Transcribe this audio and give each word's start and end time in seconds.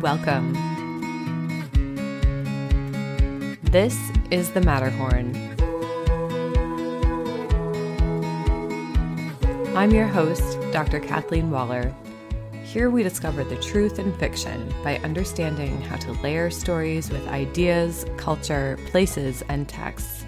Welcome. 0.00 0.52
This 3.64 3.98
is 4.30 4.52
the 4.52 4.60
Matterhorn. 4.60 5.34
I'm 9.76 9.90
your 9.90 10.06
host, 10.06 10.56
Dr. 10.70 11.00
Kathleen 11.00 11.50
Waller. 11.50 11.92
Here 12.62 12.90
we 12.90 13.02
discover 13.02 13.42
the 13.42 13.56
truth 13.56 13.98
in 13.98 14.16
fiction 14.18 14.72
by 14.84 14.98
understanding 14.98 15.80
how 15.80 15.96
to 15.96 16.12
layer 16.22 16.48
stories 16.48 17.10
with 17.10 17.26
ideas, 17.26 18.06
culture, 18.16 18.78
places, 18.92 19.42
and 19.48 19.68
texts. 19.68 20.24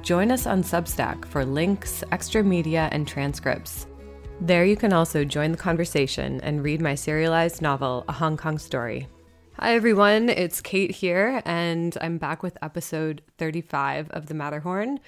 Join 0.00 0.30
us 0.30 0.46
on 0.46 0.62
Substack 0.62 1.26
for 1.26 1.44
links, 1.44 2.02
extra 2.12 2.42
media, 2.42 2.88
and 2.92 3.06
transcripts. 3.06 3.86
There 4.42 4.66
you 4.66 4.76
can 4.76 4.92
also 4.92 5.24
join 5.24 5.52
the 5.52 5.58
conversation 5.58 6.40
and 6.42 6.62
read 6.62 6.80
my 6.80 6.94
serialized 6.94 7.62
novel, 7.62 8.04
A 8.06 8.12
Hong 8.12 8.36
Kong 8.36 8.58
Story. 8.58 9.08
Hi 9.54 9.74
everyone, 9.74 10.28
it's 10.28 10.60
Kate 10.60 10.90
here, 10.90 11.40
and 11.46 11.96
I'm 12.02 12.18
back 12.18 12.42
with 12.42 12.58
episode 12.60 13.22
35 13.38 14.10
of 14.10 14.26
The 14.26 14.34
Matterhorn. 14.34 15.00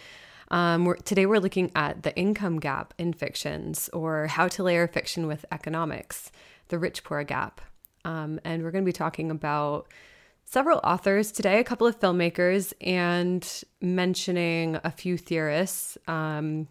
Um, 0.50 0.86
we're, 0.86 0.96
today 0.96 1.26
we're 1.26 1.40
looking 1.40 1.70
at 1.76 2.04
the 2.04 2.16
income 2.16 2.58
gap 2.58 2.94
in 2.96 3.12
fictions, 3.12 3.90
or 3.92 4.28
how 4.28 4.48
to 4.48 4.62
layer 4.62 4.88
fiction 4.88 5.26
with 5.26 5.44
economics, 5.52 6.32
the 6.68 6.78
rich 6.78 7.04
poor 7.04 7.22
gap. 7.22 7.60
Um, 8.06 8.40
and 8.44 8.62
we're 8.62 8.70
going 8.70 8.84
to 8.84 8.88
be 8.88 8.92
talking 8.92 9.30
about 9.30 9.88
several 10.46 10.80
authors 10.82 11.30
today, 11.30 11.60
a 11.60 11.64
couple 11.64 11.86
of 11.86 12.00
filmmakers, 12.00 12.72
and 12.80 13.46
mentioning 13.82 14.80
a 14.82 14.90
few 14.90 15.18
theorists. 15.18 15.98
Um, 16.08 16.66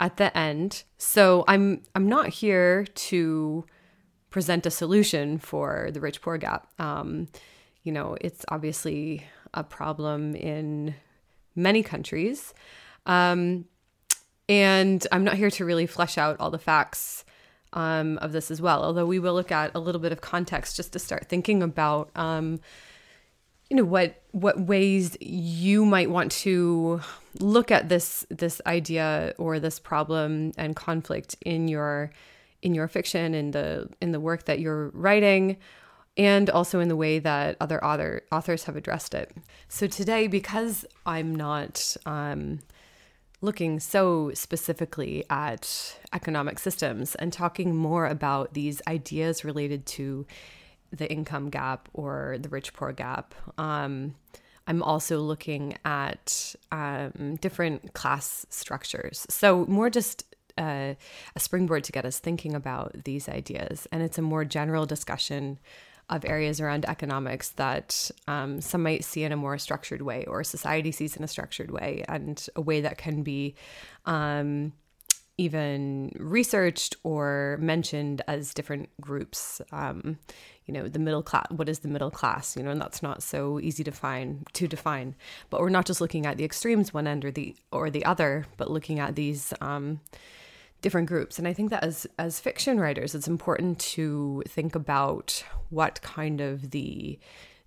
at 0.00 0.16
the 0.16 0.36
end. 0.36 0.84
So 0.98 1.44
I'm 1.48 1.82
I'm 1.94 2.08
not 2.08 2.28
here 2.28 2.84
to 2.84 3.64
present 4.30 4.66
a 4.66 4.70
solution 4.70 5.38
for 5.38 5.90
the 5.92 6.00
rich 6.00 6.20
poor 6.20 6.36
gap. 6.38 6.68
Um, 6.78 7.28
you 7.82 7.92
know, 7.92 8.16
it's 8.20 8.44
obviously 8.48 9.24
a 9.54 9.64
problem 9.64 10.34
in 10.34 10.94
many 11.54 11.82
countries. 11.82 12.52
Um, 13.06 13.66
and 14.48 15.06
I'm 15.10 15.24
not 15.24 15.34
here 15.34 15.50
to 15.50 15.64
really 15.64 15.86
flesh 15.86 16.18
out 16.18 16.36
all 16.38 16.50
the 16.50 16.58
facts 16.58 17.24
um, 17.72 18.18
of 18.18 18.32
this 18.32 18.50
as 18.50 18.60
well, 18.60 18.84
although 18.84 19.06
we 19.06 19.18
will 19.18 19.34
look 19.34 19.52
at 19.52 19.74
a 19.74 19.78
little 19.80 20.00
bit 20.00 20.12
of 20.12 20.20
context 20.20 20.76
just 20.76 20.92
to 20.92 20.98
start 20.98 21.28
thinking 21.28 21.62
about 21.62 22.10
um, 22.16 22.60
you 23.70 23.76
know 23.76 23.84
what 23.84 24.22
what 24.36 24.60
ways 24.60 25.16
you 25.18 25.86
might 25.86 26.10
want 26.10 26.30
to 26.30 27.00
look 27.40 27.70
at 27.70 27.88
this 27.88 28.26
this 28.28 28.60
idea 28.66 29.32
or 29.38 29.58
this 29.58 29.80
problem 29.80 30.52
and 30.58 30.76
conflict 30.76 31.34
in 31.40 31.68
your 31.68 32.10
in 32.60 32.74
your 32.74 32.86
fiction 32.86 33.32
in 33.32 33.52
the 33.52 33.88
in 34.02 34.12
the 34.12 34.20
work 34.20 34.44
that 34.44 34.60
you're 34.60 34.90
writing 34.90 35.56
and 36.18 36.50
also 36.50 36.80
in 36.80 36.88
the 36.88 36.96
way 36.96 37.18
that 37.18 37.56
other 37.60 37.82
author 37.82 38.24
authors 38.30 38.64
have 38.64 38.76
addressed 38.76 39.14
it. 39.14 39.34
So 39.68 39.86
today, 39.86 40.26
because 40.26 40.84
I'm 41.06 41.34
not 41.34 41.96
um, 42.04 42.58
looking 43.40 43.80
so 43.80 44.32
specifically 44.34 45.24
at 45.30 45.98
economic 46.12 46.58
systems 46.58 47.14
and 47.14 47.32
talking 47.32 47.74
more 47.74 48.04
about 48.04 48.52
these 48.52 48.82
ideas 48.86 49.46
related 49.46 49.86
to 49.86 50.26
the 50.90 51.10
income 51.10 51.50
gap 51.50 51.88
or 51.92 52.36
the 52.40 52.48
rich 52.48 52.72
poor 52.72 52.92
gap. 52.92 53.34
Um, 53.58 54.14
I'm 54.66 54.82
also 54.82 55.20
looking 55.20 55.76
at 55.84 56.54
um, 56.72 57.36
different 57.40 57.94
class 57.94 58.46
structures. 58.50 59.26
So, 59.28 59.64
more 59.66 59.90
just 59.90 60.24
uh, 60.58 60.94
a 61.34 61.40
springboard 61.40 61.84
to 61.84 61.92
get 61.92 62.04
us 62.04 62.18
thinking 62.18 62.54
about 62.54 63.04
these 63.04 63.28
ideas. 63.28 63.86
And 63.92 64.02
it's 64.02 64.18
a 64.18 64.22
more 64.22 64.44
general 64.44 64.86
discussion 64.86 65.58
of 66.08 66.24
areas 66.24 66.60
around 66.60 66.84
economics 66.86 67.50
that 67.50 68.10
um, 68.28 68.60
some 68.60 68.82
might 68.82 69.04
see 69.04 69.24
in 69.24 69.32
a 69.32 69.36
more 69.36 69.58
structured 69.58 70.02
way 70.02 70.24
or 70.26 70.44
society 70.44 70.92
sees 70.92 71.16
in 71.16 71.24
a 71.24 71.28
structured 71.28 71.70
way 71.70 72.04
and 72.08 72.48
a 72.54 72.60
way 72.60 72.80
that 72.80 72.96
can 72.96 73.22
be. 73.22 73.54
Um, 74.04 74.72
even 75.38 76.12
researched 76.18 76.96
or 77.02 77.58
mentioned 77.60 78.22
as 78.26 78.54
different 78.54 78.88
groups. 79.00 79.60
Um, 79.72 80.18
you 80.64 80.74
know, 80.74 80.88
the 80.88 80.98
middle 80.98 81.22
class. 81.22 81.46
What 81.50 81.68
is 81.68 81.80
the 81.80 81.88
middle 81.88 82.10
class? 82.10 82.56
You 82.56 82.62
know, 82.62 82.70
and 82.70 82.80
that's 82.80 83.02
not 83.02 83.22
so 83.22 83.60
easy 83.60 83.84
to 83.84 83.92
find 83.92 84.46
to 84.54 84.66
define. 84.66 85.14
But 85.50 85.60
we're 85.60 85.68
not 85.68 85.86
just 85.86 86.00
looking 86.00 86.26
at 86.26 86.38
the 86.38 86.44
extremes, 86.44 86.92
one 86.92 87.06
end 87.06 87.24
or 87.24 87.30
the 87.30 87.54
or 87.70 87.90
the 87.90 88.04
other, 88.04 88.46
but 88.56 88.70
looking 88.70 88.98
at 88.98 89.14
these 89.14 89.52
um, 89.60 90.00
different 90.82 91.08
groups. 91.08 91.38
And 91.38 91.46
I 91.46 91.52
think 91.52 91.70
that 91.70 91.84
as 91.84 92.06
as 92.18 92.40
fiction 92.40 92.80
writers, 92.80 93.14
it's 93.14 93.28
important 93.28 93.78
to 93.80 94.42
think 94.48 94.74
about 94.74 95.44
what 95.70 96.02
kind 96.02 96.40
of 96.40 96.70
the 96.70 97.18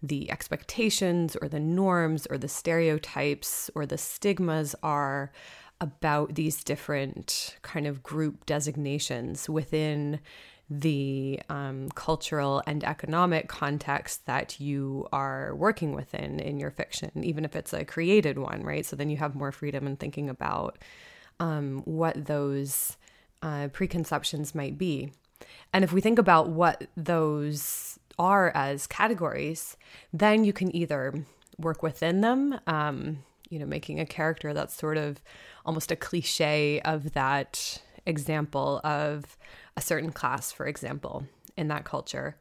the 0.01 0.31
expectations 0.31 1.35
or 1.41 1.47
the 1.49 1.59
norms 1.59 2.25
or 2.29 2.37
the 2.37 2.47
stereotypes 2.47 3.69
or 3.75 3.85
the 3.85 3.97
stigmas 3.97 4.75
are 4.81 5.31
about 5.81 6.35
these 6.35 6.63
different 6.63 7.57
kind 7.61 7.87
of 7.87 8.03
group 8.03 8.45
designations 8.45 9.49
within 9.49 10.19
the 10.69 11.39
um, 11.49 11.89
cultural 11.95 12.61
and 12.67 12.83
economic 12.83 13.47
context 13.47 14.25
that 14.27 14.59
you 14.59 15.07
are 15.11 15.55
working 15.55 15.93
within 15.93 16.39
in 16.39 16.59
your 16.59 16.69
fiction, 16.69 17.11
even 17.23 17.43
if 17.43 17.55
it's 17.55 17.73
a 17.73 17.83
created 17.83 18.37
one, 18.37 18.61
right? 18.61 18.85
So 18.85 18.95
then 18.95 19.09
you 19.09 19.17
have 19.17 19.33
more 19.33 19.51
freedom 19.51 19.87
in 19.87 19.95
thinking 19.95 20.29
about 20.29 20.77
um, 21.39 21.81
what 21.85 22.25
those 22.25 22.97
uh, 23.41 23.69
preconceptions 23.69 24.53
might 24.53 24.77
be. 24.77 25.11
And 25.73 25.83
if 25.83 25.91
we 25.91 26.01
think 26.01 26.19
about 26.19 26.49
what 26.49 26.87
those 26.95 27.97
are 28.19 28.51
as 28.53 28.85
categories, 28.85 29.77
then 30.13 30.43
you 30.43 30.53
can 30.53 30.75
either 30.75 31.25
work 31.57 31.81
within 31.81 32.21
them, 32.21 32.59
um, 32.67 33.23
you 33.49 33.59
know, 33.59 33.65
making 33.65 33.99
a 33.99 34.05
character 34.05 34.53
that's 34.53 34.75
sort 34.75 34.97
of 34.97 35.21
almost 35.65 35.91
a 35.91 35.95
cliche 35.95 36.79
of 36.81 37.13
that 37.13 37.81
example 38.05 38.81
of 38.83 39.37
a 39.75 39.81
certain 39.81 40.11
class, 40.11 40.51
for 40.51 40.67
example, 40.67 41.25
in 41.57 41.67
that 41.67 41.85
culture. 41.85 42.37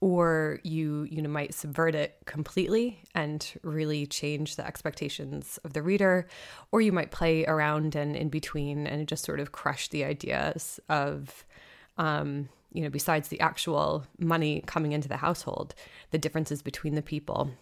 Or 0.00 0.58
you, 0.64 1.04
you 1.04 1.22
know, 1.22 1.28
might 1.28 1.54
subvert 1.54 1.94
it 1.94 2.16
completely 2.24 2.98
and 3.14 3.48
really 3.62 4.04
change 4.04 4.56
the 4.56 4.66
expectations 4.66 5.60
of 5.62 5.74
the 5.74 5.82
reader, 5.82 6.26
or 6.72 6.80
you 6.80 6.90
might 6.90 7.12
play 7.12 7.44
around 7.46 7.94
and 7.94 8.16
in 8.16 8.28
between 8.28 8.88
and 8.88 9.06
just 9.06 9.24
sort 9.24 9.38
of 9.38 9.52
crush 9.52 9.86
the 9.90 10.02
ideas 10.02 10.80
of, 10.88 11.44
um, 11.98 12.48
you 12.72 12.82
know, 12.82 12.90
besides 12.90 13.28
the 13.28 13.38
actual 13.38 14.04
money 14.18 14.64
coming 14.66 14.90
into 14.90 15.06
the 15.06 15.18
household, 15.18 15.72
the 16.10 16.18
differences 16.18 16.62
between 16.62 16.96
the 16.96 17.02
people. 17.02 17.52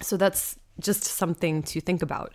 So 0.00 0.16
that's 0.16 0.56
just 0.80 1.04
something 1.04 1.62
to 1.62 1.80
think 1.80 2.02
about 2.02 2.34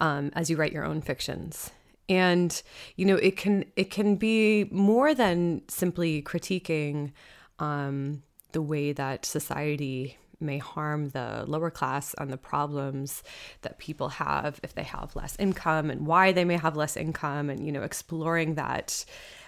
um, 0.00 0.30
as 0.34 0.50
you 0.50 0.56
write 0.56 0.72
your 0.72 0.84
own 0.84 1.00
fictions. 1.00 1.70
And 2.08 2.60
you 2.96 3.04
know 3.04 3.16
it 3.16 3.36
can 3.36 3.66
it 3.76 3.90
can 3.90 4.16
be 4.16 4.64
more 4.70 5.14
than 5.14 5.62
simply 5.68 6.22
critiquing 6.22 7.12
um, 7.58 8.22
the 8.52 8.62
way 8.62 8.92
that 8.92 9.26
society 9.26 10.16
may 10.40 10.58
harm 10.58 11.08
the 11.10 11.44
lower 11.46 11.70
class 11.70 12.14
and 12.14 12.32
the 12.32 12.36
problems 12.36 13.22
that 13.62 13.78
people 13.78 14.08
have 14.08 14.60
if 14.62 14.74
they 14.74 14.84
have 14.84 15.16
less 15.16 15.36
income 15.38 15.90
and 15.90 16.06
why 16.06 16.32
they 16.32 16.44
may 16.44 16.56
have 16.56 16.76
less 16.76 16.96
income 16.96 17.50
and 17.50 17.66
you 17.66 17.72
know 17.72 17.82
exploring 17.82 18.54
that 18.54 19.04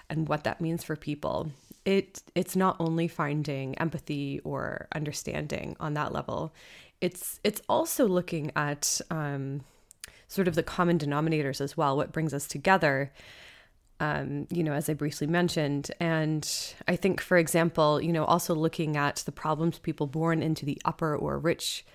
and 0.09 0.27
what 0.27 0.43
that 0.43 0.61
means 0.61 0.83
for 0.83 0.95
people. 0.95 1.51
It 1.85 2.21
it's 2.35 2.55
not 2.55 2.75
only 2.79 3.07
finding 3.07 3.77
empathy 3.79 4.39
or 4.43 4.87
understanding 4.93 5.75
on 5.79 5.95
that 5.95 6.11
level 6.11 6.53
it's 7.01 7.39
it's 7.43 7.61
also 7.67 8.07
looking 8.07 8.51
at 8.55 9.01
um, 9.09 9.63
sort 10.27 10.47
of 10.47 10.55
the 10.55 10.63
common 10.63 10.97
denominators 10.97 11.59
as 11.59 11.75
well, 11.75 11.97
what 11.97 12.11
brings 12.13 12.33
us 12.33 12.47
together. 12.47 13.11
Um, 13.99 14.47
you 14.49 14.63
know, 14.63 14.73
as 14.73 14.89
I 14.89 14.95
briefly 14.95 15.27
mentioned. 15.27 15.91
And 15.99 16.49
I 16.87 16.95
think, 16.95 17.21
for 17.21 17.37
example, 17.37 18.01
you 18.01 18.11
know, 18.11 18.25
also 18.25 18.55
looking 18.55 18.97
at 18.97 19.17
the 19.17 19.31
problems 19.31 19.77
people 19.77 20.07
born 20.07 20.41
into 20.41 20.65
the 20.65 20.81
upper 20.85 21.15
or 21.15 21.37
rich 21.37 21.85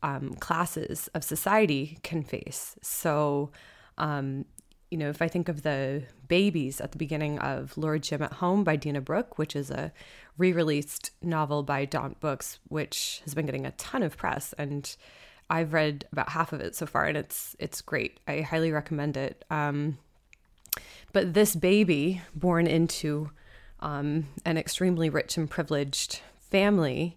um, 0.00 0.34
classes 0.34 1.08
of 1.12 1.24
society 1.24 1.98
can 2.04 2.22
face. 2.22 2.76
So, 2.82 3.50
um, 3.98 4.44
you 4.90 4.98
know, 4.98 5.08
if 5.08 5.20
I 5.20 5.28
think 5.28 5.48
of 5.48 5.62
the 5.62 6.04
babies 6.28 6.80
at 6.80 6.92
the 6.92 6.98
beginning 6.98 7.38
of 7.40 7.76
Lord 7.76 8.02
Jim 8.02 8.22
at 8.22 8.34
Home 8.34 8.64
by 8.64 8.76
Dinah 8.76 9.00
Brooke, 9.00 9.38
which 9.38 9.56
is 9.56 9.70
a 9.70 9.92
re 10.38 10.52
released 10.52 11.10
novel 11.22 11.62
by 11.62 11.84
Daunt 11.84 12.20
Books, 12.20 12.58
which 12.68 13.20
has 13.24 13.34
been 13.34 13.46
getting 13.46 13.66
a 13.66 13.72
ton 13.72 14.02
of 14.02 14.16
press 14.16 14.52
and 14.58 14.96
I've 15.48 15.72
read 15.72 16.06
about 16.12 16.30
half 16.30 16.52
of 16.52 16.60
it 16.60 16.74
so 16.74 16.86
far, 16.86 17.04
and 17.04 17.16
it's 17.16 17.54
it's 17.58 17.80
great. 17.80 18.18
I 18.26 18.40
highly 18.40 18.72
recommend 18.72 19.16
it. 19.16 19.44
Um, 19.50 19.98
but 21.12 21.34
this 21.34 21.54
baby, 21.54 22.20
born 22.34 22.66
into 22.66 23.30
um, 23.80 24.26
an 24.44 24.58
extremely 24.58 25.08
rich 25.08 25.36
and 25.36 25.48
privileged 25.48 26.20
family, 26.50 27.16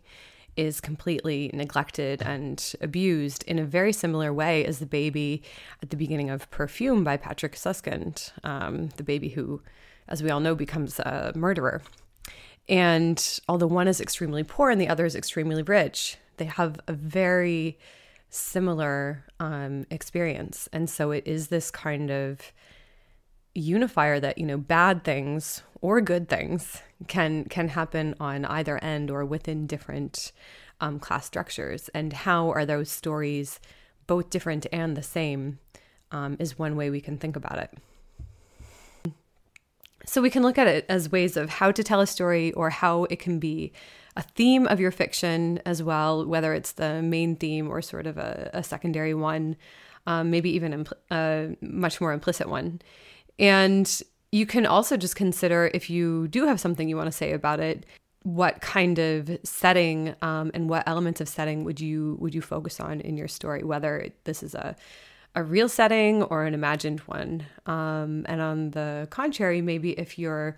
is 0.59 0.81
completely 0.81 1.49
neglected 1.53 2.21
and 2.21 2.73
abused 2.81 3.43
in 3.43 3.57
a 3.57 3.63
very 3.63 3.93
similar 3.93 4.33
way 4.33 4.65
as 4.65 4.79
the 4.79 4.85
baby 4.85 5.41
at 5.81 5.89
the 5.89 5.95
beginning 5.95 6.29
of 6.29 6.51
Perfume 6.51 7.01
by 7.05 7.15
Patrick 7.15 7.55
Suskind, 7.55 8.33
um, 8.43 8.89
the 8.97 9.03
baby 9.03 9.29
who, 9.29 9.61
as 10.09 10.21
we 10.21 10.29
all 10.29 10.41
know, 10.41 10.55
becomes 10.55 10.99
a 10.99 11.31
murderer. 11.33 11.81
And 12.67 13.39
although 13.47 13.67
one 13.67 13.87
is 13.87 14.01
extremely 14.01 14.43
poor 14.43 14.69
and 14.69 14.81
the 14.81 14.89
other 14.89 15.05
is 15.05 15.15
extremely 15.15 15.63
rich, 15.63 16.17
they 16.35 16.45
have 16.45 16.77
a 16.87 16.93
very 16.93 17.79
similar 18.29 19.23
um, 19.39 19.85
experience. 19.89 20.67
And 20.73 20.89
so 20.89 21.11
it 21.11 21.25
is 21.25 21.47
this 21.47 21.71
kind 21.71 22.11
of 22.11 22.51
unifier 23.59 24.19
that, 24.19 24.37
you 24.37 24.45
know, 24.45 24.57
bad 24.57 25.03
things 25.03 25.63
or 25.81 26.01
good 26.01 26.27
things 26.27 26.81
can 27.07 27.45
can 27.45 27.69
happen 27.69 28.15
on 28.19 28.45
either 28.45 28.83
end 28.83 29.09
or 29.09 29.23
within 29.25 29.67
different 29.67 30.31
um, 30.81 30.99
class 30.99 31.25
structures. 31.25 31.89
And 31.93 32.13
how 32.13 32.49
are 32.51 32.65
those 32.65 32.89
stories 32.89 33.59
both 34.07 34.29
different 34.29 34.65
and 34.71 34.97
the 34.97 35.03
same 35.03 35.59
um, 36.11 36.35
is 36.39 36.57
one 36.57 36.75
way 36.75 36.89
we 36.89 37.01
can 37.01 37.17
think 37.17 37.35
about 37.35 37.59
it. 37.59 39.13
So 40.05 40.21
we 40.21 40.31
can 40.31 40.41
look 40.41 40.57
at 40.57 40.67
it 40.67 40.85
as 40.89 41.11
ways 41.11 41.37
of 41.37 41.49
how 41.49 41.71
to 41.71 41.83
tell 41.83 42.01
a 42.01 42.07
story 42.07 42.51
or 42.53 42.71
how 42.71 43.03
it 43.05 43.19
can 43.19 43.37
be 43.37 43.71
a 44.15 44.23
theme 44.23 44.65
of 44.65 44.79
your 44.79 44.91
fiction 44.91 45.61
as 45.65 45.83
well, 45.83 46.25
whether 46.25 46.53
it's 46.53 46.71
the 46.71 47.01
main 47.01 47.35
theme 47.35 47.69
or 47.69 47.81
sort 47.81 48.07
of 48.07 48.17
a, 48.17 48.49
a 48.53 48.63
secondary 48.63 49.13
one, 49.13 49.55
um, 50.07 50.31
maybe 50.31 50.49
even 50.49 50.83
impl- 50.83 50.93
a 51.11 51.55
much 51.61 52.01
more 52.01 52.11
implicit 52.11 52.49
one. 52.49 52.81
And 53.39 54.01
you 54.31 54.45
can 54.45 54.65
also 54.65 54.97
just 54.97 55.15
consider 55.15 55.71
if 55.73 55.89
you 55.89 56.27
do 56.27 56.45
have 56.45 56.59
something 56.59 56.87
you 56.87 56.97
want 56.97 57.07
to 57.07 57.17
say 57.17 57.31
about 57.31 57.59
it, 57.59 57.85
what 58.23 58.61
kind 58.61 58.99
of 58.99 59.39
setting 59.43 60.15
um, 60.21 60.51
and 60.53 60.69
what 60.69 60.87
elements 60.87 61.21
of 61.21 61.29
setting 61.29 61.63
would 61.63 61.79
you 61.79 62.17
would 62.19 62.35
you 62.35 62.41
focus 62.41 62.79
on 62.79 62.99
in 63.01 63.17
your 63.17 63.29
story? 63.29 63.63
Whether 63.63 64.09
this 64.25 64.43
is 64.43 64.53
a 64.53 64.75
a 65.35 65.43
real 65.43 65.69
setting 65.69 66.23
or 66.23 66.43
an 66.43 66.53
imagined 66.53 66.99
one. 67.01 67.45
Um, 67.65 68.25
and 68.27 68.41
on 68.41 68.71
the 68.71 69.07
contrary, 69.09 69.61
maybe 69.61 69.91
if 69.91 70.17
you're 70.17 70.57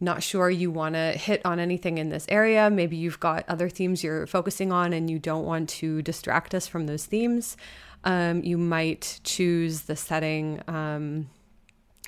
not 0.00 0.22
sure 0.22 0.50
you 0.50 0.70
want 0.70 0.94
to 0.94 1.12
hit 1.12 1.40
on 1.44 1.58
anything 1.58 1.98
in 1.98 2.10
this 2.10 2.26
area, 2.28 2.68
maybe 2.68 2.96
you've 2.96 3.20
got 3.20 3.44
other 3.48 3.68
themes 3.68 4.04
you're 4.04 4.26
focusing 4.26 4.72
on 4.72 4.92
and 4.92 5.08
you 5.08 5.18
don't 5.18 5.44
want 5.44 5.68
to 5.68 6.02
distract 6.02 6.54
us 6.54 6.66
from 6.66 6.86
those 6.86 7.06
themes, 7.06 7.56
um, 8.04 8.42
you 8.42 8.58
might 8.58 9.20
choose 9.24 9.82
the 9.82 9.96
setting. 9.96 10.60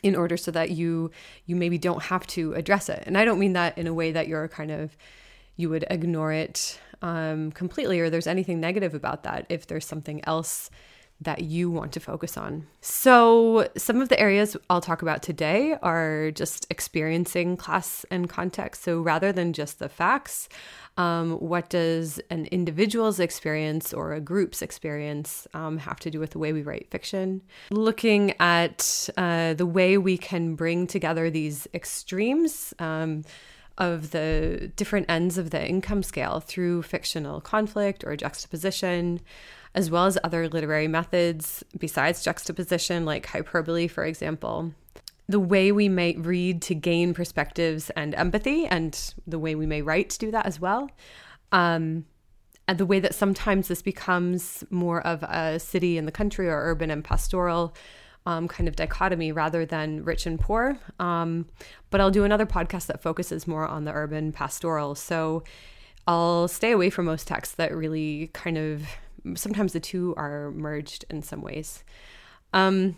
In 0.03 0.15
order 0.15 0.37
so 0.37 0.51
that 0.51 0.71
you 0.71 1.11
you 1.47 1.57
maybe 1.57 1.79
don't 1.79 2.03
have 2.05 2.27
to 2.29 2.53
address 2.55 2.89
it. 2.89 3.03
And 3.07 3.17
i 3.17 3.25
don't 3.25 3.39
mean 3.39 3.55
that 3.55 3.77
in 3.79 3.87
a 3.87 3.95
way 3.95 4.13
that 4.13 4.29
you're 4.29 4.49
kind 4.49 4.71
of 4.71 4.97
you 5.57 5.71
would 5.71 5.87
ignore 5.91 6.33
it 6.33 6.79
um, 7.03 7.51
completely 7.53 8.01
or 8.01 8.11
there's 8.11 8.27
anything 8.27 8.61
negative 8.61 8.95
about 8.95 9.23
that 9.25 9.47
if 9.49 9.67
there's 9.67 9.87
something 9.87 10.23
else 10.25 10.71
that 11.21 11.43
you 11.43 11.71
want 11.71 11.93
to 11.93 12.01
focus 12.01 12.37
on. 12.37 12.67
So, 12.81 13.69
some 13.77 14.03
of 14.03 14.09
the 14.09 14.21
areas 14.21 14.57
I'll 14.69 14.81
talk 14.81 15.03
about 15.03 15.23
today 15.23 15.77
are 15.83 16.31
just 16.31 16.67
experiencing 16.71 17.57
class 17.57 18.05
and 18.11 18.29
context. 18.29 18.83
So, 18.83 19.01
rather 19.01 19.33
than 19.33 19.53
just 19.53 19.79
the 19.79 19.89
facts, 19.89 20.49
um, 20.99 21.33
what 21.33 21.69
does 21.69 22.21
an 22.31 22.47
individual's 22.47 23.21
experience 23.21 23.93
or 23.93 24.13
a 24.13 24.21
group's 24.21 24.63
experience 24.63 25.47
um, 25.55 25.79
have 25.79 26.01
to 26.01 26.11
do 26.11 26.21
with 26.21 26.31
the 26.31 26.39
way 26.39 26.53
we 26.53 26.63
write 26.63 26.91
fiction? 26.91 27.43
Looking 27.71 28.35
at 28.41 29.09
uh, 29.17 29.55
the 29.55 29.67
way 29.67 29.99
we 29.99 30.19
can 30.19 30.55
bring 30.55 30.87
together 30.87 31.31
these 31.31 31.67
extremes. 31.75 32.75
Um, 32.79 33.25
of 33.79 34.11
the 34.11 34.73
different 34.77 35.05
ends 35.11 35.37
of 35.37 35.51
the 35.51 35.69
income 35.69 36.03
scale 36.03 36.41
through 36.41 36.83
fictional 36.83 37.43
conflict 37.43 38.05
or 38.05 38.17
juxtaposition, 38.17 39.21
as 39.77 39.91
well 39.91 40.07
as 40.07 40.19
other 40.25 40.49
literary 40.49 40.89
methods 40.89 41.63
besides 41.79 42.25
juxtaposition, 42.25 43.05
like 43.05 43.27
hyperbole, 43.27 43.87
for 43.87 44.05
example. 44.05 44.73
The 45.29 45.39
way 45.39 45.71
we 45.71 45.89
may 45.89 46.17
read 46.17 46.63
to 46.63 46.75
gain 46.75 47.13
perspectives 47.13 47.91
and 47.91 48.15
empathy, 48.15 48.67
and 48.67 49.15
the 49.27 49.39
way 49.39 49.55
we 49.55 49.67
may 49.67 49.83
write 49.83 50.11
to 50.11 50.19
do 50.19 50.31
that 50.31 50.47
as 50.47 50.59
well. 50.59 50.91
Um, 51.53 52.07
and 52.67 52.79
the 52.79 52.87
way 52.87 53.01
that 53.01 53.15
sometimes 53.15 53.69
this 53.69 53.83
becomes 53.83 54.65
more 54.71 55.07
of 55.07 55.23
a 55.25 55.61
city 55.61 55.99
and 55.99 56.09
the 56.09 56.13
country 56.13 56.49
or 56.49 56.57
urban 56.57 56.91
and 56.91 57.05
pastoral 57.05 57.77
um, 58.25 58.49
kind 58.49 58.69
of 58.69 58.75
dichotomy 58.75 59.31
rather 59.31 59.65
than 59.65 60.03
rich 60.05 60.27
and 60.27 60.41
poor. 60.41 60.79
Um, 60.99 61.47
but 61.91 62.01
I'll 62.01 62.11
do 62.11 62.25
another 62.25 62.47
podcast 62.47 62.87
that 62.87 63.03
focuses 63.03 63.47
more 63.47 63.67
on 63.67 63.85
the 63.85 63.93
urban 63.93 64.33
pastoral. 64.33 64.95
So 64.95 65.45
I'll 66.09 66.49
stay 66.49 66.73
away 66.73 66.91
from 66.91 67.05
most 67.05 67.29
texts 67.29 67.55
that 67.57 67.75
really 67.75 68.31
kind 68.33 68.59
of 68.59 68.83
sometimes 69.35 69.73
the 69.73 69.81
two 69.81 70.15
are 70.17 70.51
merged 70.53 71.05
in 71.11 71.23
some 71.23 71.43
ways. 71.43 71.85
Um, 72.53 72.97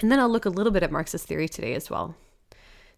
and 0.00 0.12
then 0.12 0.20
I'll 0.20 0.28
look 0.28 0.44
a 0.44 0.50
little 0.50 0.72
bit 0.72 0.82
at 0.82 0.92
Marxist 0.92 1.26
theory 1.26 1.48
today 1.48 1.74
as 1.74 1.88
well. 1.88 2.14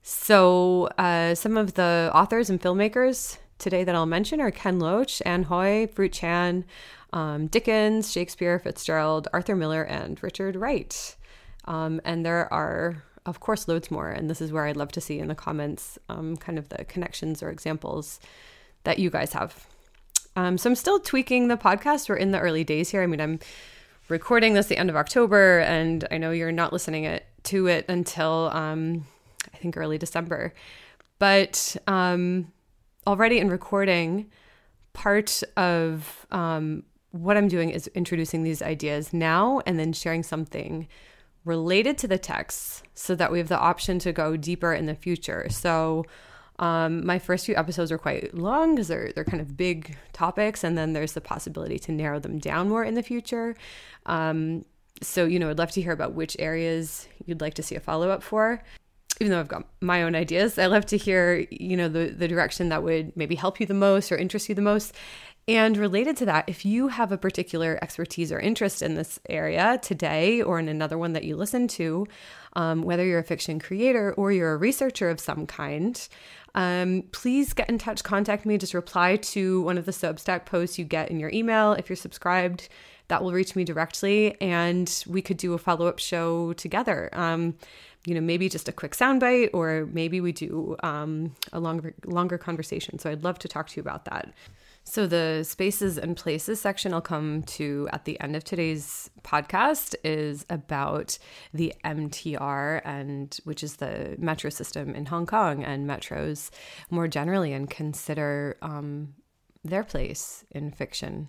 So, 0.02 0.88
uh, 0.99 1.34
some 1.34 1.56
of 1.56 1.75
the 1.75 2.10
authors 2.14 2.50
and 2.50 2.60
filmmakers 2.60 3.38
today 3.58 3.84
that 3.84 3.94
I'll 3.94 4.06
mention 4.06 4.40
are 4.40 4.50
Ken 4.50 4.78
Loach, 4.78 5.22
Ann 5.26 5.44
Hui, 5.44 5.87
Fruit 5.87 6.12
Chan, 6.12 6.64
um, 7.12 7.46
Dickens, 7.46 8.10
Shakespeare, 8.10 8.58
Fitzgerald, 8.58 9.28
Arthur 9.32 9.56
Miller, 9.56 9.82
and 9.82 10.20
Richard 10.22 10.56
Wright. 10.56 11.16
Um, 11.66 12.00
and 12.04 12.25
there 12.25 12.52
are, 12.52 13.04
of 13.26 13.40
course, 13.40 13.69
loads 13.69 13.90
more. 13.90 14.08
And 14.08 14.31
this 14.31 14.40
is 14.40 14.52
where 14.52 14.66
I'd 14.66 14.76
love 14.76 14.93
to 14.93 15.00
see 15.00 15.19
in 15.19 15.28
the 15.28 15.34
comments 15.34 15.99
um, 16.08 16.37
kind 16.37 16.58
of 16.58 16.69
the 16.69 16.84
connections 16.84 17.43
or 17.43 17.50
examples 17.50 18.20
that 18.84 18.99
you 18.99 19.11
guys 19.11 19.32
have. 19.32 19.66
Um, 20.38 20.56
so 20.56 20.70
I'm 20.70 20.76
still 20.76 21.00
tweaking 21.00 21.49
the 21.49 21.56
podcast. 21.56 22.08
We're 22.08 22.14
in 22.14 22.31
the 22.31 22.38
early 22.38 22.62
days 22.62 22.90
here. 22.90 23.02
I 23.02 23.08
mean, 23.08 23.20
I'm 23.20 23.40
recording 24.08 24.55
this 24.55 24.67
the 24.67 24.76
end 24.76 24.88
of 24.88 24.94
October, 24.94 25.58
and 25.58 26.06
I 26.12 26.19
know 26.19 26.31
you're 26.31 26.52
not 26.52 26.73
listening 26.73 27.02
it 27.02 27.26
to 27.44 27.67
it 27.67 27.87
until 27.88 28.49
um, 28.52 29.05
I 29.52 29.56
think 29.56 29.76
early 29.76 29.99
December. 29.99 30.55
But 31.19 31.76
um, 31.88 32.52
already 33.05 33.40
in 33.40 33.50
recording, 33.50 34.31
part 34.93 35.43
of 35.56 36.25
um, 36.31 36.85
what 37.11 37.37
I'm 37.37 37.49
doing 37.49 37.70
is 37.70 37.88
introducing 37.88 38.44
these 38.44 38.62
ideas 38.62 39.12
now 39.12 39.61
and 39.67 39.76
then 39.76 39.93
sharing 39.93 40.23
something 40.23 40.87
related 41.44 41.99
to 41.99 42.06
the 42.06 42.19
text 42.19 42.85
so 42.94 43.17
that 43.17 43.32
we 43.32 43.38
have 43.38 43.49
the 43.49 43.58
option 43.58 43.99
to 43.99 44.12
go 44.12 44.37
deeper 44.37 44.73
in 44.73 44.87
the 44.87 44.94
future. 44.94 45.49
So 45.50 46.05
um, 46.58 47.06
my 47.06 47.19
first 47.19 47.46
few 47.46 47.55
episodes 47.56 47.93
are 47.93 47.99
quite 47.99 48.34
long 48.34 48.75
because 48.75 48.88
they're 48.88 49.12
they're 49.14 49.25
kind 49.25 49.40
of 49.40 49.56
big 49.56 49.96
topics, 50.12 50.64
and 50.64 50.76
then 50.76 50.93
there's 50.93 51.12
the 51.12 51.20
possibility 51.20 51.78
to 51.81 51.93
narrow 51.93 52.19
them 52.19 52.38
down 52.38 52.69
more 52.69 52.84
in 52.84 52.94
the 52.94 53.02
future. 53.02 53.55
Um, 54.06 54.64
so 55.00 55.25
you 55.25 55.38
know, 55.38 55.50
I'd 55.50 55.58
love 55.58 55.70
to 55.72 55.82
hear 55.82 55.93
about 55.93 56.14
which 56.14 56.37
areas 56.38 57.08
you'd 57.26 57.40
like 57.40 57.55
to 57.55 57.62
see 57.62 57.76
a 57.76 57.81
follow 57.81 58.10
up 58.10 58.22
for. 58.22 58.62
Even 59.20 59.32
though 59.32 59.40
I've 59.40 59.49
got 59.49 59.66
my 59.81 60.02
own 60.02 60.14
ideas, 60.14 60.58
I 60.58 60.66
love 60.66 60.87
to 60.87 60.96
hear 60.96 61.46
you 61.50 61.76
know 61.76 61.88
the 61.88 62.06
the 62.08 62.28
direction 62.28 62.70
that 62.70 62.82
would 62.82 63.16
maybe 63.16 63.37
help 63.37 63.61
you 63.61 63.66
the 63.66 63.75
most 63.75 64.11
or 64.11 64.16
interest 64.16 64.49
you 64.49 64.54
the 64.54 64.62
most. 64.62 64.94
And 65.49 65.78
related 65.78 66.18
to 66.18 66.26
that, 66.26 66.47
if 66.47 66.66
you 66.66 66.88
have 66.88 67.11
a 67.11 67.16
particular 67.16 67.78
expertise 67.80 68.30
or 68.30 68.38
interest 68.38 68.82
in 68.82 68.97
this 68.97 69.18
area 69.30 69.78
today 69.80 70.42
or 70.42 70.59
in 70.59 70.68
another 70.68 70.99
one 70.99 71.14
that 71.14 71.25
you 71.25 71.37
listen 71.37 71.68
to, 71.68 72.06
um, 72.52 72.82
whether 72.82 73.02
you're 73.02 73.21
a 73.21 73.25
fiction 73.25 73.59
creator 73.59 74.12
or 74.12 74.30
you're 74.30 74.52
a 74.52 74.59
researcher 74.59 75.09
of 75.09 75.18
some 75.18 75.47
kind, 75.47 76.06
um, 76.58 77.04
please 77.12 77.52
get 77.52 77.68
in 77.68 77.78
touch, 77.78 78.02
contact 78.02 78.44
me, 78.44 78.58
just 78.58 78.74
reply 78.74 79.14
to 79.14 79.62
one 79.62 79.78
of 79.78 79.86
the 79.86 79.92
Substack 79.92 80.44
posts 80.44 80.76
you 80.76 80.84
get 80.84 81.08
in 81.08 81.20
your 81.20 81.30
email 81.30 81.72
if 81.74 81.88
you're 81.88 81.94
subscribed. 81.94 82.68
That 83.06 83.22
will 83.22 83.30
reach 83.30 83.54
me 83.54 83.62
directly, 83.62 84.38
and 84.40 85.04
we 85.06 85.22
could 85.22 85.36
do 85.36 85.54
a 85.54 85.58
follow 85.58 85.86
up 85.86 86.00
show 86.00 86.52
together. 86.54 87.10
Um, 87.12 87.54
you 88.06 88.14
know, 88.14 88.20
maybe 88.20 88.48
just 88.48 88.68
a 88.68 88.72
quick 88.72 88.96
soundbite, 88.96 89.50
or 89.52 89.88
maybe 89.92 90.20
we 90.20 90.32
do 90.32 90.74
um, 90.82 91.36
a 91.52 91.60
longer 91.60 91.94
longer 92.04 92.38
conversation. 92.38 92.98
So 92.98 93.08
I'd 93.08 93.22
love 93.22 93.38
to 93.38 93.48
talk 93.48 93.68
to 93.68 93.76
you 93.76 93.80
about 93.80 94.04
that. 94.06 94.28
So, 94.90 95.07
the 95.07 95.45
spaces 95.45 95.99
and 95.99 96.16
places 96.16 96.62
section 96.62 96.95
I'll 96.95 97.02
come 97.02 97.42
to 97.42 97.90
at 97.92 98.07
the 98.07 98.18
end 98.23 98.35
of 98.35 98.42
today's 98.42 99.11
podcast 99.23 99.95
is 100.02 100.47
about 100.49 101.18
the 101.52 101.75
MTR, 101.85 102.80
and 102.87 103.38
which 103.45 103.62
is 103.62 103.76
the 103.76 104.16
metro 104.18 104.49
system 104.49 104.95
in 104.95 105.04
Hong 105.04 105.26
Kong 105.26 105.62
and 105.62 105.87
metros 105.87 106.49
more 106.88 107.07
generally, 107.07 107.52
and 107.52 107.68
consider 107.68 108.57
um, 108.62 109.12
their 109.62 109.85
place 109.85 110.47
in 110.52 110.71
fiction. 110.71 111.28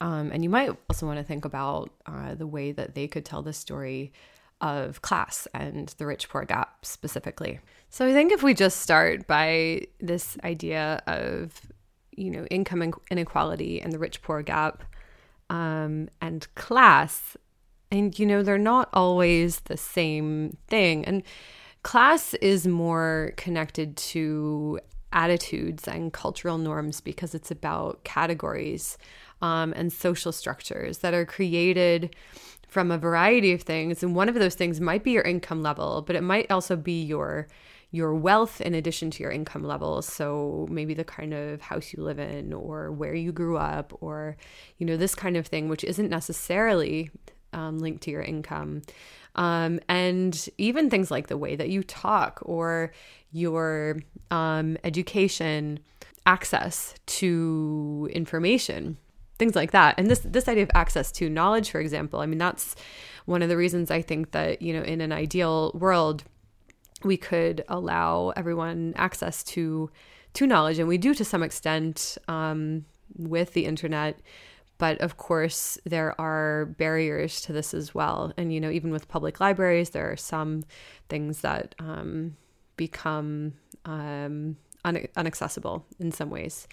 Um, 0.00 0.30
and 0.30 0.44
you 0.44 0.48
might 0.48 0.70
also 0.88 1.04
want 1.04 1.18
to 1.18 1.24
think 1.24 1.44
about 1.44 1.90
uh, 2.06 2.36
the 2.36 2.46
way 2.46 2.70
that 2.70 2.94
they 2.94 3.08
could 3.08 3.24
tell 3.24 3.42
the 3.42 3.52
story 3.52 4.12
of 4.60 5.02
class 5.02 5.48
and 5.52 5.88
the 5.98 6.06
rich 6.06 6.28
poor 6.28 6.44
gap 6.44 6.86
specifically. 6.86 7.58
So, 7.90 8.06
I 8.06 8.12
think 8.12 8.30
if 8.30 8.44
we 8.44 8.54
just 8.54 8.80
start 8.80 9.26
by 9.26 9.88
this 9.98 10.38
idea 10.44 11.02
of 11.08 11.71
you 12.16 12.30
know, 12.30 12.44
income 12.46 12.94
inequality 13.10 13.80
and 13.80 13.92
the 13.92 13.98
rich 13.98 14.22
poor 14.22 14.42
gap 14.42 14.82
um, 15.50 16.08
and 16.20 16.52
class. 16.54 17.36
And, 17.90 18.18
you 18.18 18.26
know, 18.26 18.42
they're 18.42 18.58
not 18.58 18.88
always 18.92 19.60
the 19.60 19.76
same 19.76 20.56
thing. 20.68 21.04
And 21.04 21.22
class 21.82 22.34
is 22.34 22.66
more 22.66 23.34
connected 23.36 23.96
to 23.96 24.80
attitudes 25.12 25.86
and 25.86 26.12
cultural 26.12 26.56
norms 26.56 27.00
because 27.00 27.34
it's 27.34 27.50
about 27.50 28.02
categories 28.04 28.96
um, 29.42 29.72
and 29.76 29.92
social 29.92 30.32
structures 30.32 30.98
that 30.98 31.12
are 31.12 31.26
created 31.26 32.16
from 32.66 32.90
a 32.90 32.96
variety 32.96 33.52
of 33.52 33.62
things. 33.62 34.02
And 34.02 34.16
one 34.16 34.30
of 34.30 34.34
those 34.34 34.54
things 34.54 34.80
might 34.80 35.04
be 35.04 35.10
your 35.10 35.22
income 35.24 35.62
level, 35.62 36.00
but 36.00 36.16
it 36.16 36.22
might 36.22 36.50
also 36.50 36.76
be 36.76 37.02
your 37.02 37.46
your 37.92 38.14
wealth 38.14 38.60
in 38.62 38.74
addition 38.74 39.10
to 39.12 39.22
your 39.22 39.30
income 39.30 39.62
levels. 39.62 40.06
So 40.06 40.66
maybe 40.70 40.94
the 40.94 41.04
kind 41.04 41.34
of 41.34 41.60
house 41.60 41.92
you 41.92 42.02
live 42.02 42.18
in 42.18 42.52
or 42.52 42.90
where 42.90 43.14
you 43.14 43.32
grew 43.32 43.58
up 43.58 43.92
or, 44.00 44.36
you 44.78 44.86
know, 44.86 44.96
this 44.96 45.14
kind 45.14 45.36
of 45.36 45.46
thing, 45.46 45.68
which 45.68 45.84
isn't 45.84 46.08
necessarily 46.08 47.10
um, 47.52 47.78
linked 47.78 48.02
to 48.04 48.10
your 48.10 48.22
income. 48.22 48.80
Um, 49.34 49.78
and 49.88 50.48
even 50.56 50.88
things 50.88 51.10
like 51.10 51.28
the 51.28 51.36
way 51.36 51.54
that 51.54 51.68
you 51.68 51.82
talk 51.82 52.40
or 52.42 52.92
your 53.30 53.98
um, 54.30 54.78
education, 54.84 55.78
access 56.24 56.94
to 57.06 58.08
information, 58.12 58.96
things 59.38 59.54
like 59.54 59.72
that. 59.72 59.96
And 59.98 60.10
this 60.10 60.20
this 60.20 60.48
idea 60.48 60.62
of 60.62 60.70
access 60.74 61.12
to 61.12 61.28
knowledge, 61.28 61.70
for 61.70 61.80
example, 61.80 62.20
I 62.20 62.26
mean 62.26 62.38
that's 62.38 62.74
one 63.26 63.42
of 63.42 63.48
the 63.48 63.56
reasons 63.56 63.90
I 63.90 64.02
think 64.02 64.32
that 64.32 64.62
you 64.62 64.72
know 64.72 64.82
in 64.82 65.00
an 65.00 65.12
ideal 65.12 65.72
world 65.74 66.24
we 67.04 67.16
could 67.16 67.64
allow 67.68 68.32
everyone 68.36 68.94
access 68.96 69.42
to 69.44 69.90
to 70.34 70.46
knowledge, 70.46 70.78
and 70.78 70.88
we 70.88 70.98
do 70.98 71.14
to 71.14 71.24
some 71.24 71.42
extent 71.42 72.16
um, 72.28 72.86
with 73.16 73.52
the 73.52 73.66
internet. 73.66 74.18
But 74.78 75.00
of 75.00 75.16
course, 75.16 75.78
there 75.84 76.18
are 76.20 76.66
barriers 76.78 77.40
to 77.42 77.52
this 77.52 77.72
as 77.74 77.94
well. 77.94 78.32
And, 78.36 78.52
you 78.52 78.60
know, 78.60 78.70
even 78.70 78.90
with 78.90 79.06
public 79.06 79.38
libraries, 79.38 79.90
there 79.90 80.10
are 80.10 80.16
some 80.16 80.64
things 81.08 81.42
that 81.42 81.74
um, 81.78 82.36
become 82.76 83.52
um, 83.84 84.56
un- 84.84 85.06
inaccessible 85.16 85.86
in 86.00 86.10
some 86.10 86.30
ways. 86.30 86.66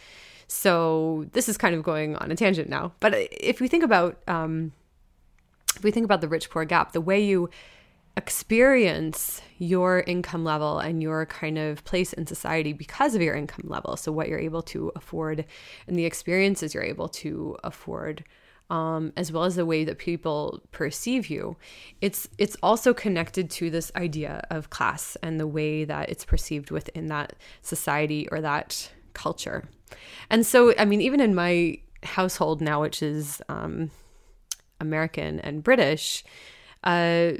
So 0.47 1.25
this 1.33 1.47
is 1.47 1.57
kind 1.57 1.75
of 1.75 1.83
going 1.83 2.15
on 2.15 2.31
a 2.31 2.35
tangent 2.35 2.69
now. 2.69 2.93
But 2.99 3.13
if 3.15 3.61
we 3.61 3.67
think 3.67 3.83
about 3.83 4.17
um, 4.27 4.71
if 5.75 5.83
we 5.83 5.91
think 5.91 6.05
about 6.05 6.21
the 6.21 6.27
rich 6.27 6.49
poor 6.49 6.65
gap, 6.65 6.93
the 6.93 7.01
way 7.01 7.23
you 7.23 7.49
experience 8.19 9.41
your 9.59 10.01
income 10.01 10.43
level 10.43 10.79
and 10.79 11.01
your 11.01 11.25
kind 11.25 11.57
of 11.57 11.81
place 11.85 12.11
in 12.11 12.27
society 12.27 12.73
because 12.73 13.15
of 13.15 13.21
your 13.21 13.33
income 13.33 13.63
level. 13.67 13.95
So, 13.95 14.11
what 14.11 14.27
you're 14.27 14.39
able 14.39 14.61
to 14.63 14.91
afford 14.93 15.45
and 15.87 15.97
the 15.97 16.05
experiences 16.05 16.73
you're 16.73 16.83
able 16.83 17.07
to 17.23 17.57
afford. 17.63 18.23
Um, 18.69 19.13
as 19.17 19.31
well 19.31 19.45
as 19.45 19.55
the 19.55 19.65
way 19.65 19.83
that 19.83 19.97
people 19.97 20.61
perceive 20.71 21.27
you, 21.27 21.57
it's 22.01 22.29
it's 22.37 22.55
also 22.61 22.93
connected 22.93 23.49
to 23.51 23.71
this 23.71 23.91
idea 23.95 24.45
of 24.51 24.69
class 24.69 25.17
and 25.23 25.39
the 25.39 25.47
way 25.47 25.85
that 25.85 26.09
it's 26.09 26.23
perceived 26.23 26.69
within 26.69 27.07
that 27.07 27.33
society 27.63 28.27
or 28.31 28.41
that 28.41 28.91
culture. 29.13 29.67
And 30.29 30.45
so, 30.45 30.75
I 30.77 30.85
mean, 30.85 31.01
even 31.01 31.19
in 31.19 31.33
my 31.33 31.79
household 32.03 32.61
now, 32.61 32.81
which 32.81 33.01
is 33.01 33.41
um, 33.49 33.89
American 34.79 35.39
and 35.39 35.63
British, 35.63 36.23
uh, 36.83 37.31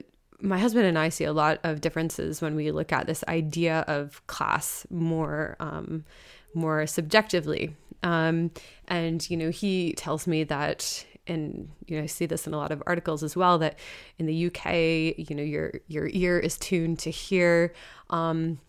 my 0.42 0.58
husband 0.58 0.86
and 0.86 0.98
I 0.98 1.10
see 1.10 1.26
a 1.26 1.34
lot 1.34 1.60
of 1.64 1.82
differences 1.82 2.42
when 2.42 2.56
we 2.56 2.72
look 2.72 2.92
at 2.92 3.08
this 3.08 3.24
idea 3.28 3.84
of 3.88 4.26
class 4.28 4.86
more 4.90 5.56
um, 5.60 6.06
more 6.54 6.88
subjectively. 6.88 7.76
Um, 8.04 8.52
and 8.88 9.28
you 9.30 9.38
know, 9.38 9.50
he 9.50 9.94
tells 9.94 10.28
me 10.28 10.44
that, 10.46 11.06
and 11.28 11.70
you 11.86 11.98
know, 11.98 12.04
I 12.04 12.08
see 12.08 12.26
this 12.26 12.48
in 12.48 12.54
a 12.54 12.58
lot 12.58 12.72
of 12.72 12.82
articles 12.88 13.24
as 13.24 13.36
well. 13.36 13.58
That 13.60 13.78
in 14.18 14.26
the 14.26 14.48
UK, 14.48 15.20
you 15.30 15.36
know, 15.36 15.44
your 15.44 15.74
your 15.88 16.10
ear 16.12 16.40
is 16.40 16.58
tuned 16.58 17.00
to 17.00 17.12
hear 17.12 17.74
um, 18.10 18.60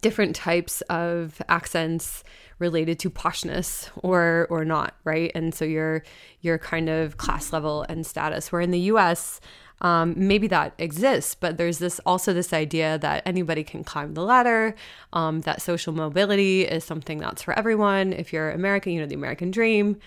different 0.00 0.34
types 0.36 0.80
of 0.82 1.40
accents 1.48 2.24
related 2.58 2.98
to 3.00 3.10
poshness 3.10 3.90
or 4.02 4.46
or 4.50 4.64
not, 4.64 4.94
right? 5.04 5.30
And 5.34 5.54
so 5.54 5.64
your 5.64 6.02
your 6.40 6.58
kind 6.58 6.88
of 6.88 7.16
class 7.16 7.52
level 7.52 7.86
and 7.88 8.04
status. 8.04 8.50
Where 8.50 8.60
in 8.60 8.72
the 8.72 8.80
US, 8.80 9.40
um, 9.80 10.14
maybe 10.16 10.46
that 10.48 10.74
exists, 10.78 11.34
but 11.34 11.56
there's 11.56 11.78
this 11.78 12.00
also 12.04 12.32
this 12.32 12.52
idea 12.52 12.98
that 12.98 13.22
anybody 13.24 13.64
can 13.64 13.84
climb 13.84 14.14
the 14.14 14.22
ladder, 14.22 14.74
um, 15.12 15.42
that 15.42 15.62
social 15.62 15.92
mobility 15.92 16.62
is 16.62 16.84
something 16.84 17.18
that's 17.18 17.42
for 17.42 17.56
everyone. 17.58 18.12
If 18.12 18.32
you're 18.32 18.50
American, 18.50 18.92
you 18.92 19.00
know, 19.00 19.06
the 19.06 19.14
American 19.14 19.50
dream. 19.50 19.98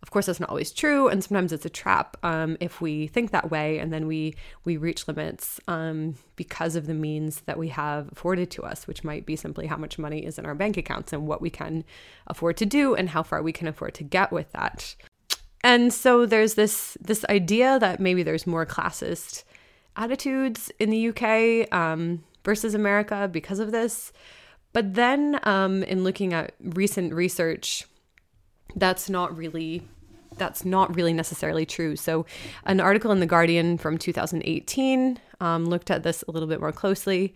Of 0.00 0.12
course, 0.12 0.26
that's 0.26 0.38
not 0.38 0.48
always 0.48 0.70
true, 0.70 1.08
and 1.08 1.24
sometimes 1.24 1.52
it's 1.52 1.66
a 1.66 1.68
trap 1.70 2.16
um, 2.22 2.56
if 2.60 2.80
we 2.80 3.08
think 3.08 3.32
that 3.32 3.50
way, 3.50 3.80
and 3.80 3.92
then 3.92 4.06
we 4.06 4.36
we 4.64 4.76
reach 4.76 5.08
limits 5.08 5.58
um, 5.66 6.14
because 6.36 6.76
of 6.76 6.86
the 6.86 6.94
means 6.94 7.40
that 7.46 7.58
we 7.58 7.66
have 7.70 8.08
afforded 8.12 8.48
to 8.52 8.62
us, 8.62 8.86
which 8.86 9.02
might 9.02 9.26
be 9.26 9.34
simply 9.34 9.66
how 9.66 9.76
much 9.76 9.98
money 9.98 10.24
is 10.24 10.38
in 10.38 10.46
our 10.46 10.54
bank 10.54 10.76
accounts 10.76 11.12
and 11.12 11.26
what 11.26 11.42
we 11.42 11.50
can 11.50 11.82
afford 12.28 12.56
to 12.58 12.64
do, 12.64 12.94
and 12.94 13.08
how 13.08 13.24
far 13.24 13.42
we 13.42 13.52
can 13.52 13.66
afford 13.66 13.92
to 13.94 14.04
get 14.04 14.30
with 14.30 14.52
that 14.52 14.94
and 15.62 15.92
so 15.92 16.26
there's 16.26 16.54
this 16.54 16.96
this 17.00 17.24
idea 17.28 17.78
that 17.78 18.00
maybe 18.00 18.22
there's 18.22 18.46
more 18.46 18.64
classist 18.64 19.44
attitudes 19.96 20.70
in 20.78 20.90
the 20.90 21.08
UK 21.08 21.72
um, 21.74 22.24
versus 22.44 22.74
America 22.74 23.28
because 23.30 23.58
of 23.58 23.72
this. 23.72 24.12
But 24.72 24.94
then, 24.94 25.40
um, 25.42 25.82
in 25.82 26.04
looking 26.04 26.32
at 26.32 26.54
recent 26.60 27.12
research, 27.12 27.84
that's 28.76 29.10
not 29.10 29.36
really 29.36 29.82
that's 30.36 30.64
not 30.64 30.94
really 30.94 31.12
necessarily 31.12 31.66
true. 31.66 31.96
So, 31.96 32.24
an 32.64 32.80
article 32.80 33.10
in 33.10 33.18
the 33.18 33.26
Guardian 33.26 33.76
from 33.76 33.98
2018 33.98 35.18
um, 35.40 35.66
looked 35.66 35.90
at 35.90 36.04
this 36.04 36.22
a 36.28 36.30
little 36.30 36.48
bit 36.48 36.60
more 36.60 36.70
closely, 36.70 37.34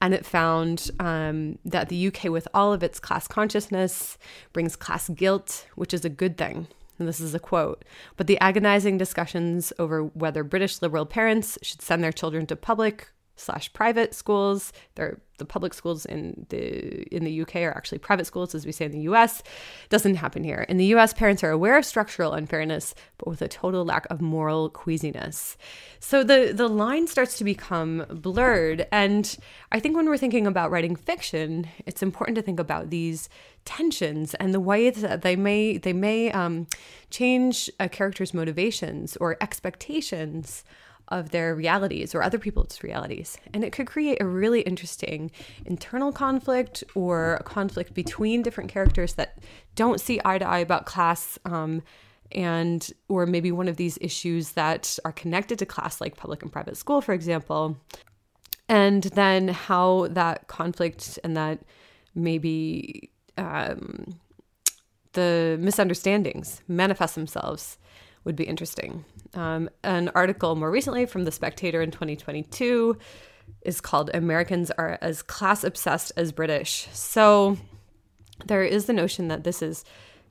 and 0.00 0.14
it 0.14 0.24
found 0.24 0.90
um, 1.00 1.58
that 1.64 1.88
the 1.88 2.06
UK, 2.06 2.24
with 2.24 2.46
all 2.54 2.72
of 2.72 2.84
its 2.84 3.00
class 3.00 3.26
consciousness, 3.26 4.18
brings 4.52 4.76
class 4.76 5.08
guilt, 5.08 5.66
which 5.74 5.92
is 5.92 6.04
a 6.04 6.10
good 6.10 6.38
thing 6.38 6.68
and 6.98 7.08
this 7.08 7.20
is 7.20 7.34
a 7.34 7.38
quote, 7.38 7.84
but 8.16 8.26
the 8.26 8.38
agonizing 8.38 8.98
discussions 8.98 9.72
over 9.78 10.04
whether 10.04 10.44
British 10.44 10.80
liberal 10.82 11.06
parents 11.06 11.58
should 11.62 11.82
send 11.82 12.02
their 12.02 12.12
children 12.12 12.46
to 12.46 12.56
public 12.56 13.08
slash 13.36 13.72
private 13.72 14.14
schools. 14.14 14.72
They're, 14.94 15.20
the 15.38 15.44
public 15.44 15.74
schools 15.74 16.06
in 16.06 16.46
the 16.50 17.02
in 17.14 17.24
the 17.24 17.42
UK 17.42 17.56
are 17.56 17.76
actually 17.76 17.98
private 17.98 18.24
schools, 18.24 18.54
as 18.54 18.64
we 18.64 18.72
say 18.72 18.84
in 18.84 18.92
the 18.92 19.00
US. 19.00 19.42
Doesn't 19.88 20.14
happen 20.14 20.44
here. 20.44 20.64
In 20.68 20.76
the 20.76 20.86
US, 20.96 21.12
parents 21.12 21.42
are 21.42 21.50
aware 21.50 21.76
of 21.76 21.84
structural 21.84 22.32
unfairness, 22.32 22.94
but 23.18 23.28
with 23.28 23.42
a 23.42 23.48
total 23.48 23.84
lack 23.84 24.06
of 24.10 24.20
moral 24.20 24.70
queasiness. 24.70 25.56
So 25.98 26.22
the 26.22 26.52
the 26.54 26.68
line 26.68 27.08
starts 27.08 27.36
to 27.38 27.44
become 27.44 28.06
blurred. 28.10 28.86
And 28.92 29.36
I 29.72 29.80
think 29.80 29.96
when 29.96 30.06
we're 30.06 30.18
thinking 30.18 30.46
about 30.46 30.70
writing 30.70 30.94
fiction, 30.94 31.66
it's 31.84 32.02
important 32.02 32.36
to 32.36 32.42
think 32.42 32.60
about 32.60 32.90
these 32.90 33.28
tensions 33.64 34.34
and 34.34 34.52
the 34.52 34.60
way 34.60 34.90
that 34.90 35.22
they 35.22 35.34
may 35.34 35.78
they 35.78 35.92
may 35.92 36.30
um, 36.30 36.68
change 37.10 37.70
a 37.80 37.88
character's 37.88 38.32
motivations 38.32 39.16
or 39.16 39.36
expectations 39.40 40.64
of 41.08 41.30
their 41.30 41.54
realities 41.54 42.14
or 42.14 42.22
other 42.22 42.38
people's 42.38 42.82
realities. 42.82 43.36
And 43.52 43.62
it 43.62 43.72
could 43.72 43.86
create 43.86 44.20
a 44.20 44.26
really 44.26 44.62
interesting 44.62 45.30
internal 45.66 46.12
conflict 46.12 46.82
or 46.94 47.34
a 47.34 47.42
conflict 47.42 47.94
between 47.94 48.42
different 48.42 48.70
characters 48.70 49.14
that 49.14 49.38
don't 49.74 50.00
see 50.00 50.20
eye 50.24 50.38
to 50.38 50.46
eye 50.46 50.60
about 50.60 50.86
class. 50.86 51.38
Um, 51.44 51.82
and 52.32 52.90
or 53.08 53.26
maybe 53.26 53.52
one 53.52 53.68
of 53.68 53.76
these 53.76 53.98
issues 54.00 54.52
that 54.52 54.98
are 55.04 55.12
connected 55.12 55.58
to 55.58 55.66
class 55.66 56.00
like 56.00 56.16
public 56.16 56.42
and 56.42 56.50
private 56.50 56.76
school 56.76 57.02
for 57.02 57.12
example 57.12 57.76
and 58.68 59.04
then 59.04 59.48
how 59.48 60.08
that 60.10 60.48
conflict 60.48 61.18
and 61.22 61.36
that 61.36 61.60
maybe 62.14 63.10
um, 63.36 64.18
the 65.12 65.58
misunderstandings 65.60 66.62
manifest 66.68 67.14
themselves 67.14 67.78
would 68.24 68.36
be 68.36 68.44
interesting. 68.44 69.04
Um, 69.34 69.68
an 69.82 70.10
article 70.14 70.54
more 70.54 70.70
recently 70.70 71.06
from 71.06 71.24
The 71.24 71.32
Spectator 71.32 71.82
in 71.82 71.90
2022 71.90 72.96
is 73.62 73.80
called 73.80 74.10
Americans 74.14 74.70
Are 74.72 74.98
as 75.00 75.22
Class 75.22 75.64
Obsessed 75.64 76.12
as 76.16 76.32
British. 76.32 76.88
So 76.92 77.56
there 78.46 78.62
is 78.62 78.86
the 78.86 78.92
notion 78.92 79.28
that 79.28 79.44
this 79.44 79.62
is 79.62 79.84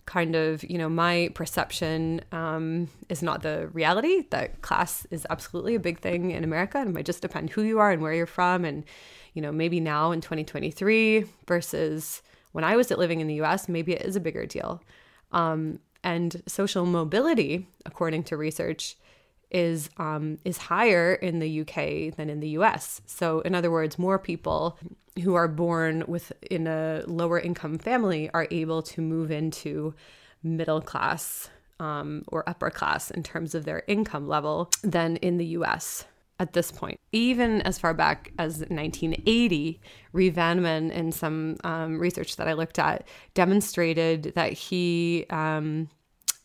kind 0.06 0.36
of, 0.36 0.64
you 0.64 0.78
know, 0.78 0.90
my 0.90 1.30
perception 1.34 2.22
um, 2.32 2.90
is 3.10 3.24
not 3.24 3.42
the 3.42 3.70
reality, 3.74 4.24
that 4.32 4.62
class 4.62 5.08
is 5.12 5.26
absolutely 5.30 5.76
a 5.76 5.80
big 5.80 6.00
thing 6.00 6.32
in 6.32 6.44
America 6.44 6.78
and 6.78 6.90
it 6.90 6.94
might 6.94 7.06
just 7.06 7.22
depend 7.22 7.50
who 7.50 7.64
you 7.64 7.80
are 7.80 7.92
and 7.92 8.02
where 8.02 8.14
you're 8.14 8.26
from. 8.26 8.66
And, 8.66 8.84
you 9.34 9.42
know, 9.42 9.52
maybe 9.52 9.80
now 9.80 10.12
in 10.12 10.20
2023 10.20 11.26
versus 11.48 12.22
when 12.52 12.64
I 12.64 12.76
was 12.76 12.92
living 12.92 13.22
in 13.22 13.28
the 13.28 13.42
US, 13.42 13.70
maybe 13.70 13.94
it 13.94 14.02
is 14.02 14.16
a 14.16 14.20
bigger 14.20 14.46
deal. 14.46 14.82
Um, 15.32 15.80
and 16.04 16.42
social 16.48 16.86
mobility, 16.86 17.68
according 17.86 18.24
to 18.26 18.38
research, 18.38 18.98
is 19.52 19.90
um, 19.98 20.40
is 20.44 20.58
higher 20.58 21.14
in 21.14 21.40
the 21.40 21.62
UK 21.62 22.16
than 22.16 22.30
in 22.30 22.40
the 22.40 22.50
US. 22.50 23.02
So, 23.06 23.42
in 23.42 23.54
other 23.54 23.72
words, 23.72 24.00
more 24.00 24.18
people 24.18 24.78
who 25.24 25.36
are 25.36 25.48
born 25.48 26.04
with 26.08 26.32
in 26.50 26.66
a 26.68 27.04
lower 27.06 27.40
income 27.40 27.78
family 27.78 28.30
are 28.34 28.48
able 28.50 28.82
to 28.82 29.02
move 29.02 29.30
into 29.30 29.94
middle 30.42 30.82
class 30.82 31.50
um, 31.80 32.24
or 32.28 32.48
upper 32.50 32.70
class 32.70 33.12
in 33.12 33.22
terms 33.22 33.54
of 33.54 33.66
their 33.66 33.84
income 33.88 34.28
level 34.28 34.72
than 34.84 35.18
in 35.18 35.38
the 35.38 35.46
US 35.58 36.06
at 36.40 36.54
this 36.54 36.72
point. 36.72 37.00
Even 37.12 37.62
as 37.62 37.78
far 37.78 37.94
back 37.94 38.32
as 38.40 38.60
1980, 38.60 39.80
Reeve 40.12 40.34
Vanneman, 40.34 40.92
in 40.92 41.12
some 41.12 41.58
um, 41.64 42.00
research 42.00 42.36
that 42.38 42.48
I 42.48 42.54
looked 42.54 42.80
at, 42.80 43.08
demonstrated 43.34 44.34
that 44.36 44.54
he 44.54 45.26
um, 45.30 45.90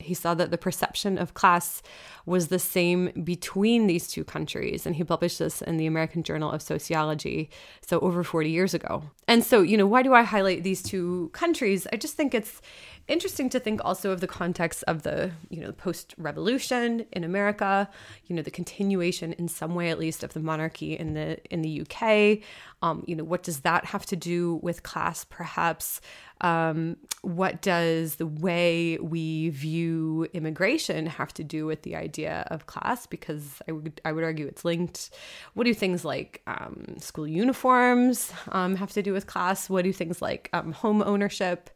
He 0.00 0.14
saw 0.14 0.34
that 0.34 0.50
the 0.50 0.58
perception 0.58 1.18
of 1.18 1.34
class 1.34 1.82
was 2.24 2.48
the 2.48 2.58
same 2.58 3.10
between 3.24 3.86
these 3.86 4.06
two 4.06 4.22
countries. 4.22 4.86
And 4.86 4.94
he 4.94 5.02
published 5.02 5.38
this 5.38 5.60
in 5.62 5.76
the 5.76 5.86
American 5.86 6.22
Journal 6.22 6.52
of 6.52 6.62
Sociology, 6.62 7.50
so 7.80 7.98
over 8.00 8.22
40 8.22 8.50
years 8.50 8.74
ago. 8.74 9.02
And 9.26 9.42
so, 9.42 9.62
you 9.62 9.76
know, 9.76 9.86
why 9.86 10.02
do 10.02 10.14
I 10.14 10.22
highlight 10.22 10.62
these 10.62 10.82
two 10.82 11.30
countries? 11.32 11.86
I 11.92 11.96
just 11.96 12.14
think 12.14 12.34
it's 12.34 12.62
interesting 13.08 13.48
to 13.48 13.58
think 13.58 13.80
also 13.84 14.10
of 14.10 14.20
the 14.20 14.26
context 14.26 14.84
of 14.86 15.02
the 15.02 15.30
you 15.48 15.60
know 15.60 15.72
post 15.72 16.14
revolution 16.18 17.06
in 17.12 17.24
America, 17.24 17.88
you 18.26 18.36
know 18.36 18.42
the 18.42 18.50
continuation 18.50 19.32
in 19.34 19.48
some 19.48 19.74
way 19.74 19.90
at 19.90 19.98
least 19.98 20.22
of 20.22 20.34
the 20.34 20.40
monarchy 20.40 20.96
in 20.96 21.14
the 21.14 21.38
in 21.52 21.62
the 21.62 21.80
UK. 21.80 22.38
Um, 22.82 23.02
you 23.06 23.16
know 23.16 23.24
what 23.24 23.42
does 23.42 23.60
that 23.60 23.86
have 23.86 24.06
to 24.06 24.16
do 24.16 24.56
with 24.62 24.82
class? 24.82 25.24
Perhaps 25.24 26.00
um, 26.40 26.96
what 27.22 27.60
does 27.62 28.16
the 28.16 28.26
way 28.26 28.96
we 28.98 29.48
view 29.50 30.28
immigration 30.32 31.06
have 31.06 31.34
to 31.34 31.44
do 31.44 31.66
with 31.66 31.82
the 31.82 31.96
idea 31.96 32.46
of 32.50 32.66
class? 32.66 33.06
Because 33.06 33.60
I 33.68 33.72
would 33.72 34.00
I 34.04 34.12
would 34.12 34.24
argue 34.24 34.46
it's 34.46 34.64
linked. 34.64 35.10
What 35.54 35.64
do 35.64 35.74
things 35.74 36.04
like 36.04 36.42
um, 36.46 36.96
school 36.98 37.26
uniforms 37.26 38.32
um, 38.52 38.76
have 38.76 38.92
to 38.92 39.02
do 39.02 39.12
with 39.12 39.26
class? 39.26 39.68
What 39.68 39.84
do 39.84 39.92
things 39.92 40.22
like 40.22 40.48
um, 40.52 40.72
home 40.72 41.02
ownership? 41.02 41.70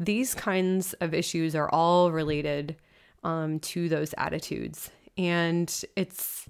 These 0.00 0.34
kinds 0.34 0.94
of 0.94 1.12
issues 1.12 1.54
are 1.54 1.68
all 1.70 2.10
related 2.10 2.76
um, 3.24 3.58
to 3.60 3.88
those 3.88 4.14
attitudes, 4.16 4.90
and 5.18 5.84
it's 5.96 6.48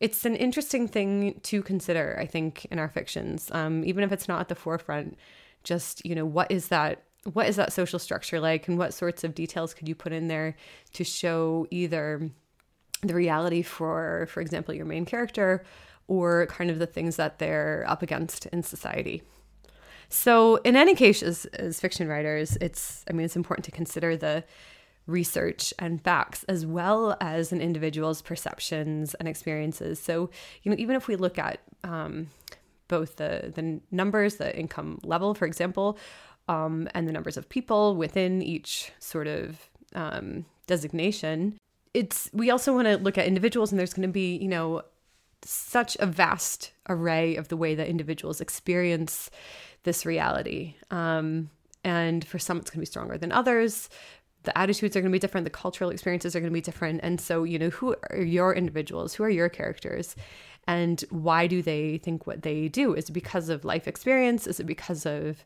it's 0.00 0.24
an 0.24 0.34
interesting 0.34 0.88
thing 0.88 1.40
to 1.44 1.62
consider. 1.62 2.16
I 2.20 2.26
think 2.26 2.66
in 2.66 2.78
our 2.78 2.88
fictions, 2.88 3.50
um, 3.52 3.84
even 3.84 4.02
if 4.02 4.12
it's 4.12 4.28
not 4.28 4.40
at 4.40 4.48
the 4.48 4.54
forefront, 4.54 5.16
just 5.66 6.04
you 6.06 6.14
know 6.14 6.24
what 6.24 6.50
is 6.50 6.68
that 6.68 7.02
what 7.32 7.48
is 7.48 7.56
that 7.56 7.72
social 7.72 7.98
structure 7.98 8.40
like, 8.40 8.68
and 8.68 8.78
what 8.78 8.94
sorts 8.94 9.24
of 9.24 9.34
details 9.34 9.74
could 9.74 9.88
you 9.88 9.94
put 9.94 10.12
in 10.12 10.28
there 10.28 10.56
to 10.92 11.04
show 11.04 11.66
either 11.70 12.30
the 13.02 13.14
reality 13.14 13.62
for, 13.62 14.26
for 14.30 14.40
example, 14.40 14.74
your 14.74 14.86
main 14.86 15.04
character, 15.04 15.64
or 16.08 16.46
kind 16.46 16.70
of 16.70 16.78
the 16.78 16.86
things 16.86 17.16
that 17.16 17.38
they're 17.38 17.84
up 17.88 18.02
against 18.02 18.46
in 18.46 18.62
society. 18.62 19.22
So, 20.08 20.56
in 20.56 20.76
any 20.76 20.94
case, 20.94 21.22
as, 21.22 21.46
as 21.46 21.80
fiction 21.80 22.06
writers, 22.06 22.56
it's, 22.60 23.04
I 23.10 23.12
mean, 23.12 23.24
it's 23.24 23.34
important 23.34 23.64
to 23.64 23.72
consider 23.72 24.16
the 24.16 24.44
research 25.06 25.74
and 25.78 26.02
facts 26.02 26.44
as 26.44 26.64
well 26.64 27.16
as 27.20 27.52
an 27.52 27.60
individual's 27.60 28.22
perceptions 28.22 29.14
and 29.14 29.28
experiences. 29.28 29.98
So, 29.98 30.30
you 30.62 30.70
know, 30.70 30.76
even 30.78 30.96
if 30.96 31.08
we 31.08 31.16
look 31.16 31.38
at 31.38 31.60
um, 31.82 32.28
both 32.88 33.16
the, 33.16 33.52
the 33.54 33.80
numbers, 33.90 34.36
the 34.36 34.56
income 34.56 34.98
level, 35.02 35.34
for 35.34 35.46
example, 35.46 35.98
um, 36.48 36.88
and 36.94 37.08
the 37.08 37.12
numbers 37.12 37.36
of 37.36 37.48
people 37.48 37.96
within 37.96 38.42
each 38.42 38.92
sort 38.98 39.26
of 39.26 39.68
um, 39.94 40.44
designation, 40.66 41.58
it's 41.94 42.30
we 42.32 42.50
also 42.50 42.74
want 42.74 42.86
to 42.86 42.96
look 42.98 43.18
at 43.18 43.26
individuals, 43.26 43.72
and 43.72 43.78
there's 43.78 43.94
going 43.94 44.08
to 44.08 44.12
be, 44.12 44.36
you 44.36 44.48
know, 44.48 44.82
such 45.42 45.96
a 46.00 46.06
vast 46.06 46.72
array 46.88 47.36
of 47.36 47.48
the 47.48 47.56
way 47.56 47.74
that 47.74 47.88
individuals 47.88 48.40
experience 48.40 49.30
this 49.84 50.04
reality. 50.04 50.74
Um, 50.90 51.50
and 51.84 52.26
for 52.26 52.38
some, 52.38 52.58
it's 52.58 52.70
going 52.70 52.78
to 52.78 52.80
be 52.80 52.86
stronger 52.86 53.16
than 53.16 53.32
others. 53.32 53.88
The 54.42 54.56
attitudes 54.58 54.96
are 54.96 55.00
going 55.00 55.10
to 55.10 55.16
be 55.16 55.20
different. 55.20 55.44
The 55.44 55.50
cultural 55.50 55.90
experiences 55.90 56.36
are 56.36 56.40
going 56.40 56.50
to 56.50 56.54
be 56.54 56.60
different. 56.60 57.00
And 57.02 57.20
so, 57.20 57.44
you 57.44 57.58
know, 57.58 57.70
who 57.70 57.96
are 58.10 58.22
your 58.22 58.54
individuals? 58.54 59.14
Who 59.14 59.24
are 59.24 59.30
your 59.30 59.48
characters? 59.48 60.16
And 60.66 61.02
why 61.10 61.46
do 61.46 61.62
they 61.62 61.98
think 61.98 62.26
what 62.26 62.42
they 62.42 62.68
do? 62.68 62.94
Is 62.94 63.08
it 63.08 63.12
because 63.12 63.48
of 63.48 63.64
life 63.64 63.86
experience? 63.86 64.46
Is 64.46 64.58
it 64.58 64.66
because 64.66 65.06
of 65.06 65.44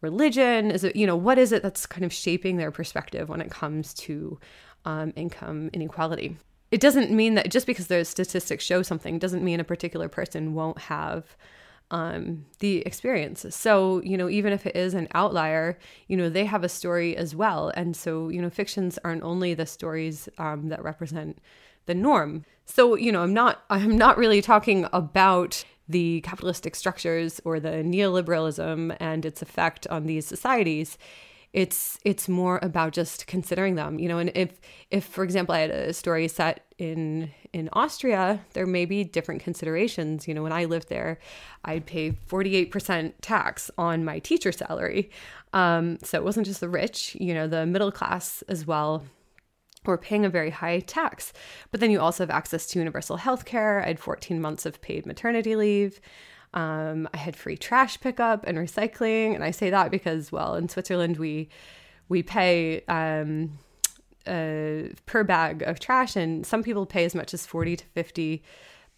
religion? 0.00 0.70
Is 0.70 0.84
it, 0.84 0.94
you 0.94 1.06
know, 1.06 1.16
what 1.16 1.38
is 1.38 1.52
it 1.52 1.62
that's 1.62 1.86
kind 1.86 2.04
of 2.04 2.12
shaping 2.12 2.56
their 2.56 2.70
perspective 2.70 3.28
when 3.28 3.40
it 3.40 3.50
comes 3.50 3.92
to 3.94 4.38
um, 4.84 5.12
income 5.16 5.70
inequality? 5.72 6.36
It 6.70 6.80
doesn't 6.80 7.10
mean 7.10 7.34
that 7.34 7.50
just 7.50 7.66
because 7.66 7.88
those 7.88 8.08
statistics 8.08 8.64
show 8.64 8.82
something 8.82 9.18
doesn't 9.18 9.44
mean 9.44 9.60
a 9.60 9.64
particular 9.64 10.08
person 10.08 10.54
won't 10.54 10.78
have 10.78 11.36
um, 11.92 12.46
the 12.58 12.78
experience. 12.78 13.46
So, 13.50 14.02
you 14.02 14.16
know, 14.16 14.28
even 14.28 14.52
if 14.52 14.66
it 14.66 14.74
is 14.74 14.94
an 14.94 15.08
outlier, 15.14 15.78
you 16.08 16.16
know, 16.16 16.28
they 16.28 16.46
have 16.46 16.64
a 16.64 16.68
story 16.68 17.16
as 17.16 17.36
well. 17.36 17.70
And 17.76 17.94
so, 17.94 18.30
you 18.30 18.40
know, 18.40 18.50
fictions 18.50 18.98
aren't 19.04 19.22
only 19.22 19.54
the 19.54 19.66
stories 19.66 20.28
um, 20.38 20.70
that 20.70 20.82
represent 20.82 21.38
the 21.86 21.94
norm. 21.94 22.44
So, 22.64 22.96
you 22.96 23.12
know, 23.12 23.22
I'm 23.22 23.34
not 23.34 23.62
I'm 23.70 23.96
not 23.96 24.18
really 24.18 24.42
talking 24.42 24.86
about 24.92 25.64
the 25.88 26.22
capitalistic 26.22 26.74
structures 26.74 27.40
or 27.44 27.60
the 27.60 27.82
neoliberalism 27.84 28.96
and 28.98 29.26
its 29.26 29.42
effect 29.42 29.86
on 29.88 30.06
these 30.06 30.26
societies 30.26 30.96
it's 31.52 31.98
it's 32.04 32.28
more 32.28 32.58
about 32.62 32.92
just 32.92 33.26
considering 33.26 33.74
them 33.74 33.98
you 33.98 34.08
know 34.08 34.18
and 34.18 34.32
if 34.34 34.60
if 34.90 35.04
for 35.04 35.22
example 35.22 35.54
i 35.54 35.58
had 35.58 35.70
a 35.70 35.92
story 35.92 36.26
set 36.26 36.64
in 36.78 37.30
in 37.52 37.68
austria 37.74 38.40
there 38.54 38.66
may 38.66 38.84
be 38.84 39.04
different 39.04 39.42
considerations. 39.42 40.26
You 40.26 40.34
know 40.34 40.42
when 40.42 40.52
i 40.52 40.64
lived 40.64 40.88
there 40.88 41.18
i'd 41.64 41.86
pay 41.86 42.12
48% 42.12 43.12
tax 43.20 43.70
on 43.76 44.04
my 44.04 44.18
teacher 44.18 44.52
salary. 44.52 45.10
Um, 45.52 45.98
so 46.02 46.16
it 46.16 46.24
wasn't 46.24 46.46
just 46.46 46.60
the 46.60 46.68
rich 46.68 47.16
you 47.20 47.34
know 47.34 47.46
the 47.46 47.66
middle 47.66 47.92
class 47.92 48.42
as 48.48 48.66
well 48.66 49.04
were 49.84 49.98
paying 49.98 50.24
a 50.24 50.30
very 50.30 50.50
high 50.50 50.78
tax. 50.78 51.32
But 51.72 51.80
then 51.80 51.90
you 51.90 51.98
also 51.98 52.22
have 52.22 52.30
access 52.30 52.66
to 52.68 52.78
universal 52.78 53.16
health 53.16 53.44
care 53.44 53.82
i 53.82 53.88
had 53.88 54.00
14 54.00 54.40
months 54.40 54.64
of 54.64 54.80
paid 54.80 55.04
maternity 55.04 55.54
leave 55.56 56.00
um, 56.54 57.08
I 57.14 57.16
had 57.16 57.36
free 57.36 57.56
trash 57.56 58.00
pickup 58.00 58.44
and 58.46 58.58
recycling, 58.58 59.34
and 59.34 59.44
I 59.44 59.50
say 59.50 59.70
that 59.70 59.90
because, 59.90 60.30
well, 60.30 60.54
in 60.54 60.68
Switzerland 60.68 61.16
we 61.16 61.48
we 62.08 62.22
pay 62.22 62.82
um, 62.88 63.58
uh, 64.26 64.92
per 65.06 65.24
bag 65.24 65.62
of 65.62 65.80
trash, 65.80 66.16
and 66.16 66.46
some 66.46 66.62
people 66.62 66.86
pay 66.86 67.04
as 67.04 67.14
much 67.14 67.34
as 67.34 67.46
forty 67.46 67.76
to 67.76 67.84
fifty 67.94 68.42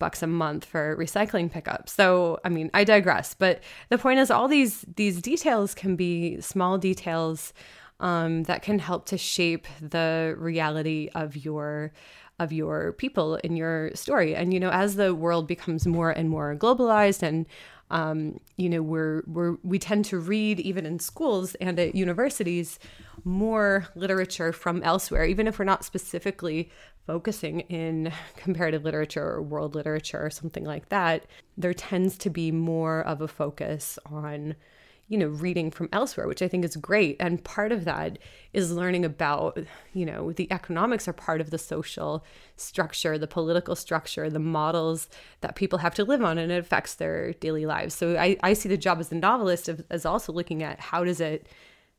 bucks 0.00 0.22
a 0.22 0.26
month 0.26 0.64
for 0.64 0.96
recycling 0.96 1.48
pickup. 1.50 1.88
So, 1.88 2.40
I 2.44 2.48
mean, 2.48 2.68
I 2.74 2.82
digress, 2.82 3.32
but 3.32 3.62
the 3.90 3.98
point 3.98 4.18
is, 4.18 4.30
all 4.30 4.48
these 4.48 4.84
these 4.96 5.22
details 5.22 5.74
can 5.74 5.96
be 5.96 6.40
small 6.40 6.78
details 6.78 7.52
um, 8.00 8.42
that 8.44 8.62
can 8.62 8.80
help 8.80 9.06
to 9.06 9.16
shape 9.16 9.68
the 9.80 10.34
reality 10.36 11.10
of 11.14 11.36
your 11.36 11.92
of 12.38 12.52
your 12.52 12.92
people 12.92 13.36
in 13.36 13.56
your 13.56 13.90
story. 13.94 14.34
And 14.34 14.52
you 14.52 14.60
know, 14.60 14.70
as 14.70 14.96
the 14.96 15.14
world 15.14 15.46
becomes 15.46 15.86
more 15.86 16.10
and 16.10 16.28
more 16.28 16.56
globalized 16.56 17.22
and 17.22 17.46
um, 17.90 18.40
you 18.56 18.68
know, 18.68 18.82
we're 18.82 19.22
we're 19.26 19.56
we 19.62 19.78
tend 19.78 20.06
to 20.06 20.18
read 20.18 20.58
even 20.60 20.86
in 20.86 20.98
schools 20.98 21.54
and 21.56 21.78
at 21.78 21.94
universities 21.94 22.78
more 23.24 23.86
literature 23.94 24.52
from 24.52 24.82
elsewhere, 24.82 25.24
even 25.24 25.46
if 25.46 25.58
we're 25.58 25.64
not 25.64 25.84
specifically 25.84 26.70
focusing 27.06 27.60
in 27.60 28.12
comparative 28.36 28.84
literature 28.84 29.22
or 29.22 29.42
world 29.42 29.74
literature 29.74 30.24
or 30.24 30.30
something 30.30 30.64
like 30.64 30.88
that. 30.88 31.26
There 31.56 31.74
tends 31.74 32.18
to 32.18 32.30
be 32.30 32.50
more 32.50 33.02
of 33.02 33.20
a 33.20 33.28
focus 33.28 33.98
on 34.06 34.56
you 35.08 35.18
know, 35.18 35.26
reading 35.26 35.70
from 35.70 35.88
elsewhere, 35.92 36.26
which 36.26 36.40
I 36.40 36.48
think 36.48 36.64
is 36.64 36.76
great. 36.76 37.16
And 37.20 37.44
part 37.44 37.72
of 37.72 37.84
that 37.84 38.18
is 38.54 38.72
learning 38.72 39.04
about, 39.04 39.58
you 39.92 40.06
know, 40.06 40.32
the 40.32 40.50
economics 40.50 41.06
are 41.06 41.12
part 41.12 41.42
of 41.42 41.50
the 41.50 41.58
social 41.58 42.24
structure, 42.56 43.18
the 43.18 43.26
political 43.26 43.76
structure, 43.76 44.30
the 44.30 44.38
models 44.38 45.08
that 45.42 45.56
people 45.56 45.80
have 45.80 45.94
to 45.96 46.04
live 46.04 46.22
on, 46.22 46.38
and 46.38 46.50
it 46.50 46.58
affects 46.58 46.94
their 46.94 47.34
daily 47.34 47.66
lives. 47.66 47.94
So 47.94 48.16
I, 48.16 48.38
I 48.42 48.54
see 48.54 48.68
the 48.68 48.78
job 48.78 48.98
as 48.98 49.12
a 49.12 49.16
novelist 49.16 49.68
of, 49.68 49.84
as 49.90 50.06
also 50.06 50.32
looking 50.32 50.62
at 50.62 50.80
how 50.80 51.04
does 51.04 51.20
it, 51.20 51.48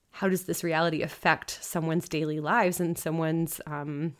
how 0.09 0.27
does 0.27 0.45
this 0.45 0.63
reality 0.63 1.03
affect 1.03 1.63
someone's 1.63 2.09
daily 2.09 2.39
lives 2.39 2.79
and 2.79 2.97
someone's 2.97 3.61
um, 3.67 4.15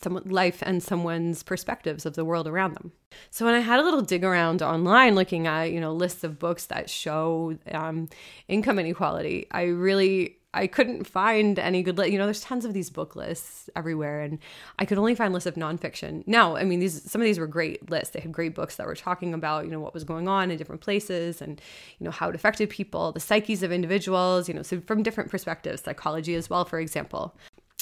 someone's 0.00 0.30
life 0.30 0.62
and 0.62 0.82
someone's 0.82 1.42
perspectives 1.42 2.06
of 2.06 2.14
the 2.14 2.24
world 2.24 2.46
around 2.46 2.74
them. 2.74 2.92
So 3.30 3.44
when 3.44 3.54
I 3.54 3.60
had 3.60 3.80
a 3.80 3.82
little 3.82 4.02
dig 4.02 4.24
around 4.24 4.62
online 4.62 5.14
looking 5.14 5.46
at, 5.46 5.72
you 5.72 5.80
know, 5.80 5.92
lists 5.92 6.24
of 6.24 6.38
books 6.38 6.66
that 6.66 6.88
show 6.88 7.56
um, 7.70 8.08
income 8.48 8.78
inequality, 8.78 9.46
I 9.50 9.64
really 9.64 10.38
I 10.54 10.66
couldn't 10.66 11.06
find 11.06 11.58
any 11.58 11.82
good, 11.82 11.98
you 12.12 12.18
know, 12.18 12.26
there's 12.26 12.42
tons 12.42 12.66
of 12.66 12.74
these 12.74 12.90
book 12.90 13.16
lists 13.16 13.70
everywhere, 13.74 14.20
and 14.20 14.38
I 14.78 14.84
could 14.84 14.98
only 14.98 15.14
find 15.14 15.32
lists 15.32 15.46
of 15.46 15.54
nonfiction. 15.54 16.24
Now, 16.26 16.56
I 16.56 16.64
mean, 16.64 16.78
these 16.78 17.10
some 17.10 17.22
of 17.22 17.24
these 17.24 17.38
were 17.38 17.46
great 17.46 17.88
lists. 17.90 18.10
They 18.10 18.20
had 18.20 18.32
great 18.32 18.54
books 18.54 18.76
that 18.76 18.86
were 18.86 18.94
talking 18.94 19.32
about, 19.32 19.64
you 19.64 19.70
know, 19.70 19.80
what 19.80 19.94
was 19.94 20.04
going 20.04 20.28
on 20.28 20.50
in 20.50 20.58
different 20.58 20.82
places, 20.82 21.40
and 21.40 21.60
you 21.98 22.04
know 22.04 22.10
how 22.10 22.28
it 22.28 22.34
affected 22.34 22.68
people, 22.68 23.12
the 23.12 23.20
psyches 23.20 23.62
of 23.62 23.72
individuals, 23.72 24.46
you 24.46 24.54
know, 24.54 24.62
so 24.62 24.80
from 24.82 25.02
different 25.02 25.30
perspectives, 25.30 25.82
psychology 25.82 26.34
as 26.34 26.50
well, 26.50 26.66
for 26.66 26.78
example 26.78 27.34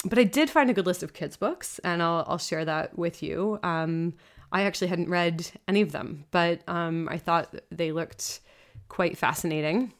but 0.05 0.17
I 0.17 0.23
did 0.23 0.49
find 0.49 0.69
a 0.69 0.73
good 0.73 0.85
list 0.85 1.03
of 1.03 1.13
kids' 1.13 1.37
books, 1.37 1.79
and 1.83 2.01
I'll, 2.01 2.25
I'll 2.27 2.37
share 2.37 2.65
that 2.65 2.97
with 2.97 3.21
you. 3.21 3.59
Um, 3.63 4.13
I 4.51 4.63
actually 4.63 4.87
hadn't 4.87 5.09
read 5.09 5.49
any 5.67 5.81
of 5.81 5.91
them, 5.91 6.25
but 6.31 6.61
um, 6.67 7.07
I 7.09 7.17
thought 7.17 7.55
they 7.71 7.91
looked 7.91 8.41
quite 8.89 9.17
fascinating. 9.17 9.93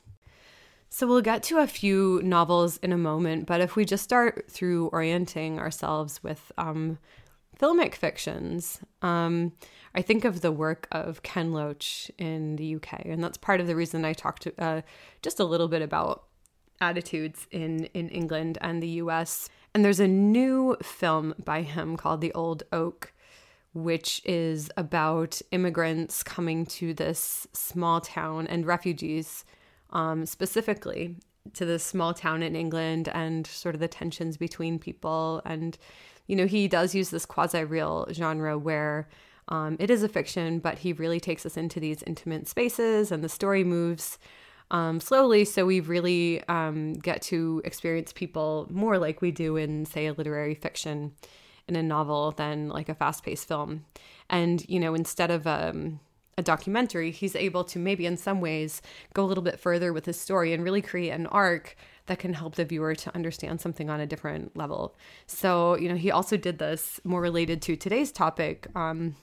So 0.89 1.07
we'll 1.07 1.21
get 1.21 1.41
to 1.43 1.59
a 1.59 1.67
few 1.67 2.19
novels 2.21 2.77
in 2.77 2.91
a 2.91 2.97
moment, 2.97 3.45
but 3.45 3.61
if 3.61 3.77
we 3.77 3.85
just 3.85 4.03
start 4.03 4.51
through 4.51 4.87
orienting 4.87 5.57
ourselves 5.57 6.21
with 6.21 6.51
um, 6.57 6.97
filmic 7.57 7.95
fictions, 7.95 8.81
um, 9.01 9.53
I 9.95 10.01
think 10.01 10.25
of 10.25 10.41
the 10.41 10.51
work 10.51 10.89
of 10.91 11.23
Ken 11.23 11.53
Loach 11.53 12.11
in 12.17 12.57
the 12.57 12.75
UK, 12.75 13.05
and 13.05 13.23
that's 13.23 13.37
part 13.37 13.61
of 13.61 13.67
the 13.67 13.75
reason 13.75 14.03
I 14.03 14.11
talked 14.11 14.47
uh, 14.59 14.81
just 15.21 15.39
a 15.39 15.45
little 15.45 15.69
bit 15.69 15.81
about 15.81 16.25
attitudes 16.81 17.47
in 17.51 17.85
in 17.93 18.09
England 18.09 18.57
and 18.59 18.83
the 18.83 18.99
US. 19.03 19.49
And 19.73 19.85
there's 19.85 20.01
a 20.01 20.07
new 20.07 20.75
film 20.81 21.33
by 21.43 21.61
him 21.61 21.95
called 21.95 22.19
The 22.21 22.33
Old 22.33 22.63
Oak, 22.73 23.13
which 23.73 24.21
is 24.25 24.69
about 24.75 25.41
immigrants 25.51 26.23
coming 26.23 26.65
to 26.65 26.93
this 26.93 27.47
small 27.53 28.01
town 28.01 28.47
and 28.47 28.65
refugees 28.65 29.45
um, 29.91 30.25
specifically 30.25 31.15
to 31.53 31.65
this 31.65 31.83
small 31.83 32.13
town 32.13 32.43
in 32.43 32.55
England 32.55 33.07
and 33.13 33.47
sort 33.47 33.73
of 33.73 33.81
the 33.81 33.87
tensions 33.87 34.35
between 34.35 34.77
people. 34.77 35.41
And, 35.45 35.77
you 36.27 36.35
know, 36.35 36.47
he 36.47 36.67
does 36.67 36.93
use 36.93 37.09
this 37.09 37.25
quasi 37.25 37.63
real 37.63 38.07
genre 38.11 38.57
where 38.57 39.07
um, 39.47 39.77
it 39.79 39.89
is 39.89 40.03
a 40.03 40.09
fiction, 40.09 40.59
but 40.59 40.79
he 40.79 40.93
really 40.93 41.19
takes 41.19 41.45
us 41.45 41.55
into 41.55 41.79
these 41.79 42.03
intimate 42.03 42.47
spaces 42.47 43.11
and 43.11 43.23
the 43.23 43.29
story 43.29 43.63
moves 43.63 44.17
um, 44.71 44.99
slowly. 44.99 45.45
So 45.45 45.65
we 45.65 45.81
really 45.81 46.43
um, 46.47 46.93
get 46.93 47.21
to 47.23 47.61
experience 47.63 48.11
people 48.11 48.67
more 48.71 48.97
like 48.97 49.21
we 49.21 49.29
do 49.29 49.57
in, 49.57 49.85
say, 49.85 50.07
a 50.07 50.13
literary 50.13 50.55
fiction 50.55 51.13
in 51.67 51.75
a 51.75 51.83
novel 51.83 52.31
than 52.31 52.69
like 52.69 52.89
a 52.89 52.95
fast 52.95 53.23
paced 53.23 53.47
film. 53.47 53.85
And, 54.29 54.67
you 54.67 54.79
know, 54.79 54.95
instead 54.95 55.29
of 55.29 55.45
um, 55.45 55.99
a 56.37 56.41
documentary, 56.41 57.11
he's 57.11 57.35
able 57.35 57.63
to 57.65 57.79
maybe 57.79 58.05
in 58.05 58.17
some 58.17 58.41
ways 58.41 58.81
go 59.13 59.23
a 59.23 59.27
little 59.27 59.43
bit 59.43 59.59
further 59.59 59.93
with 59.93 60.05
his 60.05 60.19
story 60.19 60.53
and 60.53 60.63
really 60.63 60.81
create 60.81 61.11
an 61.11 61.27
arc 61.27 61.75
that 62.07 62.19
can 62.19 62.33
help 62.33 62.55
the 62.55 62.65
viewer 62.65 62.95
to 62.95 63.13
understand 63.13 63.61
something 63.61 63.89
on 63.89 63.99
a 63.99 64.07
different 64.07 64.55
level. 64.57 64.95
So, 65.27 65.77
you 65.77 65.89
know, 65.89 65.95
he 65.95 66.11
also 66.11 66.37
did 66.37 66.57
this 66.57 66.99
more 67.03 67.21
related 67.21 67.61
to 67.63 67.75
today's 67.75 68.11
topic, 68.11 68.67
um, 68.75 69.15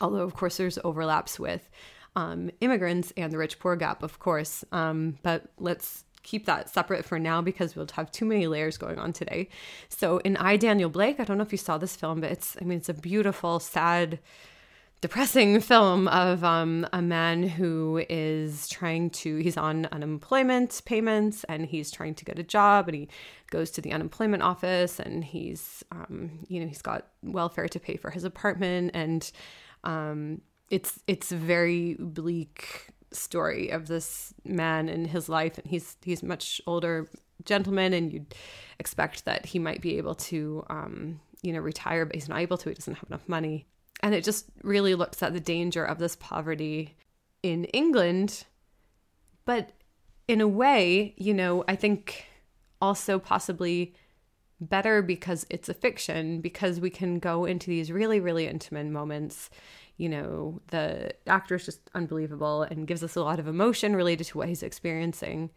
although, 0.00 0.22
of 0.22 0.34
course, 0.34 0.56
there's 0.56 0.78
overlaps 0.84 1.38
with 1.38 1.68
um, 2.16 2.50
immigrants 2.60 3.12
and 3.16 3.32
the 3.32 3.38
rich 3.38 3.58
poor 3.58 3.76
gap, 3.76 4.02
of 4.02 4.18
course. 4.18 4.64
Um, 4.72 5.18
but 5.22 5.44
let's 5.58 6.04
keep 6.22 6.46
that 6.46 6.68
separate 6.68 7.04
for 7.04 7.18
now 7.18 7.40
because 7.40 7.74
we'll 7.74 7.88
have 7.94 8.10
too 8.10 8.24
many 8.24 8.46
layers 8.46 8.76
going 8.76 8.98
on 8.98 9.12
today. 9.12 9.48
So 9.88 10.18
in 10.18 10.36
I 10.36 10.56
Daniel 10.56 10.90
Blake, 10.90 11.18
I 11.18 11.24
don't 11.24 11.38
know 11.38 11.44
if 11.44 11.52
you 11.52 11.58
saw 11.58 11.78
this 11.78 11.96
film, 11.96 12.20
but 12.20 12.30
it's 12.30 12.56
I 12.60 12.64
mean 12.64 12.78
it's 12.78 12.88
a 12.88 12.94
beautiful, 12.94 13.58
sad, 13.58 14.18
depressing 15.00 15.60
film 15.60 16.08
of 16.08 16.44
um, 16.44 16.86
a 16.92 17.00
man 17.00 17.42
who 17.42 18.04
is 18.10 18.68
trying 18.68 19.10
to 19.10 19.36
he's 19.36 19.56
on 19.56 19.86
unemployment 19.92 20.82
payments 20.84 21.44
and 21.44 21.66
he's 21.66 21.90
trying 21.90 22.14
to 22.16 22.24
get 22.24 22.38
a 22.38 22.42
job 22.42 22.88
and 22.88 22.96
he 22.96 23.08
goes 23.50 23.70
to 23.70 23.80
the 23.80 23.92
unemployment 23.92 24.42
office 24.42 25.00
and 25.00 25.24
he's 25.24 25.82
um, 25.90 26.44
you 26.48 26.60
know 26.60 26.66
he's 26.66 26.82
got 26.82 27.08
welfare 27.22 27.68
to 27.68 27.80
pay 27.80 27.96
for 27.96 28.10
his 28.10 28.24
apartment 28.24 28.90
and 28.94 29.32
um, 29.84 30.42
it's 30.70 31.00
it's 31.06 31.32
a 31.32 31.36
very 31.36 31.96
bleak 31.98 32.86
story 33.12 33.70
of 33.70 33.88
this 33.88 34.32
man 34.44 34.88
and 34.88 35.08
his 35.08 35.28
life 35.28 35.58
and 35.58 35.66
he's 35.66 35.96
he's 36.02 36.22
much 36.22 36.60
older 36.66 37.08
gentleman 37.44 37.92
and 37.92 38.12
you'd 38.12 38.34
expect 38.78 39.24
that 39.24 39.46
he 39.46 39.58
might 39.58 39.80
be 39.80 39.98
able 39.98 40.14
to 40.14 40.64
um, 40.70 41.20
you 41.42 41.52
know 41.52 41.60
retire 41.60 42.04
but 42.04 42.14
he's 42.14 42.28
not 42.28 42.40
able 42.40 42.56
to 42.56 42.68
he 42.68 42.74
doesn't 42.74 42.94
have 42.94 43.08
enough 43.08 43.28
money. 43.28 43.66
And 44.02 44.14
it 44.14 44.24
just 44.24 44.46
really 44.62 44.94
looks 44.94 45.22
at 45.22 45.34
the 45.34 45.40
danger 45.40 45.84
of 45.84 45.98
this 45.98 46.16
poverty 46.16 46.96
in 47.42 47.64
England. 47.66 48.44
But 49.44 49.72
in 50.28 50.40
a 50.40 50.48
way 50.48 51.14
you 51.16 51.34
know 51.34 51.64
I 51.66 51.76
think 51.76 52.26
also 52.80 53.18
possibly 53.18 53.94
better 54.60 55.02
because 55.02 55.46
it's 55.50 55.68
a 55.68 55.74
fiction 55.74 56.40
because 56.40 56.80
we 56.80 56.90
can 56.90 57.18
go 57.18 57.44
into 57.46 57.70
these 57.70 57.90
really 57.90 58.20
really 58.20 58.46
intimate 58.46 58.86
moments 58.86 59.50
you 60.00 60.08
know, 60.08 60.62
the 60.68 61.12
actor 61.26 61.56
is 61.56 61.66
just 61.66 61.90
unbelievable 61.94 62.62
and 62.62 62.86
gives 62.86 63.04
us 63.04 63.16
a 63.16 63.22
lot 63.22 63.38
of 63.38 63.46
emotion 63.46 63.94
related 63.94 64.26
to 64.28 64.38
what 64.38 64.48
he's 64.48 64.62
experiencing. 64.62 65.50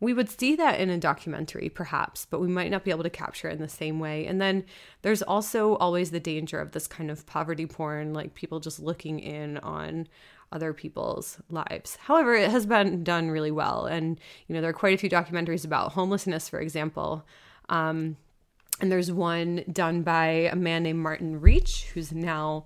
We 0.00 0.12
would 0.12 0.28
see 0.28 0.56
that 0.56 0.80
in 0.80 0.90
a 0.90 0.98
documentary, 0.98 1.68
perhaps, 1.68 2.26
but 2.28 2.40
we 2.40 2.48
might 2.48 2.72
not 2.72 2.82
be 2.82 2.90
able 2.90 3.04
to 3.04 3.10
capture 3.10 3.48
it 3.48 3.52
in 3.52 3.60
the 3.60 3.68
same 3.68 4.00
way. 4.00 4.26
And 4.26 4.40
then 4.40 4.64
there's 5.02 5.22
also 5.22 5.76
always 5.76 6.10
the 6.10 6.18
danger 6.18 6.60
of 6.60 6.72
this 6.72 6.88
kind 6.88 7.08
of 7.08 7.24
poverty 7.26 7.66
porn, 7.66 8.12
like 8.14 8.34
people 8.34 8.58
just 8.58 8.80
looking 8.80 9.20
in 9.20 9.58
on 9.58 10.08
other 10.50 10.72
people's 10.72 11.38
lives. 11.48 11.96
However, 12.00 12.34
it 12.34 12.50
has 12.50 12.66
been 12.66 13.04
done 13.04 13.30
really 13.30 13.52
well. 13.52 13.86
And, 13.86 14.18
you 14.48 14.56
know, 14.56 14.60
there 14.60 14.70
are 14.70 14.74
quite 14.74 14.94
a 14.94 14.98
few 14.98 15.10
documentaries 15.10 15.64
about 15.64 15.92
homelessness, 15.92 16.48
for 16.48 16.58
example. 16.58 17.24
Um, 17.68 18.16
and 18.80 18.92
there's 18.92 19.10
one 19.10 19.64
done 19.72 20.02
by 20.02 20.26
a 20.26 20.54
man 20.54 20.84
named 20.84 21.00
Martin 21.00 21.40
Reach, 21.40 21.86
who's 21.94 22.12
now 22.12 22.64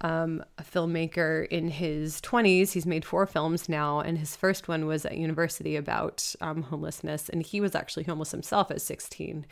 um, 0.00 0.44
a 0.56 0.62
filmmaker 0.62 1.48
in 1.48 1.68
his 1.68 2.20
20s. 2.20 2.72
He's 2.72 2.86
made 2.86 3.04
four 3.04 3.26
films 3.26 3.68
now, 3.68 3.98
and 4.00 4.18
his 4.18 4.36
first 4.36 4.68
one 4.68 4.86
was 4.86 5.04
at 5.04 5.16
university 5.16 5.74
about 5.74 6.34
um, 6.40 6.62
homelessness, 6.62 7.28
and 7.28 7.42
he 7.42 7.60
was 7.60 7.74
actually 7.74 8.04
homeless 8.04 8.30
himself 8.30 8.70
at 8.70 8.80
16. 8.80 9.46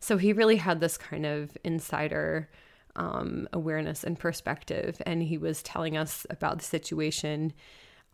So 0.00 0.16
he 0.16 0.32
really 0.32 0.56
had 0.56 0.80
this 0.80 0.98
kind 0.98 1.24
of 1.24 1.56
insider 1.62 2.48
um, 2.96 3.48
awareness 3.52 4.02
and 4.02 4.18
perspective, 4.18 5.00
and 5.06 5.22
he 5.22 5.38
was 5.38 5.62
telling 5.62 5.96
us 5.96 6.26
about 6.28 6.58
the 6.58 6.64
situation 6.64 7.52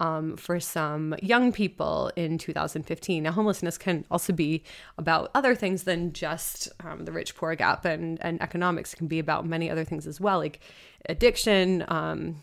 um, 0.00 0.36
for 0.36 0.60
some 0.60 1.14
young 1.22 1.52
people 1.52 2.12
in 2.16 2.38
2015. 2.38 3.22
Now, 3.22 3.32
homelessness 3.32 3.78
can 3.78 4.04
also 4.10 4.32
be 4.32 4.62
about 4.96 5.30
other 5.34 5.54
things 5.54 5.84
than 5.84 6.12
just 6.12 6.68
um, 6.84 7.04
the 7.04 7.12
rich 7.12 7.34
poor 7.34 7.54
gap, 7.54 7.84
and, 7.84 8.18
and 8.22 8.40
economics 8.40 8.94
can 8.94 9.06
be 9.06 9.18
about 9.18 9.46
many 9.46 9.70
other 9.70 9.84
things 9.84 10.06
as 10.06 10.20
well, 10.20 10.38
like 10.38 10.60
addiction, 11.08 11.84
um, 11.88 12.42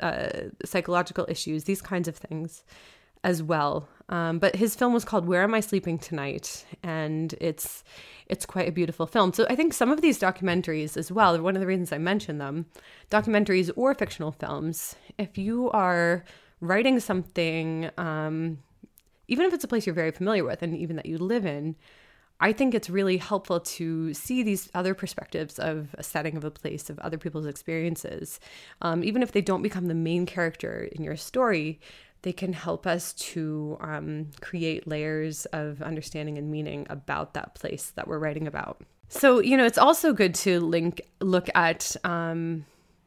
uh, 0.00 0.28
psychological 0.64 1.26
issues, 1.28 1.64
these 1.64 1.82
kinds 1.82 2.08
of 2.08 2.16
things 2.16 2.64
as 3.22 3.42
well. 3.42 3.88
Um, 4.08 4.38
but 4.38 4.54
his 4.56 4.74
film 4.74 4.92
was 4.92 5.04
called 5.04 5.26
"Where 5.26 5.42
Am 5.42 5.54
I 5.54 5.60
Sleeping 5.60 5.98
Tonight," 5.98 6.66
and 6.82 7.34
it's 7.40 7.82
it's 8.26 8.44
quite 8.44 8.68
a 8.68 8.72
beautiful 8.72 9.06
film. 9.06 9.32
So 9.32 9.46
I 9.48 9.56
think 9.56 9.72
some 9.72 9.90
of 9.90 10.02
these 10.02 10.18
documentaries 10.18 10.96
as 10.96 11.10
well. 11.10 11.40
One 11.40 11.56
of 11.56 11.60
the 11.60 11.66
reasons 11.66 11.90
I 11.92 11.98
mention 11.98 12.36
them, 12.38 12.66
documentaries 13.10 13.70
or 13.76 13.94
fictional 13.94 14.32
films, 14.32 14.96
if 15.18 15.38
you 15.38 15.70
are 15.70 16.24
writing 16.66 17.00
something, 17.00 17.90
um, 17.98 18.58
even 19.28 19.46
if 19.46 19.54
it's 19.54 19.64
a 19.64 19.68
place 19.68 19.86
you're 19.86 19.94
very 19.94 20.10
familiar 20.10 20.44
with 20.44 20.62
and 20.62 20.76
even 20.76 20.96
that 20.96 21.06
you 21.06 21.18
live 21.18 21.46
in, 21.46 21.76
I 22.40 22.52
think 22.52 22.74
it's 22.74 22.90
really 22.90 23.16
helpful 23.16 23.60
to 23.60 24.12
see 24.12 24.42
these 24.42 24.68
other 24.74 24.92
perspectives 24.92 25.58
of 25.58 25.94
a 25.96 26.02
setting 26.02 26.36
of 26.36 26.44
a 26.44 26.50
place, 26.50 26.90
of 26.90 26.98
other 26.98 27.16
people's 27.16 27.46
experiences. 27.46 28.40
Um, 28.82 29.04
even 29.04 29.22
if 29.22 29.32
they 29.32 29.40
don't 29.40 29.62
become 29.62 29.86
the 29.86 29.94
main 29.94 30.26
character 30.26 30.88
in 30.92 31.04
your 31.04 31.16
story, 31.16 31.80
they 32.22 32.32
can 32.32 32.52
help 32.52 32.86
us 32.86 33.12
to 33.12 33.76
um, 33.80 34.30
create 34.40 34.88
layers 34.88 35.46
of 35.46 35.80
understanding 35.82 36.38
and 36.38 36.50
meaning 36.50 36.86
about 36.90 37.34
that 37.34 37.54
place 37.54 37.92
that 37.96 38.08
we're 38.08 38.18
writing 38.18 38.46
about. 38.46 38.80
So, 39.08 39.40
you 39.40 39.56
know, 39.56 39.64
it's 39.64 39.78
also 39.78 40.12
good 40.12 40.34
to 40.36 40.58
link, 40.60 41.02
look 41.20 41.48
at 41.54 41.94
um, 42.02 42.64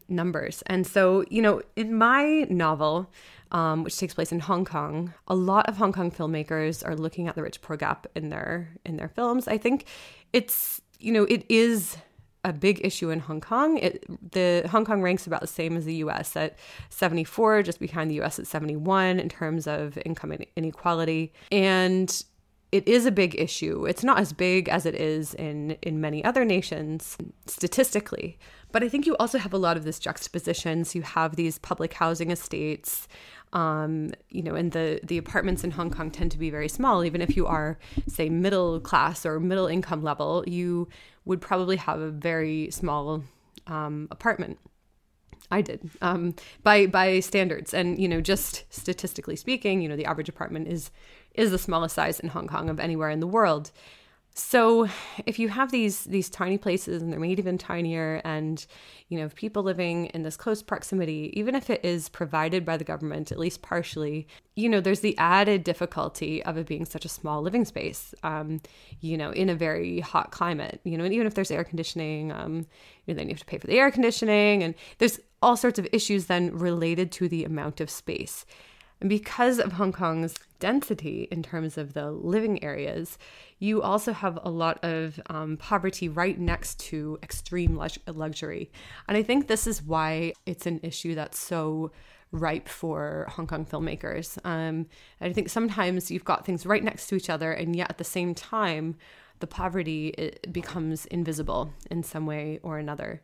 numbers. 0.08 0.62
And 0.68 0.86
so, 0.88 1.26
you 1.30 1.42
know, 1.42 1.62
in 1.76 1.96
my 1.96 2.48
novel, 2.50 3.12
um, 3.52 3.84
which 3.84 3.98
takes 3.98 4.14
place 4.14 4.32
in 4.32 4.40
Hong 4.40 4.66
Kong. 4.66 5.14
A 5.28 5.36
lot 5.36 5.68
of 5.68 5.78
Hong 5.78 5.94
Kong 5.94 6.12
filmmakers 6.12 6.86
are 6.86 6.96
looking 6.96 7.28
at 7.28 7.36
the 7.36 7.44
rich 7.44 7.62
poor 7.62 7.78
gap 7.78 8.08
in 8.16 8.30
their 8.30 8.70
in 8.86 8.98
their 8.98 9.10
films. 9.10 9.48
I 9.48 9.58
think 9.58 9.86
it's 10.34 10.82
you 11.00 11.12
know 11.12 11.24
it 11.26 11.46
is 11.50 11.98
a 12.44 12.54
big 12.54 12.84
issue 12.86 13.10
in 13.10 13.20
Hong 13.20 13.42
Kong. 13.42 13.78
It, 13.78 14.06
the 14.32 14.68
Hong 14.72 14.86
Kong 14.86 15.02
ranks 15.02 15.28
about 15.28 15.42
the 15.42 15.48
same 15.48 15.76
as 15.76 15.86
the 15.86 15.96
U.S. 15.96 16.36
at 16.36 16.58
74, 16.90 17.64
just 17.64 17.80
behind 17.80 18.10
the 18.10 18.16
U.S. 18.16 18.40
at 18.40 18.48
71 18.48 19.20
in 19.20 19.30
terms 19.30 19.68
of 19.68 19.98
income 20.06 20.34
inequality, 20.56 21.34
and 21.52 22.24
it 22.72 22.88
is 22.88 23.06
a 23.06 23.12
big 23.12 23.40
issue. 23.40 23.86
It's 23.86 24.04
not 24.04 24.20
as 24.20 24.34
big 24.34 24.70
as 24.70 24.86
it 24.86 24.96
is 24.96 25.34
in 25.34 25.72
in 25.82 26.02
many 26.02 26.24
other 26.24 26.46
nations 26.46 27.18
statistically, 27.46 28.38
but 28.72 28.84
I 28.84 28.90
think 28.90 29.06
you 29.06 29.16
also 29.18 29.38
have 29.38 29.54
a 29.54 29.58
lot 29.58 29.78
of 29.78 29.84
this 29.84 30.00
juxtaposition. 30.00 30.84
So 30.86 31.00
you 31.00 31.04
have 31.04 31.36
these 31.36 31.58
public 31.60 31.94
housing 31.94 32.32
estates 32.32 33.08
um, 33.54 34.12
you 34.30 34.44
know, 34.44 34.56
and 34.56 34.72
the 34.72 35.00
the 35.04 35.18
apartments 35.18 35.64
in 35.64 35.72
Hong 35.72 35.90
Kong 35.90 36.12
tend 36.12 36.32
to 36.32 36.38
be 36.38 36.50
very 36.50 36.70
small. 36.70 37.04
Even 37.04 37.22
if 37.22 37.36
you 37.38 37.48
are, 37.48 37.78
say, 38.08 38.30
middle 38.30 38.80
class 38.80 39.26
or 39.26 39.40
middle 39.40 39.68
income 39.68 40.04
level, 40.04 40.44
you 40.48 40.88
would 41.26 41.42
probably 41.42 41.78
have 41.78 42.00
a 42.00 42.10
very 42.10 42.70
small 42.72 43.24
um, 43.68 44.08
apartment. 44.12 44.60
I 45.50 45.62
did 45.62 45.90
um, 46.02 46.36
by 46.64 46.88
by 46.88 47.22
standards, 47.22 47.74
and 47.74 47.98
you 48.00 48.08
know, 48.08 48.22
just 48.22 48.66
statistically 48.70 49.36
speaking, 49.36 49.82
you 49.82 49.88
know, 49.88 49.96
the 49.96 50.06
average 50.06 50.30
apartment 50.30 50.68
is 50.68 50.92
is 51.34 51.52
the 51.52 51.58
smallest 51.58 51.96
size 51.96 52.20
in 52.20 52.30
Hong 52.30 52.48
Kong 52.48 52.70
of 52.70 52.80
anywhere 52.80 53.10
in 53.10 53.22
the 53.22 53.28
world. 53.28 53.72
So 54.38 54.88
if 55.26 55.40
you 55.40 55.50
have 55.50 55.72
these 55.72 56.04
these 56.04 56.30
tiny 56.30 56.60
places 56.60 57.02
and 57.02 57.12
they're 57.12 57.20
made 57.20 57.40
even 57.40 57.58
tinier 57.58 58.22
and 58.24 58.64
you 59.10 59.18
know 59.18 59.30
people 59.30 59.64
living 59.64 60.06
in 60.08 60.22
this 60.22 60.38
close 60.38 60.62
proximity 60.62 61.34
even 61.34 61.56
if 61.56 61.72
it 61.72 61.84
is 61.84 62.08
provided 62.08 62.64
by 62.64 62.78
the 62.78 62.84
government 62.84 63.32
at 63.32 63.40
least 63.40 63.64
partially 63.64 64.28
you 64.56 64.70
know 64.70 64.80
there's 64.80 65.00
the 65.00 65.18
added 65.18 65.64
difficulty 65.64 66.44
of 66.44 66.56
it 66.56 66.68
being 66.68 66.86
such 66.86 67.04
a 67.04 67.10
small 67.10 67.42
living 67.42 67.66
space 67.66 68.14
um, 68.22 68.62
you 69.02 69.18
know 69.18 69.32
in 69.32 69.50
a 69.50 69.56
very 69.56 70.02
hot 70.02 70.30
climate 70.30 70.82
you 70.84 71.00
know 71.00 71.04
and 71.04 71.16
even 71.16 71.26
if 71.26 71.34
there's 71.34 71.50
air 71.50 71.64
conditioning 71.64 72.32
um, 72.32 72.58
you 73.06 73.14
know 73.14 73.16
then 73.16 73.28
you 73.28 73.34
have 73.34 73.40
to 73.40 73.46
pay 73.46 73.58
for 73.58 73.66
the 73.66 73.80
air 73.80 73.90
conditioning 73.90 74.62
and 74.62 74.76
there's 75.00 75.20
all 75.42 75.58
sorts 75.58 75.80
of 75.80 75.88
issues 75.92 76.28
then 76.28 76.56
related 76.56 77.12
to 77.12 77.28
the 77.28 77.44
amount 77.44 77.82
of 77.82 77.90
space 77.90 78.46
And 79.00 79.10
because 79.10 79.60
of 79.60 79.74
Hong 79.74 79.92
Kong's 79.92 80.36
density 80.60 81.28
in 81.32 81.44
terms 81.44 81.78
of 81.78 81.94
the 81.94 82.12
living 82.12 82.64
areas, 82.64 83.18
you 83.60 83.82
also 83.82 84.12
have 84.12 84.40
a 84.42 84.50
lot 84.50 84.84
of 84.84 85.20
um, 85.30 85.58
poverty 85.58 86.10
right 86.10 86.40
next 86.40 86.80
to 86.80 87.20
extreme 87.22 87.80
luxury. 88.08 88.72
And 89.08 89.18
I 89.18 89.24
think 89.24 89.48
this 89.48 89.68
is 89.68 89.84
why 89.84 90.34
it's 90.46 90.66
an 90.66 90.80
issue 90.84 91.16
that's 91.16 91.40
so 91.40 91.92
ripe 92.32 92.68
for 92.68 93.28
Hong 93.30 93.48
Kong 93.48 93.66
filmmakers. 93.66 94.38
Um, 94.44 94.88
I 95.22 95.32
think 95.32 95.50
sometimes 95.50 96.12
you've 96.12 96.26
got 96.26 96.46
things 96.46 96.66
right 96.66 96.84
next 96.84 97.08
to 97.08 97.16
each 97.16 97.30
other, 97.30 97.52
and 97.52 97.76
yet 97.76 97.90
at 97.90 97.98
the 97.98 98.04
same 98.04 98.36
time, 98.36 98.96
the 99.40 99.48
poverty 99.48 100.34
becomes 100.52 101.06
invisible 101.06 101.72
in 101.92 102.04
some 102.04 102.26
way 102.26 102.60
or 102.64 102.80
another. 102.80 103.22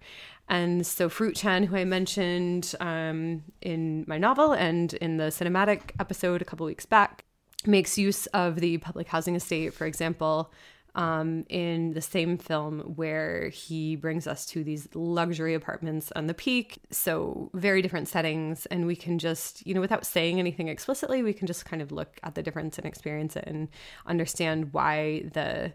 And 0.50 0.86
so, 0.86 1.10
Fruit 1.10 1.36
Chan, 1.36 1.64
who 1.64 1.76
I 1.76 1.86
mentioned 1.86 2.76
um, 2.80 3.44
in 3.62 4.04
my 4.08 4.18
novel 4.18 4.52
and 4.52 4.94
in 4.96 5.18
the 5.18 5.26
cinematic 5.26 5.92
episode 6.00 6.42
a 6.42 6.46
couple 6.46 6.66
weeks 6.66 6.86
back, 6.86 7.24
makes 7.66 7.98
use 7.98 8.26
of 8.28 8.58
the 8.58 8.78
public 8.80 9.08
housing 9.08 9.36
estate, 9.36 9.74
for 9.74 9.86
example, 9.86 10.52
um, 10.96 11.46
in 11.50 11.94
the 11.94 12.02
same 12.02 12.38
film 12.38 12.80
where 12.96 13.50
he 13.50 13.96
brings 13.96 14.28
us 14.28 14.46
to 14.48 14.64
these 14.64 14.88
luxury 14.94 15.54
apartments 15.54 16.12
on 16.16 16.28
the 16.28 16.34
peak. 16.34 16.80
So, 16.92 17.50
very 17.54 17.82
different 17.82 18.10
settings. 18.10 18.66
And 18.68 18.86
we 18.86 18.96
can 18.96 19.20
just, 19.20 19.66
you 19.66 19.74
know, 19.74 19.82
without 19.82 20.06
saying 20.06 20.40
anything 20.40 20.68
explicitly, 20.68 21.24
we 21.24 21.34
can 21.34 21.48
just 21.48 21.66
kind 21.66 21.82
of 21.82 21.92
look 21.92 22.20
at 22.22 22.36
the 22.36 22.44
difference 22.44 22.78
and 22.78 22.86
experience 22.86 23.36
it 23.36 23.46
and 23.48 23.70
understand 24.06 24.74
why 24.74 25.24
the 25.34 25.74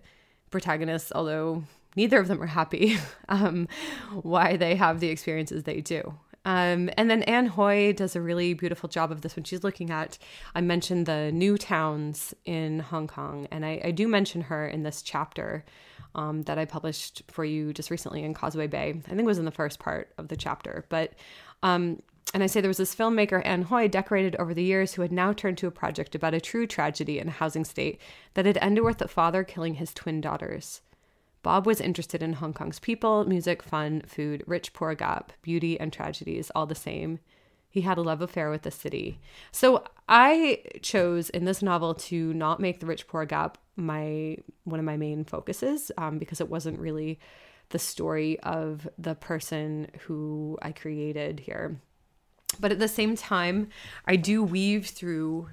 protagonists, 0.50 1.10
although 1.14 1.64
neither 1.96 2.18
of 2.18 2.28
them 2.28 2.42
are 2.42 2.46
happy, 2.46 2.98
um, 3.28 3.68
why 4.22 4.56
they 4.56 4.74
have 4.76 5.00
the 5.00 5.08
experiences 5.08 5.64
they 5.64 5.80
do. 5.80 6.14
Um, 6.44 6.88
and 6.96 7.10
then 7.10 7.24
Ann 7.24 7.46
Hui 7.46 7.92
does 7.92 8.16
a 8.16 8.22
really 8.22 8.54
beautiful 8.54 8.88
job 8.88 9.12
of 9.12 9.20
this 9.20 9.36
when 9.36 9.44
she's 9.44 9.62
looking 9.62 9.90
at, 9.90 10.16
I 10.54 10.62
mentioned 10.62 11.04
the 11.04 11.30
new 11.30 11.58
towns 11.58 12.32
in 12.46 12.80
Hong 12.80 13.06
Kong, 13.06 13.48
and 13.50 13.66
I, 13.66 13.80
I 13.84 13.90
do 13.90 14.08
mention 14.08 14.42
her 14.42 14.66
in 14.66 14.82
this 14.82 15.02
chapter 15.02 15.64
um, 16.14 16.42
that 16.44 16.58
I 16.58 16.64
published 16.64 17.22
for 17.28 17.44
you 17.44 17.72
just 17.74 17.90
recently 17.90 18.22
in 18.22 18.32
Causeway 18.32 18.66
Bay. 18.66 18.94
I 19.04 19.08
think 19.08 19.20
it 19.20 19.26
was 19.26 19.38
in 19.38 19.44
the 19.44 19.50
first 19.50 19.78
part 19.78 20.12
of 20.16 20.28
the 20.28 20.36
chapter. 20.36 20.86
But, 20.88 21.12
um, 21.62 22.02
and 22.32 22.42
I 22.42 22.46
say 22.46 22.60
there 22.60 22.68
was 22.68 22.78
this 22.78 22.94
filmmaker, 22.94 23.44
Ann 23.44 23.62
Hui, 23.62 23.88
decorated 23.88 24.34
over 24.36 24.54
the 24.54 24.64
years, 24.64 24.94
who 24.94 25.02
had 25.02 25.12
now 25.12 25.32
turned 25.32 25.58
to 25.58 25.66
a 25.66 25.70
project 25.70 26.14
about 26.14 26.34
a 26.34 26.40
true 26.40 26.66
tragedy 26.66 27.18
in 27.18 27.28
a 27.28 27.32
housing 27.32 27.64
state 27.64 28.00
that 28.34 28.46
had 28.46 28.58
ended 28.62 28.84
with 28.84 28.98
the 28.98 29.08
father 29.08 29.44
killing 29.44 29.74
his 29.74 29.92
twin 29.92 30.20
daughters. 30.20 30.80
Bob 31.42 31.66
was 31.66 31.80
interested 31.80 32.22
in 32.22 32.34
Hong 32.34 32.52
Kong's 32.52 32.78
people, 32.78 33.24
music, 33.24 33.62
fun, 33.62 34.02
food, 34.06 34.42
rich 34.46 34.72
poor 34.72 34.94
gap, 34.94 35.32
beauty, 35.42 35.78
and 35.78 35.92
tragedies, 35.92 36.50
all 36.54 36.66
the 36.66 36.74
same. 36.74 37.20
He 37.70 37.82
had 37.82 37.98
a 37.98 38.02
love 38.02 38.22
affair 38.22 38.50
with 38.50 38.62
the 38.62 38.70
city. 38.70 39.20
So 39.52 39.84
I 40.08 40.62
chose 40.82 41.30
in 41.30 41.44
this 41.44 41.62
novel 41.62 41.94
to 41.94 42.32
not 42.34 42.60
make 42.60 42.80
the 42.80 42.86
rich 42.86 43.06
poor 43.06 43.24
gap 43.24 43.58
my 43.76 44.36
one 44.64 44.80
of 44.80 44.86
my 44.86 44.96
main 44.96 45.24
focuses 45.24 45.92
um, 45.96 46.18
because 46.18 46.40
it 46.40 46.50
wasn't 46.50 46.80
really 46.80 47.20
the 47.70 47.78
story 47.78 48.40
of 48.40 48.88
the 48.98 49.14
person 49.14 49.88
who 50.00 50.58
I 50.62 50.72
created 50.72 51.40
here. 51.40 51.80
But 52.58 52.72
at 52.72 52.78
the 52.78 52.88
same 52.88 53.14
time, 53.14 53.68
I 54.06 54.16
do 54.16 54.42
weave 54.42 54.86
through 54.86 55.50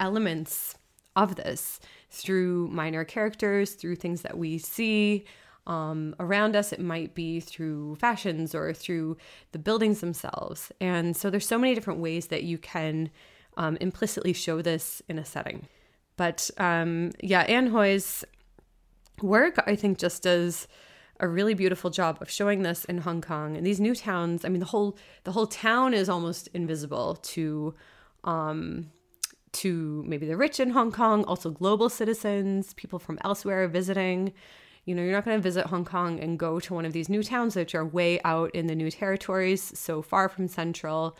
elements 0.00 0.76
of 1.14 1.36
this 1.36 1.78
through 2.12 2.68
minor 2.68 3.04
characters, 3.04 3.72
through 3.72 3.96
things 3.96 4.20
that 4.22 4.36
we 4.36 4.58
see 4.58 5.24
um, 5.66 6.14
around 6.20 6.54
us. 6.54 6.72
It 6.72 6.80
might 6.80 7.14
be 7.14 7.40
through 7.40 7.96
fashions 7.96 8.54
or 8.54 8.74
through 8.74 9.16
the 9.52 9.58
buildings 9.58 10.00
themselves. 10.00 10.70
And 10.80 11.16
so 11.16 11.30
there's 11.30 11.46
so 11.46 11.58
many 11.58 11.74
different 11.74 12.00
ways 12.00 12.26
that 12.26 12.42
you 12.42 12.58
can 12.58 13.10
um, 13.56 13.78
implicitly 13.80 14.34
show 14.34 14.60
this 14.60 15.02
in 15.08 15.18
a 15.18 15.24
setting. 15.24 15.68
But 16.16 16.50
um, 16.58 17.12
yeah, 17.22 17.42
Ann 17.42 17.68
Hui's 17.68 18.24
work, 19.22 19.62
I 19.66 19.74
think, 19.74 19.98
just 19.98 20.22
does 20.22 20.68
a 21.18 21.28
really 21.28 21.54
beautiful 21.54 21.88
job 21.88 22.18
of 22.20 22.30
showing 22.30 22.62
this 22.62 22.84
in 22.84 22.98
Hong 22.98 23.22
Kong 23.22 23.56
and 23.56 23.64
these 23.64 23.80
new 23.80 23.94
towns. 23.94 24.44
I 24.44 24.48
mean, 24.48 24.60
the 24.60 24.66
whole 24.66 24.98
the 25.24 25.32
whole 25.32 25.46
town 25.46 25.94
is 25.94 26.08
almost 26.08 26.48
invisible 26.48 27.16
to 27.16 27.74
um, 28.24 28.90
to 29.52 30.04
maybe 30.06 30.26
the 30.26 30.36
rich 30.36 30.60
in 30.60 30.70
Hong 30.70 30.92
Kong, 30.92 31.24
also 31.24 31.50
global 31.50 31.88
citizens, 31.88 32.74
people 32.74 32.98
from 32.98 33.18
elsewhere 33.22 33.68
visiting. 33.68 34.32
You 34.84 34.94
know, 34.94 35.02
you're 35.02 35.12
not 35.12 35.24
going 35.24 35.36
to 35.36 35.42
visit 35.42 35.66
Hong 35.66 35.84
Kong 35.84 36.18
and 36.18 36.38
go 36.38 36.58
to 36.58 36.74
one 36.74 36.84
of 36.84 36.92
these 36.92 37.08
new 37.08 37.22
towns 37.22 37.54
which 37.54 37.74
are 37.74 37.84
way 37.84 38.20
out 38.24 38.50
in 38.52 38.66
the 38.66 38.74
new 38.74 38.90
territories, 38.90 39.78
so 39.78 40.02
far 40.02 40.28
from 40.28 40.48
central. 40.48 41.16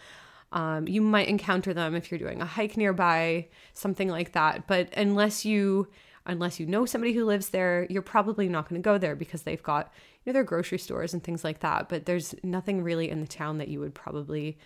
Um, 0.53 0.87
you 0.87 1.01
might 1.01 1.29
encounter 1.29 1.73
them 1.73 1.95
if 1.95 2.11
you're 2.11 2.18
doing 2.18 2.42
a 2.42 2.47
hike 2.47 2.77
nearby, 2.77 3.49
something 3.73 4.09
like 4.09 4.33
that. 4.33 4.66
But 4.66 4.92
unless 4.97 5.45
you 5.45 5.88
unless 6.27 6.61
you 6.61 6.66
know 6.66 6.87
somebody 6.87 7.12
who 7.12 7.25
lives 7.25 7.49
there, 7.49 7.87
you're 7.90 8.01
probably 8.01 8.49
not 8.49 8.68
going 8.68 8.81
to 8.81 8.85
go 8.85 8.97
there 8.97 9.16
because 9.16 9.42
they've 9.42 9.62
got 9.62 9.92
you 10.25 10.31
know 10.31 10.35
their 10.35 10.45
grocery 10.45 10.79
stores 10.79 11.14
and 11.14 11.23
things 11.23 11.45
like 11.45 11.61
that. 11.61 11.88
But 11.88 12.07
there's 12.07 12.35
nothing 12.42 12.83
really 12.83 13.11
in 13.11 13.21
the 13.21 13.27
town 13.27 13.59
that 13.59 13.68
you 13.68 13.81
would 13.81 13.95
probably 13.95 14.59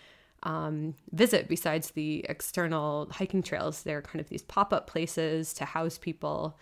um, 0.47 0.95
visit 1.11 1.49
besides 1.49 1.91
the 1.91 2.25
external 2.29 3.09
hiking 3.11 3.43
trails. 3.43 3.83
They're 3.83 4.01
kind 4.01 4.21
of 4.21 4.29
these 4.29 4.43
pop 4.43 4.73
up 4.73 4.87
places 4.87 5.53
to 5.55 5.65
house 5.65 5.99
people. 5.99 6.57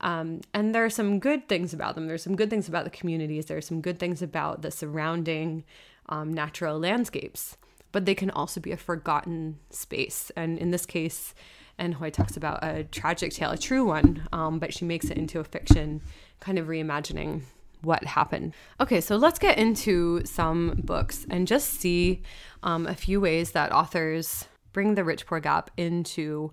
Um, 0.00 0.40
and 0.54 0.72
there 0.72 0.84
are 0.84 0.90
some 0.90 1.18
good 1.18 1.48
things 1.48 1.74
about 1.74 1.96
them. 1.96 2.06
There's 2.06 2.22
some 2.22 2.36
good 2.36 2.48
things 2.48 2.68
about 2.68 2.84
the 2.84 2.90
communities. 2.90 3.46
There 3.46 3.56
are 3.56 3.62
some 3.72 3.80
good 3.80 3.98
things 3.98 4.22
about 4.22 4.62
the 4.62 4.70
surrounding 4.70 5.64
um, 6.08 6.32
natural 6.32 6.78
landscapes, 6.78 7.56
but 7.90 8.04
they 8.04 8.14
can 8.14 8.30
also 8.30 8.60
be 8.60 8.70
a 8.70 8.76
forgotten 8.76 9.58
space. 9.68 10.30
And 10.36 10.56
in 10.56 10.70
this 10.70 10.86
case, 10.86 11.34
Hui 11.80 12.12
talks 12.12 12.36
about 12.36 12.62
a 12.62 12.84
tragic 12.84 13.32
tale, 13.32 13.50
a 13.50 13.58
true 13.58 13.84
one, 13.84 14.28
um, 14.32 14.60
but 14.60 14.72
she 14.72 14.84
makes 14.84 15.06
it 15.06 15.18
into 15.18 15.40
a 15.40 15.44
fiction, 15.44 16.02
kind 16.38 16.56
of 16.56 16.68
reimagining 16.68 17.42
what 17.84 18.04
happened. 18.04 18.54
Okay, 18.80 19.00
so 19.00 19.16
let's 19.16 19.38
get 19.38 19.58
into 19.58 20.22
some 20.24 20.80
books 20.84 21.26
and 21.30 21.46
just 21.46 21.80
see 21.80 22.22
um, 22.62 22.86
a 22.86 22.94
few 22.94 23.20
ways 23.20 23.52
that 23.52 23.72
authors 23.72 24.46
bring 24.72 24.94
the 24.94 25.04
rich 25.04 25.26
poor 25.26 25.40
gap 25.40 25.70
into 25.76 26.52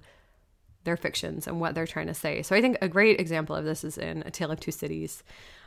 their 0.83 0.97
fictions 0.97 1.47
and 1.47 1.59
what 1.59 1.75
they're 1.75 1.87
trying 1.87 2.07
to 2.07 2.13
say. 2.13 2.41
So 2.41 2.55
I 2.55 2.61
think 2.61 2.77
a 2.81 2.87
great 2.87 3.19
example 3.19 3.55
of 3.55 3.65
this 3.65 3.83
is 3.83 3.97
in 3.97 4.23
A 4.25 4.31
Tale 4.31 4.51
of 4.51 4.59
Two 4.59 4.71
Cities 4.71 5.23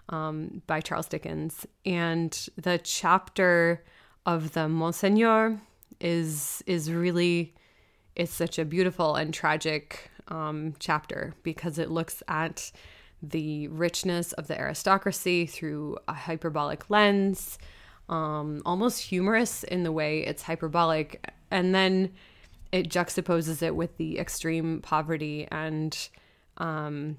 um, 0.09 0.63
by 0.67 0.81
Charles 0.81 1.07
Dickens. 1.07 1.67
And 1.85 2.49
the 2.57 2.79
chapter 2.79 3.85
of 4.27 4.53
the 4.53 4.69
Monseigneur 4.69 5.61
is 6.01 6.63
is 6.67 6.91
really 6.91 7.55
it's 8.17 8.33
such 8.33 8.59
a 8.59 8.65
beautiful 8.65 9.15
and 9.15 9.33
tragic 9.33 10.11
um, 10.29 10.75
chapter 10.79 11.35
because 11.43 11.79
it 11.79 11.91
looks 11.91 12.23
at 12.29 12.73
the 13.31 13.69
richness 13.69 14.33
of 14.33 14.47
the 14.47 14.59
aristocracy 14.59 15.47
through 15.47 15.97
a 16.09 16.13
hyperbolic 16.13 16.91
lens, 16.91 17.59
um, 18.09 18.63
almost 18.67 19.03
humorous 19.03 19.65
in 19.65 19.83
the 19.83 19.93
way 19.93 20.21
it's 20.21 20.43
hyperbolic. 20.43 21.25
And 21.51 21.75
then 21.75 22.13
it 22.73 22.89
juxtaposes 22.89 23.63
it 23.63 23.77
with 23.77 23.97
the 23.97 24.19
extreme 24.19 24.81
poverty 24.81 25.47
and 25.51 25.97
um, 26.59 27.19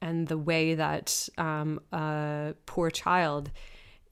and 0.00 0.28
the 0.28 0.38
way 0.38 0.74
that 0.74 1.28
um, 1.38 1.80
a 1.92 2.54
poor 2.66 2.90
child 2.90 3.50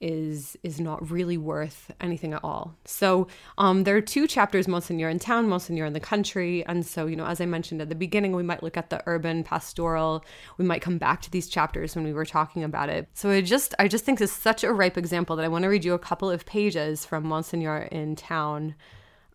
is 0.01 0.57
is 0.63 0.79
not 0.81 1.11
really 1.11 1.39
worth 1.39 1.91
anything 2.01 2.33
at 2.33 2.45
all. 2.45 2.77
So 2.85 3.29
um, 3.59 3.85
there 3.85 3.97
are 3.97 4.03
two 4.03 4.27
chapters: 4.27 4.69
Monseigneur 4.69 5.09
in 5.09 5.19
town, 5.19 5.49
Monseigneur 5.49 5.87
in 5.87 5.93
the 5.93 6.01
country. 6.01 6.65
And 6.67 6.85
so 6.85 7.07
you 7.07 7.17
know, 7.17 7.27
as 7.27 7.41
I 7.41 7.47
mentioned 7.47 7.81
at 7.81 7.89
the 7.89 7.95
beginning, 7.95 8.35
we 8.35 8.43
might 8.43 8.63
look 8.63 8.77
at 8.77 8.91
the 8.91 9.03
urban 9.07 9.45
pastoral. 9.45 10.25
We 10.59 10.65
might 10.65 10.83
come 10.83 10.99
back 10.99 11.23
to 11.23 11.31
these 11.31 11.49
chapters 11.49 11.95
when 11.95 12.05
we 12.05 12.13
were 12.13 12.27
talking 12.27 12.65
about 12.65 12.89
it. 12.89 13.09
So 13.15 13.31
I 13.31 13.41
just 13.41 13.75
I 13.79 13.89
just 13.89 14.05
think 14.05 14.19
this 14.19 14.31
is 14.31 14.37
such 14.37 14.65
a 14.65 14.73
ripe 14.73 14.99
example 14.99 15.37
that 15.37 15.45
I 15.45 15.49
want 15.49 15.63
to 15.63 15.69
read 15.69 15.85
you 15.85 15.95
a 15.95 15.99
couple 15.99 16.31
of 16.31 16.47
pages 16.47 17.05
from 17.05 17.27
Monseigneur 17.27 17.89
in 17.91 18.17
town. 18.17 18.75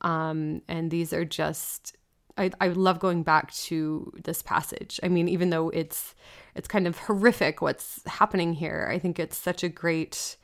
Um, 0.01 0.61
and 0.67 0.89
these 0.89 1.13
are 1.13 1.25
just 1.25 1.95
I, 2.37 2.51
I 2.59 2.67
love 2.69 2.99
going 2.99 3.23
back 3.23 3.53
to 3.53 4.11
this 4.23 4.41
passage. 4.41 4.99
I 5.03 5.07
mean, 5.07 5.27
even 5.27 5.49
though 5.49 5.69
it's 5.69 6.15
it's 6.55 6.67
kind 6.67 6.87
of 6.87 6.97
horrific 6.97 7.61
what's 7.61 8.01
happening 8.05 8.53
here, 8.53 8.89
I 8.91 8.99
think 8.99 9.19
it's 9.19 9.37
such 9.37 9.63
a 9.63 9.69
great 9.69 10.37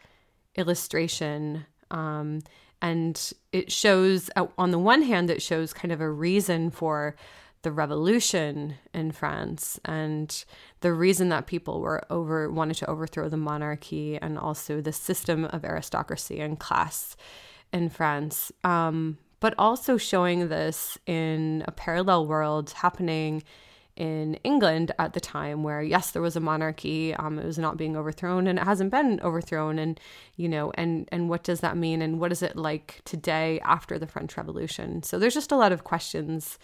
illustration. 0.58 1.66
Um, 1.92 2.42
and 2.82 3.32
it 3.52 3.72
shows, 3.72 4.30
uh, 4.36 4.48
on 4.58 4.72
the 4.72 4.80
one 4.80 5.02
hand, 5.02 5.30
it 5.30 5.42
shows 5.42 5.74
kind 5.74 5.92
of 5.92 6.02
a 6.02 6.10
reason 6.10 6.70
for 6.70 7.16
the 7.64 7.72
revolution 7.72 8.76
in 8.94 9.12
France 9.12 9.80
and 9.84 10.46
the 10.82 10.94
reason 10.94 11.30
that 11.30 11.48
people 11.48 11.82
were 11.82 12.04
over 12.10 12.50
wanted 12.52 12.76
to 12.76 12.90
overthrow 12.90 13.28
the 13.30 13.38
monarchy 13.38 14.18
and 14.18 14.38
also 14.38 14.80
the 14.80 14.94
system 14.94 15.46
of 15.46 15.66
aristocracy 15.66 16.40
and 16.40 16.60
class 16.60 17.18
in 17.74 17.90
France. 17.90 18.52
Um, 18.64 19.18
but 19.40 19.54
also 19.58 19.98
showing 19.98 20.50
this 20.50 20.98
in 21.06 21.64
a 21.68 21.72
parallel 21.72 22.26
world 22.26 22.72
happening 22.72 23.44
in 23.98 24.36
England 24.44 24.92
at 25.00 25.14
the 25.14 25.20
time, 25.20 25.64
where 25.64 25.82
yes, 25.82 26.12
there 26.12 26.22
was 26.22 26.36
a 26.36 26.40
monarchy, 26.40 27.14
um, 27.16 27.38
it 27.38 27.46
was 27.46 27.58
not 27.58 27.78
being 27.78 27.98
overthrown, 27.98 28.48
and 28.48 28.58
it 28.60 28.64
hasn't 28.64 28.92
been 28.92 29.20
overthrown, 29.22 29.80
and 29.80 30.00
you 30.36 30.48
know, 30.48 30.72
and 30.76 31.10
and 31.12 31.30
what 31.30 31.44
does 31.44 31.60
that 31.60 31.76
mean, 31.76 32.02
and 32.02 32.20
what 32.20 32.32
is 32.32 32.42
it 32.42 32.56
like 32.56 33.02
today 33.04 33.60
after 33.62 34.00
the 34.00 34.08
French 34.08 34.38
Revolution? 34.38 35.04
So 35.04 35.20
there's 35.20 35.34
just 35.34 35.52
a 35.52 35.58
lot 35.58 35.72
of 35.72 35.84
questions 35.84 36.58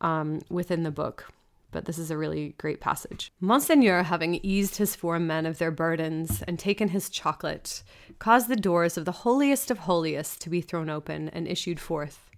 um, 0.00 0.40
within 0.50 0.82
the 0.82 0.90
book 0.90 1.32
but 1.72 1.86
this 1.86 1.98
is 1.98 2.10
a 2.10 2.16
really 2.18 2.54
great 2.58 2.80
passage. 2.80 3.32
Monseigneur, 3.40 4.04
having 4.04 4.38
eased 4.42 4.76
his 4.76 4.94
four 4.94 5.18
men 5.18 5.46
of 5.46 5.58
their 5.58 5.70
burdens 5.70 6.42
and 6.42 6.58
taken 6.58 6.88
his 6.88 7.08
chocolate, 7.08 7.82
caused 8.18 8.48
the 8.48 8.56
doors 8.56 8.96
of 8.96 9.06
the 9.06 9.12
holiest 9.12 9.70
of 9.70 9.78
holiest 9.78 10.40
to 10.42 10.50
be 10.50 10.60
thrown 10.60 10.88
open 10.88 11.30
and 11.30 11.48
issued 11.48 11.80
forth. 11.80 12.30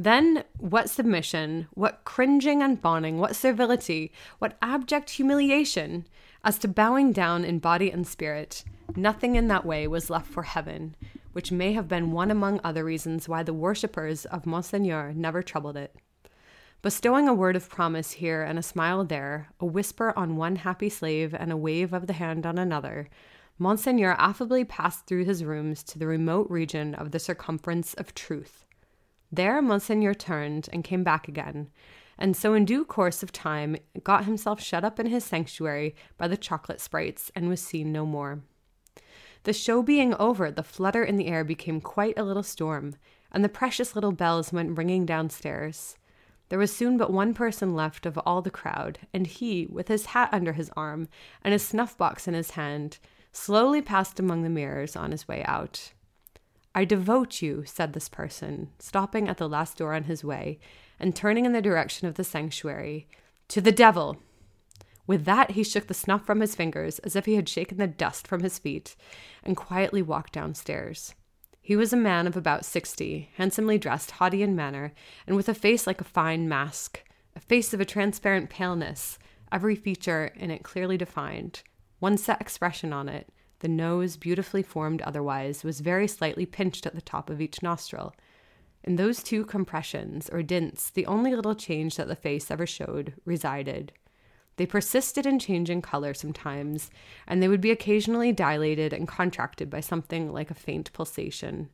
Then, 0.00 0.44
what 0.56 0.88
submission, 0.88 1.68
what 1.74 2.04
cringing 2.06 2.62
and 2.62 2.80
bawning, 2.80 3.18
what 3.18 3.36
servility, 3.36 4.12
what 4.38 4.56
abject 4.62 5.10
humiliation, 5.10 6.06
as 6.42 6.56
to 6.60 6.68
bowing 6.68 7.12
down 7.12 7.44
in 7.44 7.58
body 7.58 7.92
and 7.92 8.06
spirit, 8.06 8.64
nothing 8.96 9.36
in 9.36 9.48
that 9.48 9.66
way 9.66 9.86
was 9.86 10.08
left 10.08 10.26
for 10.26 10.44
heaven, 10.44 10.96
which 11.32 11.52
may 11.52 11.74
have 11.74 11.86
been 11.86 12.12
one 12.12 12.30
among 12.30 12.62
other 12.64 12.82
reasons 12.82 13.28
why 13.28 13.42
the 13.42 13.52
worshippers 13.52 14.24
of 14.24 14.46
Monseigneur 14.46 15.12
never 15.12 15.42
troubled 15.42 15.76
it. 15.76 15.94
Bestowing 16.80 17.28
a 17.28 17.34
word 17.34 17.54
of 17.54 17.68
promise 17.68 18.12
here 18.12 18.42
and 18.42 18.58
a 18.58 18.62
smile 18.62 19.04
there, 19.04 19.50
a 19.60 19.66
whisper 19.66 20.14
on 20.16 20.38
one 20.38 20.56
happy 20.56 20.88
slave 20.88 21.34
and 21.34 21.52
a 21.52 21.58
wave 21.58 21.92
of 21.92 22.06
the 22.06 22.14
hand 22.14 22.46
on 22.46 22.56
another, 22.56 23.10
Monseigneur 23.58 24.16
affably 24.18 24.64
passed 24.64 25.04
through 25.04 25.26
his 25.26 25.44
rooms 25.44 25.82
to 25.82 25.98
the 25.98 26.06
remote 26.06 26.48
region 26.48 26.94
of 26.94 27.10
the 27.10 27.18
circumference 27.18 27.92
of 27.92 28.14
truth. 28.14 28.64
There 29.32 29.62
Monseigneur 29.62 30.14
turned 30.14 30.68
and 30.72 30.82
came 30.82 31.04
back 31.04 31.28
again, 31.28 31.70
and 32.18 32.36
so 32.36 32.54
in 32.54 32.64
due 32.64 32.84
course 32.84 33.22
of 33.22 33.32
time 33.32 33.76
got 34.02 34.24
himself 34.24 34.60
shut 34.60 34.84
up 34.84 34.98
in 34.98 35.06
his 35.06 35.24
sanctuary 35.24 35.94
by 36.18 36.28
the 36.28 36.36
chocolate 36.36 36.80
sprites 36.80 37.30
and 37.34 37.48
was 37.48 37.60
seen 37.60 37.92
no 37.92 38.04
more. 38.04 38.40
The 39.44 39.52
show 39.52 39.82
being 39.82 40.14
over, 40.14 40.50
the 40.50 40.62
flutter 40.62 41.02
in 41.02 41.16
the 41.16 41.28
air 41.28 41.44
became 41.44 41.80
quite 41.80 42.18
a 42.18 42.24
little 42.24 42.42
storm, 42.42 42.96
and 43.32 43.42
the 43.42 43.48
precious 43.48 43.94
little 43.94 44.12
bells 44.12 44.52
went 44.52 44.76
ringing 44.76 45.06
downstairs. 45.06 45.96
There 46.50 46.58
was 46.58 46.74
soon 46.74 46.98
but 46.98 47.12
one 47.12 47.32
person 47.32 47.74
left 47.74 48.04
of 48.06 48.18
all 48.18 48.42
the 48.42 48.50
crowd, 48.50 48.98
and 49.14 49.26
he, 49.26 49.66
with 49.70 49.88
his 49.88 50.06
hat 50.06 50.28
under 50.32 50.52
his 50.52 50.70
arm 50.76 51.08
and 51.42 51.52
his 51.52 51.64
snuff 51.64 51.96
box 51.96 52.26
in 52.26 52.34
his 52.34 52.50
hand, 52.50 52.98
slowly 53.32 53.80
passed 53.80 54.18
among 54.18 54.42
the 54.42 54.50
mirrors 54.50 54.96
on 54.96 55.12
his 55.12 55.28
way 55.28 55.44
out. 55.44 55.92
I 56.74 56.84
devote 56.84 57.42
you, 57.42 57.64
said 57.66 57.92
this 57.92 58.08
person, 58.08 58.70
stopping 58.78 59.28
at 59.28 59.38
the 59.38 59.48
last 59.48 59.78
door 59.78 59.94
on 59.94 60.04
his 60.04 60.22
way 60.22 60.60
and 60.98 61.16
turning 61.16 61.44
in 61.44 61.52
the 61.52 61.62
direction 61.62 62.06
of 62.06 62.14
the 62.14 62.24
sanctuary, 62.24 63.08
to 63.48 63.60
the 63.60 63.72
devil. 63.72 64.18
With 65.06 65.24
that, 65.24 65.52
he 65.52 65.64
shook 65.64 65.88
the 65.88 65.94
snuff 65.94 66.24
from 66.24 66.40
his 66.40 66.54
fingers 66.54 67.00
as 67.00 67.16
if 67.16 67.26
he 67.26 67.34
had 67.34 67.48
shaken 67.48 67.78
the 67.78 67.88
dust 67.88 68.28
from 68.28 68.42
his 68.42 68.58
feet 68.58 68.94
and 69.42 69.56
quietly 69.56 70.02
walked 70.02 70.32
downstairs. 70.32 71.14
He 71.60 71.74
was 71.74 71.92
a 71.92 71.96
man 71.96 72.26
of 72.26 72.36
about 72.36 72.64
sixty, 72.64 73.30
handsomely 73.36 73.76
dressed, 73.76 74.12
haughty 74.12 74.42
in 74.42 74.54
manner, 74.54 74.92
and 75.26 75.34
with 75.34 75.48
a 75.48 75.54
face 75.54 75.86
like 75.86 76.00
a 76.00 76.04
fine 76.04 76.48
mask, 76.48 77.02
a 77.34 77.40
face 77.40 77.74
of 77.74 77.80
a 77.80 77.84
transparent 77.84 78.50
paleness, 78.50 79.18
every 79.50 79.74
feature 79.74 80.32
in 80.36 80.50
it 80.50 80.62
clearly 80.62 80.96
defined, 80.96 81.62
one 81.98 82.16
set 82.16 82.40
expression 82.40 82.92
on 82.92 83.08
it. 83.08 83.28
The 83.60 83.68
nose, 83.68 84.16
beautifully 84.16 84.62
formed 84.62 85.02
otherwise, 85.02 85.64
was 85.64 85.80
very 85.80 86.08
slightly 86.08 86.46
pinched 86.46 86.86
at 86.86 86.94
the 86.94 87.00
top 87.00 87.30
of 87.30 87.40
each 87.40 87.62
nostril. 87.62 88.14
In 88.82 88.96
those 88.96 89.22
two 89.22 89.44
compressions, 89.44 90.30
or 90.30 90.42
dints, 90.42 90.90
the 90.90 91.06
only 91.06 91.34
little 91.34 91.54
change 91.54 91.96
that 91.96 92.08
the 92.08 92.16
face 92.16 92.50
ever 92.50 92.66
showed 92.66 93.12
resided. 93.24 93.92
They 94.56 94.66
persisted 94.66 95.26
in 95.26 95.38
changing 95.38 95.82
color 95.82 96.14
sometimes, 96.14 96.90
and 97.26 97.42
they 97.42 97.48
would 97.48 97.60
be 97.60 97.70
occasionally 97.70 98.32
dilated 98.32 98.92
and 98.92 99.06
contracted 99.06 99.70
by 99.70 99.80
something 99.80 100.32
like 100.32 100.50
a 100.50 100.54
faint 100.54 100.92
pulsation. 100.92 101.68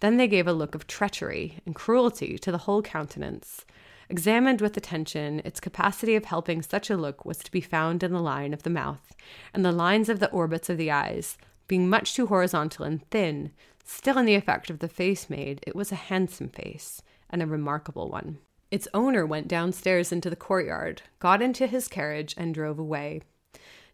Then 0.00 0.18
they 0.18 0.28
gave 0.28 0.46
a 0.46 0.52
look 0.52 0.74
of 0.74 0.86
treachery 0.86 1.60
and 1.64 1.74
cruelty 1.74 2.38
to 2.38 2.52
the 2.52 2.58
whole 2.58 2.82
countenance. 2.82 3.64
Examined 4.08 4.60
with 4.60 4.76
attention, 4.76 5.40
its 5.44 5.60
capacity 5.60 6.14
of 6.16 6.24
helping 6.24 6.62
such 6.62 6.90
a 6.90 6.96
look 6.96 7.24
was 7.24 7.38
to 7.38 7.50
be 7.50 7.60
found 7.60 8.02
in 8.02 8.12
the 8.12 8.20
line 8.20 8.52
of 8.52 8.62
the 8.62 8.70
mouth, 8.70 9.14
and 9.54 9.64
the 9.64 9.72
lines 9.72 10.08
of 10.08 10.20
the 10.20 10.30
orbits 10.30 10.68
of 10.68 10.78
the 10.78 10.90
eyes, 10.90 11.38
being 11.68 11.88
much 11.88 12.14
too 12.14 12.26
horizontal 12.26 12.84
and 12.84 13.08
thin, 13.10 13.52
still 13.84 14.18
in 14.18 14.26
the 14.26 14.34
effect 14.34 14.70
of 14.70 14.80
the 14.80 14.88
face 14.88 15.30
made, 15.30 15.60
it 15.66 15.76
was 15.76 15.92
a 15.92 15.96
handsome 15.96 16.48
face, 16.48 17.02
and 17.30 17.42
a 17.42 17.46
remarkable 17.46 18.10
one. 18.10 18.38
Its 18.70 18.88
owner 18.94 19.26
went 19.26 19.48
downstairs 19.48 20.12
into 20.12 20.30
the 20.30 20.36
courtyard, 20.36 21.02
got 21.18 21.42
into 21.42 21.66
his 21.66 21.88
carriage, 21.88 22.34
and 22.36 22.54
drove 22.54 22.78
away. 22.78 23.20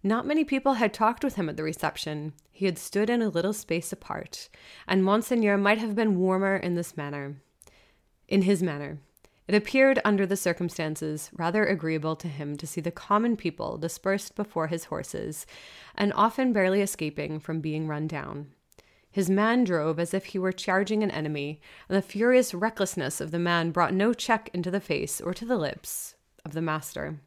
Not 0.03 0.27
many 0.27 0.45
people 0.45 0.75
had 0.75 0.95
talked 0.95 1.25
with 1.25 1.35
him 1.35 1.49
at 1.49 1.57
the 1.57 1.65
reception. 1.65 2.33
He 2.53 2.67
had 2.67 2.79
stood 2.79 3.11
in 3.11 3.21
a 3.21 3.29
little 3.29 3.53
space 3.53 3.93
apart, 3.93 4.49
and 4.87 5.05
Monseigneur 5.05 5.57
might 5.57 5.79
have 5.79 5.97
been 5.97 6.19
warmer 6.19 6.57
in 6.57 6.77
this 6.77 6.97
manner. 6.97 7.41
In 8.29 8.43
his 8.43 8.63
manner. 8.63 8.99
It 9.49 9.55
appeared, 9.55 9.99
under 10.05 10.27
the 10.27 10.37
circumstances, 10.37 11.31
rather 11.33 11.65
agreeable 11.65 12.17
to 12.17 12.29
him 12.29 12.59
to 12.59 12.67
see 12.67 12.83
the 12.83 12.91
common 12.91 13.35
people 13.35 13.79
dispersed 13.79 14.37
before 14.37 14.67
his 14.67 14.85
horses, 14.85 15.47
and 15.95 16.13
often 16.13 16.53
barely 16.53 16.83
escaping 16.83 17.41
from 17.41 17.63
being 17.63 17.89
run 17.89 18.07
down. 18.07 18.53
His 19.11 19.31
man 19.31 19.65
drove 19.65 19.99
as 19.99 20.13
if 20.13 20.27
he 20.27 20.39
were 20.39 20.53
charging 20.53 21.03
an 21.03 21.11
enemy, 21.11 21.63
and 21.89 21.97
the 21.97 22.03
furious 22.03 22.53
recklessness 22.53 23.23
of 23.23 23.31
the 23.31 23.39
man 23.39 23.71
brought 23.71 23.95
no 23.95 24.13
check 24.13 24.51
into 24.53 24.71
the 24.71 24.81
face 24.81 25.19
or 25.19 25.33
to 25.33 25.47
the 25.47 25.57
lips 25.57 26.15
of 26.45 26.53
the 26.53 26.61
master. 26.61 27.21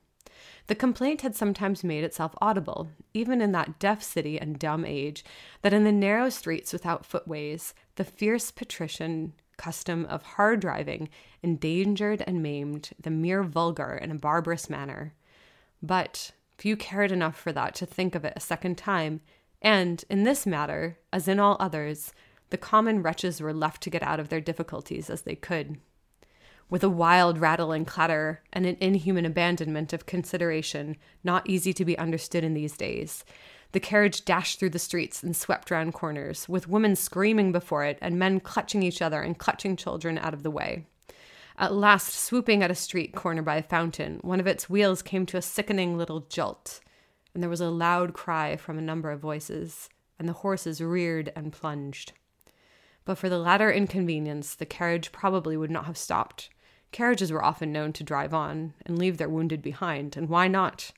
The 0.68 0.76
complaint 0.76 1.22
had 1.22 1.36
sometimes 1.36 1.84
made 1.84 2.04
itself 2.04 2.36
audible, 2.40 2.92
even 3.16 3.42
in 3.42 3.52
that 3.54 3.80
deaf 3.80 4.04
city 4.04 4.40
and 4.40 4.60
dumb 4.60 4.86
age, 4.86 5.26
that 5.64 5.74
in 5.74 5.86
the 5.86 5.92
narrow 5.92 6.30
streets 6.30 6.72
without 6.72 7.04
footways, 7.04 7.74
the 7.96 8.04
fierce 8.04 8.52
patrician 8.52 9.34
custom 9.62 10.06
of 10.06 10.24
hard 10.24 10.60
driving 10.60 11.10
endangered 11.44 12.24
and 12.26 12.42
maimed 12.42 12.90
the 13.00 13.12
mere 13.12 13.44
vulgar 13.44 13.94
in 14.02 14.12
a 14.12 14.16
barbarous 14.16 14.70
manner. 14.70 15.14
But 15.82 16.32
few 16.58 16.76
cared 16.76 17.12
enough 17.12 17.38
for 17.38 17.52
that 17.54 17.76
to 17.76 17.86
think 17.86 18.16
of 18.16 18.26
it 18.26 18.34
a 18.36 18.40
second 18.40 18.78
time 18.78 19.22
and 19.62 20.04
in 20.10 20.24
this 20.24 20.46
matter, 20.46 20.98
as 21.14 21.28
in 21.28 21.40
all 21.40 21.58
others, 21.60 22.14
the 22.50 22.58
common 22.58 23.04
wretches 23.04 23.40
were 23.40 23.54
left 23.54 23.82
to 23.84 23.90
get 23.90 24.04
out 24.04 24.20
of 24.20 24.30
their 24.30 24.42
difficulties 24.42 25.10
as 25.10 25.22
they 25.22 25.36
could. 25.36 25.78
With 26.70 26.84
a 26.84 26.90
wild 26.90 27.38
rattle 27.38 27.72
and 27.72 27.86
clatter 27.86 28.42
and 28.52 28.66
an 28.66 28.78
inhuman 28.80 29.26
abandonment 29.26 29.94
of 29.94 30.06
consideration 30.06 30.98
not 31.24 31.48
easy 31.48 31.74
to 31.74 31.86
be 31.86 31.98
understood 31.98 32.44
in 32.44 32.54
these 32.54 32.78
days, 32.78 33.24
the 33.72 33.80
carriage 33.80 34.26
dashed 34.26 34.60
through 34.60 34.72
the 34.72 34.80
streets 34.80 35.24
and 35.24 35.36
swept 35.36 35.72
round 35.72 35.94
corners, 35.94 36.48
with 36.50 36.68
women 36.68 36.96
screaming 36.96 37.52
before 37.52 37.84
it 37.86 37.98
and 38.02 38.20
men 38.20 38.40
clutching 38.40 38.84
each 38.84 39.02
other 39.02 39.22
and 39.22 39.38
clutching 39.38 39.76
children 39.76 40.18
out 40.18 40.34
of 40.34 40.44
the 40.44 40.52
way. 40.52 40.86
At 41.58 41.74
last, 41.74 42.14
swooping 42.14 42.64
at 42.64 42.72
a 42.72 42.76
street 42.76 43.14
corner 43.14 43.42
by 43.42 43.58
a 43.58 43.64
fountain, 43.64 44.20
one 44.22 44.40
of 44.40 44.48
its 44.48 44.70
wheels 44.70 45.02
came 45.02 45.26
to 45.28 45.38
a 45.38 45.42
sickening 45.42 45.98
little 45.98 46.22
jolt 46.22 46.82
and 47.34 47.42
there 47.42 47.50
was 47.50 47.62
a 47.62 47.70
loud 47.70 48.14
cry 48.14 48.58
from 48.58 48.78
a 48.78 48.82
number 48.82 49.12
of 49.12 49.20
voices, 49.20 49.90
and 50.20 50.28
the 50.28 50.34
horses 50.34 50.82
reared 50.82 51.32
and 51.36 51.54
plunged. 51.54 52.14
But 53.06 53.18
for 53.18 53.30
the 53.30 53.40
latter 53.40 53.72
inconvenience, 53.72 54.54
the 54.54 54.66
carriage 54.66 55.12
probably 55.12 55.58
would 55.58 55.72
not 55.72 55.86
have 55.86 55.98
stopped. 55.98 56.50
Carriages 56.92 57.32
were 57.32 57.44
often 57.44 57.72
known 57.72 57.94
to 57.94 58.04
drive 58.04 58.34
on 58.34 58.74
and 58.86 58.98
leave 58.98 59.18
their 59.18 59.30
wounded 59.30 59.62
behind, 59.62 60.18
and 60.18 60.30
why 60.30 60.48
not? 60.48 60.92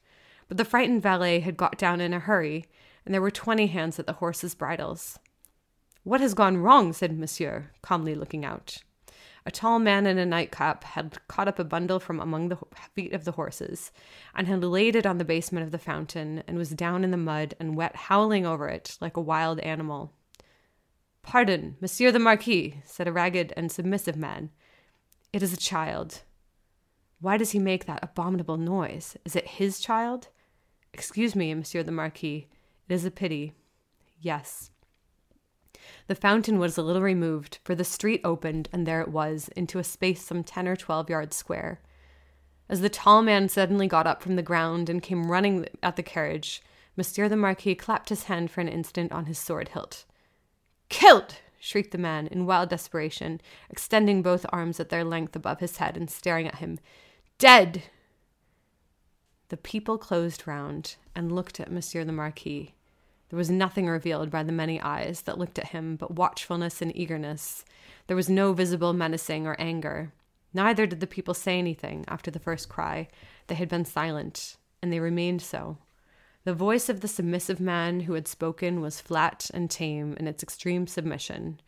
But 0.53 0.57
the 0.59 0.65
frightened 0.65 1.01
valet 1.01 1.39
had 1.39 1.57
got 1.57 1.79
down 1.79 1.99
in 1.99 2.13
a 2.13 2.19
hurry, 2.19 2.65
and 3.03 3.11
there 3.11 3.23
were 3.23 3.31
twenty 3.31 3.65
hands 3.65 3.97
at 3.97 4.05
the 4.05 4.13
horses' 4.13 4.53
bridles. 4.53 5.17
What 6.03 6.21
has 6.21 6.35
gone 6.35 6.57
wrong? 6.57 6.93
said 6.93 7.17
Monsieur, 7.17 7.71
calmly 7.81 8.13
looking 8.13 8.45
out. 8.45 8.77
A 9.47 9.51
tall 9.51 9.79
man 9.79 10.05
in 10.05 10.19
a 10.19 10.27
nightcap 10.27 10.83
had 10.83 11.17
caught 11.27 11.47
up 11.47 11.57
a 11.57 11.63
bundle 11.63 11.99
from 11.99 12.19
among 12.19 12.49
the 12.49 12.59
feet 12.93 13.13
of 13.13 13.25
the 13.25 13.31
horses 13.31 13.91
and 14.35 14.45
had 14.45 14.63
laid 14.63 14.95
it 14.95 15.07
on 15.07 15.17
the 15.17 15.25
basement 15.25 15.65
of 15.65 15.71
the 15.71 15.79
fountain 15.79 16.43
and 16.47 16.55
was 16.55 16.69
down 16.69 17.03
in 17.03 17.09
the 17.09 17.17
mud 17.17 17.55
and 17.59 17.75
wet, 17.75 17.95
howling 17.95 18.45
over 18.45 18.67
it 18.67 18.95
like 19.01 19.17
a 19.17 19.21
wild 19.21 19.59
animal. 19.61 20.13
Pardon, 21.23 21.77
Monsieur 21.81 22.11
the 22.11 22.19
Marquis, 22.19 22.79
said 22.85 23.07
a 23.07 23.11
ragged 23.11 23.53
and 23.57 23.71
submissive 23.71 24.17
man. 24.17 24.51
It 25.33 25.41
is 25.41 25.51
a 25.51 25.57
child. 25.57 26.21
Why 27.19 27.37
does 27.37 27.53
he 27.53 27.59
make 27.59 27.85
that 27.85 28.03
abominable 28.03 28.57
noise? 28.57 29.17
Is 29.25 29.35
it 29.35 29.47
his 29.47 29.79
child? 29.79 30.27
Excuse 30.93 31.35
me, 31.35 31.53
Monsieur 31.53 31.83
the 31.83 31.91
Marquis. 31.91 32.47
It 32.87 32.93
is 32.93 33.05
a 33.05 33.11
pity. 33.11 33.53
Yes. 34.21 34.71
The 36.07 36.15
fountain 36.15 36.59
was 36.59 36.77
a 36.77 36.83
little 36.83 37.01
removed, 37.01 37.59
for 37.63 37.75
the 37.75 37.83
street 37.83 38.21
opened, 38.23 38.69
and 38.71 38.85
there 38.85 39.01
it 39.01 39.09
was, 39.09 39.49
into 39.55 39.79
a 39.79 39.83
space 39.83 40.23
some 40.23 40.43
ten 40.43 40.67
or 40.67 40.75
twelve 40.75 41.09
yards 41.09 41.35
square. 41.35 41.79
As 42.69 42.81
the 42.81 42.89
tall 42.89 43.21
man 43.21 43.49
suddenly 43.49 43.87
got 43.87 44.07
up 44.07 44.21
from 44.21 44.35
the 44.35 44.41
ground 44.41 44.89
and 44.89 45.01
came 45.01 45.29
running 45.29 45.67
at 45.81 45.95
the 45.95 46.03
carriage, 46.03 46.61
Monsieur 46.95 47.27
the 47.27 47.35
Marquis 47.35 47.75
clapped 47.75 48.09
his 48.09 48.23
hand 48.25 48.51
for 48.51 48.61
an 48.61 48.67
instant 48.67 49.11
on 49.11 49.25
his 49.25 49.39
sword 49.39 49.69
hilt. 49.69 50.05
Killed! 50.89 51.37
shrieked 51.59 51.91
the 51.91 51.97
man 51.97 52.27
in 52.27 52.45
wild 52.45 52.69
desperation, 52.69 53.39
extending 53.69 54.21
both 54.21 54.45
arms 54.49 54.79
at 54.79 54.89
their 54.89 55.03
length 55.03 55.35
above 55.35 55.59
his 55.59 55.77
head 55.77 55.95
and 55.95 56.09
staring 56.09 56.47
at 56.47 56.55
him. 56.55 56.77
Dead! 57.37 57.83
The 59.53 59.57
people 59.57 59.99
closed 59.99 60.47
round 60.47 60.95
and 61.13 61.31
looked 61.31 61.59
at 61.59 61.71
Monsieur 61.71 62.03
the 62.03 62.11
Marquis. 62.11 62.73
There 63.29 63.37
was 63.37 63.51
nothing 63.51 63.85
revealed 63.85 64.31
by 64.31 64.41
the 64.41 64.51
many 64.51 64.81
eyes 64.81 65.21
that 65.21 65.37
looked 65.37 65.59
at 65.59 65.67
him 65.67 65.95
but 65.95 66.15
watchfulness 66.15 66.81
and 66.81 66.91
eagerness. 66.97 67.63
There 68.07 68.15
was 68.17 68.31
no 68.31 68.53
visible 68.53 68.93
menacing 68.93 69.45
or 69.45 69.55
anger. 69.59 70.11
Neither 70.55 70.87
did 70.87 71.01
the 71.01 71.05
people 71.05 71.35
say 71.35 71.59
anything 71.59 72.03
after 72.07 72.31
the 72.31 72.39
first 72.39 72.67
cry. 72.67 73.09
They 73.45 73.53
had 73.53 73.69
been 73.69 73.85
silent, 73.85 74.57
and 74.81 74.91
they 74.91 74.99
remained 74.99 75.43
so. 75.43 75.77
The 76.45 76.55
voice 76.55 76.89
of 76.89 77.01
the 77.01 77.07
submissive 77.07 77.59
man 77.59 77.99
who 77.99 78.13
had 78.13 78.27
spoken 78.27 78.81
was 78.81 78.99
flat 78.99 79.51
and 79.53 79.69
tame 79.69 80.17
in 80.19 80.27
its 80.27 80.41
extreme 80.41 80.87
submission. 80.87 81.61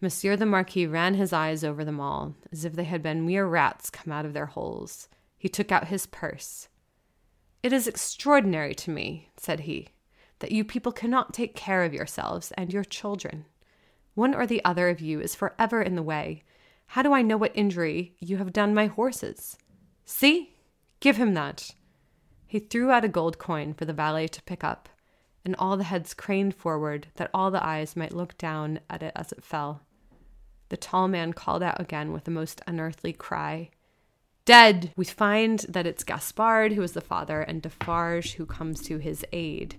Monsieur 0.00 0.34
the 0.34 0.46
Marquis 0.46 0.88
ran 0.88 1.14
his 1.14 1.32
eyes 1.32 1.62
over 1.62 1.84
them 1.84 2.00
all, 2.00 2.34
as 2.50 2.64
if 2.64 2.72
they 2.72 2.82
had 2.82 3.04
been 3.04 3.24
mere 3.24 3.46
rats 3.46 3.88
come 3.88 4.12
out 4.12 4.26
of 4.26 4.32
their 4.32 4.46
holes. 4.46 5.08
He 5.38 5.48
took 5.48 5.70
out 5.70 5.86
his 5.86 6.06
purse. 6.06 6.66
It 7.62 7.72
is 7.74 7.86
extraordinary 7.86 8.74
to 8.76 8.90
me, 8.90 9.28
said 9.36 9.60
he, 9.60 9.88
that 10.38 10.52
you 10.52 10.64
people 10.64 10.92
cannot 10.92 11.34
take 11.34 11.54
care 11.54 11.84
of 11.84 11.92
yourselves 11.92 12.52
and 12.52 12.72
your 12.72 12.84
children. 12.84 13.44
One 14.14 14.34
or 14.34 14.46
the 14.46 14.64
other 14.64 14.88
of 14.88 15.00
you 15.00 15.20
is 15.20 15.34
forever 15.34 15.82
in 15.82 15.94
the 15.94 16.02
way. 16.02 16.42
How 16.86 17.02
do 17.02 17.12
I 17.12 17.22
know 17.22 17.36
what 17.36 17.52
injury 17.54 18.14
you 18.18 18.38
have 18.38 18.52
done 18.52 18.74
my 18.74 18.86
horses? 18.86 19.58
See, 20.06 20.56
give 21.00 21.16
him 21.16 21.34
that. 21.34 21.70
He 22.46 22.58
threw 22.58 22.90
out 22.90 23.04
a 23.04 23.08
gold 23.08 23.38
coin 23.38 23.74
for 23.74 23.84
the 23.84 23.92
valet 23.92 24.28
to 24.28 24.42
pick 24.42 24.64
up, 24.64 24.88
and 25.44 25.54
all 25.58 25.76
the 25.76 25.84
heads 25.84 26.14
craned 26.14 26.54
forward 26.54 27.08
that 27.16 27.30
all 27.32 27.50
the 27.50 27.64
eyes 27.64 27.94
might 27.94 28.14
look 28.14 28.36
down 28.38 28.80
at 28.88 29.02
it 29.02 29.12
as 29.14 29.32
it 29.32 29.44
fell. 29.44 29.82
The 30.70 30.76
tall 30.76 31.08
man 31.08 31.32
called 31.32 31.62
out 31.62 31.80
again 31.80 32.12
with 32.12 32.26
a 32.26 32.30
most 32.30 32.60
unearthly 32.66 33.12
cry. 33.12 33.70
Dead! 34.44 34.92
We 34.96 35.04
find 35.04 35.60
that 35.68 35.86
it's 35.86 36.04
Gaspard 36.04 36.72
who 36.72 36.82
is 36.82 36.92
the 36.92 37.00
father 37.00 37.40
and 37.42 37.62
Defarge 37.62 38.34
who 38.34 38.46
comes 38.46 38.80
to 38.82 38.98
his 38.98 39.24
aid. 39.32 39.76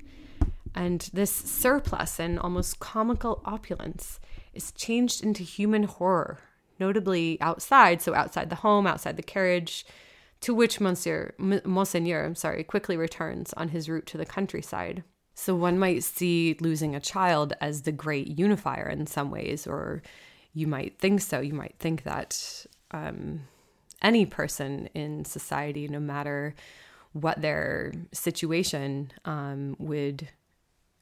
And 0.74 1.10
this 1.14 1.34
surplus 1.34 2.20
and 2.20 2.40
almost 2.40 2.80
comical 2.80 3.42
opulence 3.44 4.20
is 4.54 4.72
changed 4.72 5.24
into 5.24 5.44
human 5.44 5.84
horror, 5.84 6.40
notably 6.80 7.38
outside, 7.42 8.02
so 8.02 8.14
outside 8.14 8.50
the 8.50 8.58
home, 8.58 8.88
outside 8.88 9.18
the 9.18 9.24
carriage, 9.24 9.86
to 10.42 10.54
which 10.54 10.80
Monsieur, 10.80 11.34
Monseigneur, 11.38 12.26
I'm 12.26 12.36
sorry, 12.36 12.64
quickly 12.64 12.98
returns 12.98 13.54
on 13.54 13.70
his 13.70 13.90
route 13.90 14.06
to 14.08 14.18
the 14.18 14.26
countryside. 14.26 15.04
So 15.36 15.56
one 15.56 15.78
might 15.78 16.04
see 16.04 16.58
losing 16.60 16.96
a 16.96 17.00
child 17.00 17.54
as 17.62 17.82
the 17.82 17.92
great 17.92 18.28
unifier 18.40 18.88
in 18.88 19.06
some 19.08 19.30
ways, 19.32 19.68
or 19.68 20.02
you 20.54 20.68
might 20.68 21.00
think 21.00 21.22
so. 21.22 21.40
You 21.40 21.54
might 21.54 21.76
think 21.80 22.04
that 22.04 22.66
um, 22.92 23.42
any 24.02 24.26
person 24.26 24.90
in 24.94 25.26
society, 25.26 25.88
no 25.88 26.00
matter 26.00 26.56
what 27.14 27.42
their 27.42 27.94
situation, 28.12 29.12
um, 29.26 29.76
would 29.80 30.30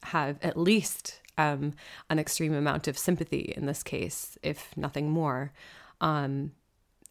have 0.03 0.37
at 0.41 0.57
least 0.57 1.21
um, 1.37 1.73
an 2.09 2.19
extreme 2.19 2.53
amount 2.53 2.87
of 2.87 2.97
sympathy 2.97 3.53
in 3.55 3.65
this 3.65 3.83
case, 3.83 4.37
if 4.43 4.75
nothing 4.75 5.09
more. 5.09 5.53
Um, 6.01 6.51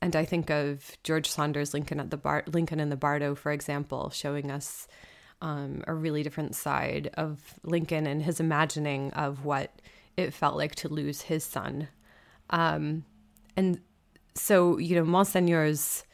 and 0.00 0.14
I 0.14 0.24
think 0.24 0.50
of 0.50 0.96
George 1.02 1.28
Saunders' 1.28 1.74
Lincoln 1.74 2.00
at 2.00 2.10
the 2.10 2.16
Bar- 2.16 2.44
Lincoln 2.46 2.80
in 2.80 2.88
the 2.88 2.96
Bardo, 2.96 3.34
for 3.34 3.52
example, 3.52 4.10
showing 4.10 4.50
us 4.50 4.86
um, 5.40 5.82
a 5.86 5.94
really 5.94 6.22
different 6.22 6.54
side 6.54 7.10
of 7.14 7.54
Lincoln 7.62 8.06
and 8.06 8.22
his 8.22 8.40
imagining 8.40 9.12
of 9.12 9.44
what 9.44 9.80
it 10.16 10.34
felt 10.34 10.56
like 10.56 10.74
to 10.76 10.88
lose 10.88 11.22
his 11.22 11.44
son. 11.44 11.88
Um, 12.50 13.04
and 13.56 13.80
so, 14.38 14.78
you 14.78 14.94
know, 14.94 15.04
Monseigneur's 15.04 16.04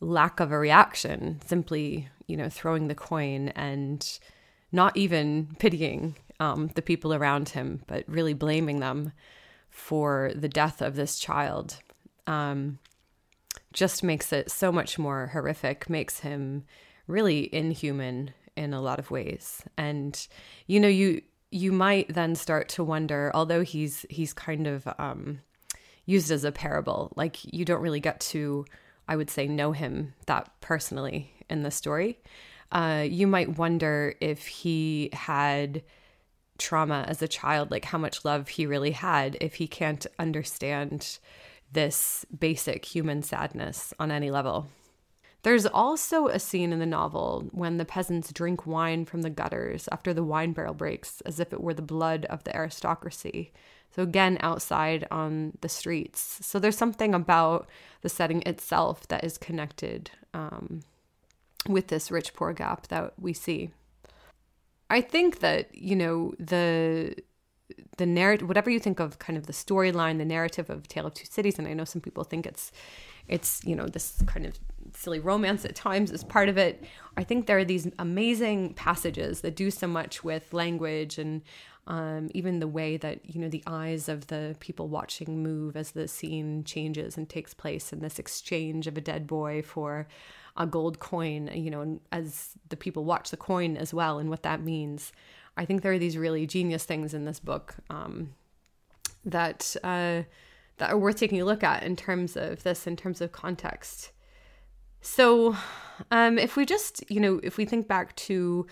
lack 0.00 0.40
of 0.40 0.52
a 0.52 0.58
reaction, 0.58 1.40
simply, 1.46 2.08
you 2.26 2.36
know, 2.36 2.48
throwing 2.48 2.88
the 2.88 2.94
coin 2.94 3.48
and 3.50 4.18
not 4.72 4.96
even 4.96 5.54
pitying 5.58 6.16
um, 6.40 6.70
the 6.74 6.82
people 6.82 7.14
around 7.14 7.50
him, 7.50 7.82
but 7.86 8.04
really 8.06 8.34
blaming 8.34 8.80
them 8.80 9.12
for 9.70 10.32
the 10.34 10.48
death 10.48 10.82
of 10.82 10.94
this 10.94 11.18
child, 11.18 11.78
um, 12.26 12.78
just 13.72 14.02
makes 14.02 14.32
it 14.32 14.50
so 14.50 14.70
much 14.70 14.98
more 14.98 15.28
horrific, 15.28 15.88
makes 15.90 16.20
him 16.20 16.64
really 17.06 17.52
inhuman 17.54 18.32
in 18.56 18.72
a 18.72 18.80
lot 18.80 18.98
of 18.98 19.10
ways. 19.10 19.62
And 19.76 20.26
you 20.66 20.78
know, 20.80 20.88
you 20.88 21.22
you 21.50 21.72
might 21.72 22.12
then 22.12 22.34
start 22.34 22.68
to 22.70 22.84
wonder, 22.84 23.30
although 23.34 23.62
he's 23.62 24.06
he's 24.10 24.32
kind 24.32 24.66
of 24.66 24.88
um, 24.98 25.40
used 26.06 26.30
as 26.30 26.44
a 26.44 26.52
parable, 26.52 27.12
like 27.16 27.38
you 27.52 27.64
don't 27.64 27.82
really 27.82 28.00
get 28.00 28.20
to, 28.20 28.64
I 29.08 29.16
would 29.16 29.30
say, 29.30 29.46
know 29.46 29.72
him 29.72 30.14
that 30.26 30.50
personally 30.60 31.32
in 31.48 31.62
the 31.62 31.70
story 31.70 32.18
uh, 32.74 33.06
you 33.08 33.26
might 33.26 33.56
wonder 33.56 34.14
if 34.20 34.46
he 34.46 35.08
had 35.12 35.82
trauma 36.58 37.04
as 37.08 37.22
a 37.22 37.28
child, 37.28 37.70
like 37.70 37.84
how 37.84 37.98
much 37.98 38.24
love 38.24 38.48
he 38.48 38.66
really 38.66 38.90
had, 38.90 39.36
if 39.40 39.54
he 39.54 39.66
can't 39.66 40.06
understand 40.18 41.18
this 41.72 42.26
basic 42.36 42.84
human 42.84 43.22
sadness 43.22 43.94
on 43.98 44.10
any 44.10 44.30
level. 44.30 44.66
There's 45.42 45.66
also 45.66 46.28
a 46.28 46.38
scene 46.38 46.72
in 46.72 46.78
the 46.78 46.86
novel 46.86 47.48
when 47.52 47.76
the 47.76 47.84
peasants 47.84 48.32
drink 48.32 48.66
wine 48.66 49.04
from 49.04 49.22
the 49.22 49.30
gutters 49.30 49.88
after 49.92 50.14
the 50.14 50.24
wine 50.24 50.52
barrel 50.52 50.74
breaks, 50.74 51.20
as 51.22 51.38
if 51.38 51.52
it 51.52 51.60
were 51.60 51.74
the 51.74 51.82
blood 51.82 52.24
of 52.26 52.44
the 52.44 52.56
aristocracy. 52.56 53.52
So, 53.94 54.02
again, 54.02 54.38
outside 54.40 55.06
on 55.10 55.56
the 55.60 55.68
streets. 55.68 56.40
So, 56.42 56.58
there's 56.58 56.76
something 56.76 57.14
about 57.14 57.68
the 58.00 58.08
setting 58.08 58.42
itself 58.42 59.06
that 59.08 59.22
is 59.22 59.38
connected 59.38 60.10
um, 60.32 60.80
with 61.68 61.88
this 61.88 62.10
rich 62.10 62.34
poor 62.34 62.52
gap 62.52 62.88
that 62.88 63.14
we 63.18 63.32
see. 63.32 63.70
I 64.90 65.00
think 65.00 65.40
that, 65.40 65.74
you 65.74 65.96
know, 65.96 66.34
the 66.38 67.16
the 67.96 68.06
narrative 68.06 68.46
whatever 68.46 68.68
you 68.68 68.78
think 68.78 69.00
of 69.00 69.18
kind 69.18 69.36
of 69.36 69.46
the 69.46 69.52
storyline, 69.52 70.18
the 70.18 70.24
narrative 70.24 70.68
of 70.70 70.86
Tale 70.88 71.06
of 71.06 71.14
Two 71.14 71.26
Cities, 71.26 71.58
and 71.58 71.66
I 71.66 71.72
know 71.72 71.84
some 71.84 72.02
people 72.02 72.24
think 72.24 72.46
it's 72.46 72.72
it's, 73.26 73.64
you 73.64 73.74
know, 73.74 73.86
this 73.86 74.22
kind 74.26 74.44
of 74.44 74.58
silly 74.94 75.18
romance 75.18 75.64
at 75.64 75.74
times 75.74 76.10
is 76.10 76.22
part 76.22 76.48
of 76.48 76.58
it. 76.58 76.84
I 77.16 77.24
think 77.24 77.46
there 77.46 77.58
are 77.58 77.64
these 77.64 77.88
amazing 77.98 78.74
passages 78.74 79.40
that 79.40 79.56
do 79.56 79.70
so 79.70 79.86
much 79.86 80.22
with 80.22 80.52
language 80.52 81.18
and 81.18 81.40
um, 81.86 82.30
even 82.34 82.60
the 82.60 82.68
way 82.68 82.96
that 82.96 83.20
you 83.24 83.40
know 83.40 83.48
the 83.48 83.62
eyes 83.66 84.08
of 84.08 84.28
the 84.28 84.56
people 84.60 84.88
watching 84.88 85.42
move 85.42 85.76
as 85.76 85.90
the 85.90 86.08
scene 86.08 86.64
changes 86.64 87.16
and 87.16 87.28
takes 87.28 87.52
place 87.52 87.92
in 87.92 88.00
this 88.00 88.18
exchange 88.18 88.86
of 88.86 88.96
a 88.96 89.00
dead 89.00 89.26
boy 89.26 89.62
for 89.62 90.06
a 90.56 90.66
gold 90.66 91.00
coin, 91.00 91.50
you 91.52 91.70
know, 91.70 92.00
as 92.12 92.50
the 92.68 92.76
people 92.76 93.04
watch 93.04 93.30
the 93.30 93.36
coin 93.36 93.76
as 93.76 93.92
well 93.92 94.18
and 94.18 94.30
what 94.30 94.44
that 94.44 94.62
means. 94.62 95.12
I 95.56 95.64
think 95.64 95.82
there 95.82 95.92
are 95.92 95.98
these 95.98 96.16
really 96.16 96.46
genius 96.46 96.84
things 96.84 97.12
in 97.12 97.24
this 97.24 97.40
book 97.40 97.74
um, 97.90 98.34
that 99.24 99.76
uh, 99.82 100.22
that 100.78 100.90
are 100.90 100.98
worth 100.98 101.16
taking 101.16 101.40
a 101.40 101.44
look 101.44 101.62
at 101.62 101.82
in 101.82 101.96
terms 101.96 102.36
of 102.36 102.62
this, 102.62 102.86
in 102.86 102.96
terms 102.96 103.20
of 103.20 103.32
context. 103.32 104.10
So, 105.00 105.56
um, 106.10 106.38
if 106.38 106.56
we 106.56 106.64
just, 106.64 107.08
you 107.10 107.20
know, 107.20 107.40
if 107.42 107.56
we 107.56 107.64
think 107.64 107.86
back 107.86 108.16
to 108.16 108.66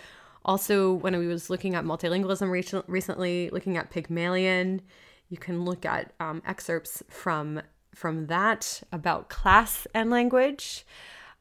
also 0.44 0.92
when 0.92 1.14
I 1.14 1.18
was 1.18 1.50
looking 1.50 1.74
at 1.74 1.84
multilingualism 1.84 2.84
recently, 2.86 3.50
looking 3.50 3.76
at 3.76 3.90
Pygmalion, 3.90 4.82
you 5.28 5.36
can 5.36 5.64
look 5.64 5.86
at 5.86 6.12
um, 6.20 6.42
excerpts 6.46 7.02
from 7.08 7.62
from 7.94 8.26
that 8.26 8.82
about 8.90 9.28
class 9.28 9.86
and 9.94 10.10
language. 10.10 10.86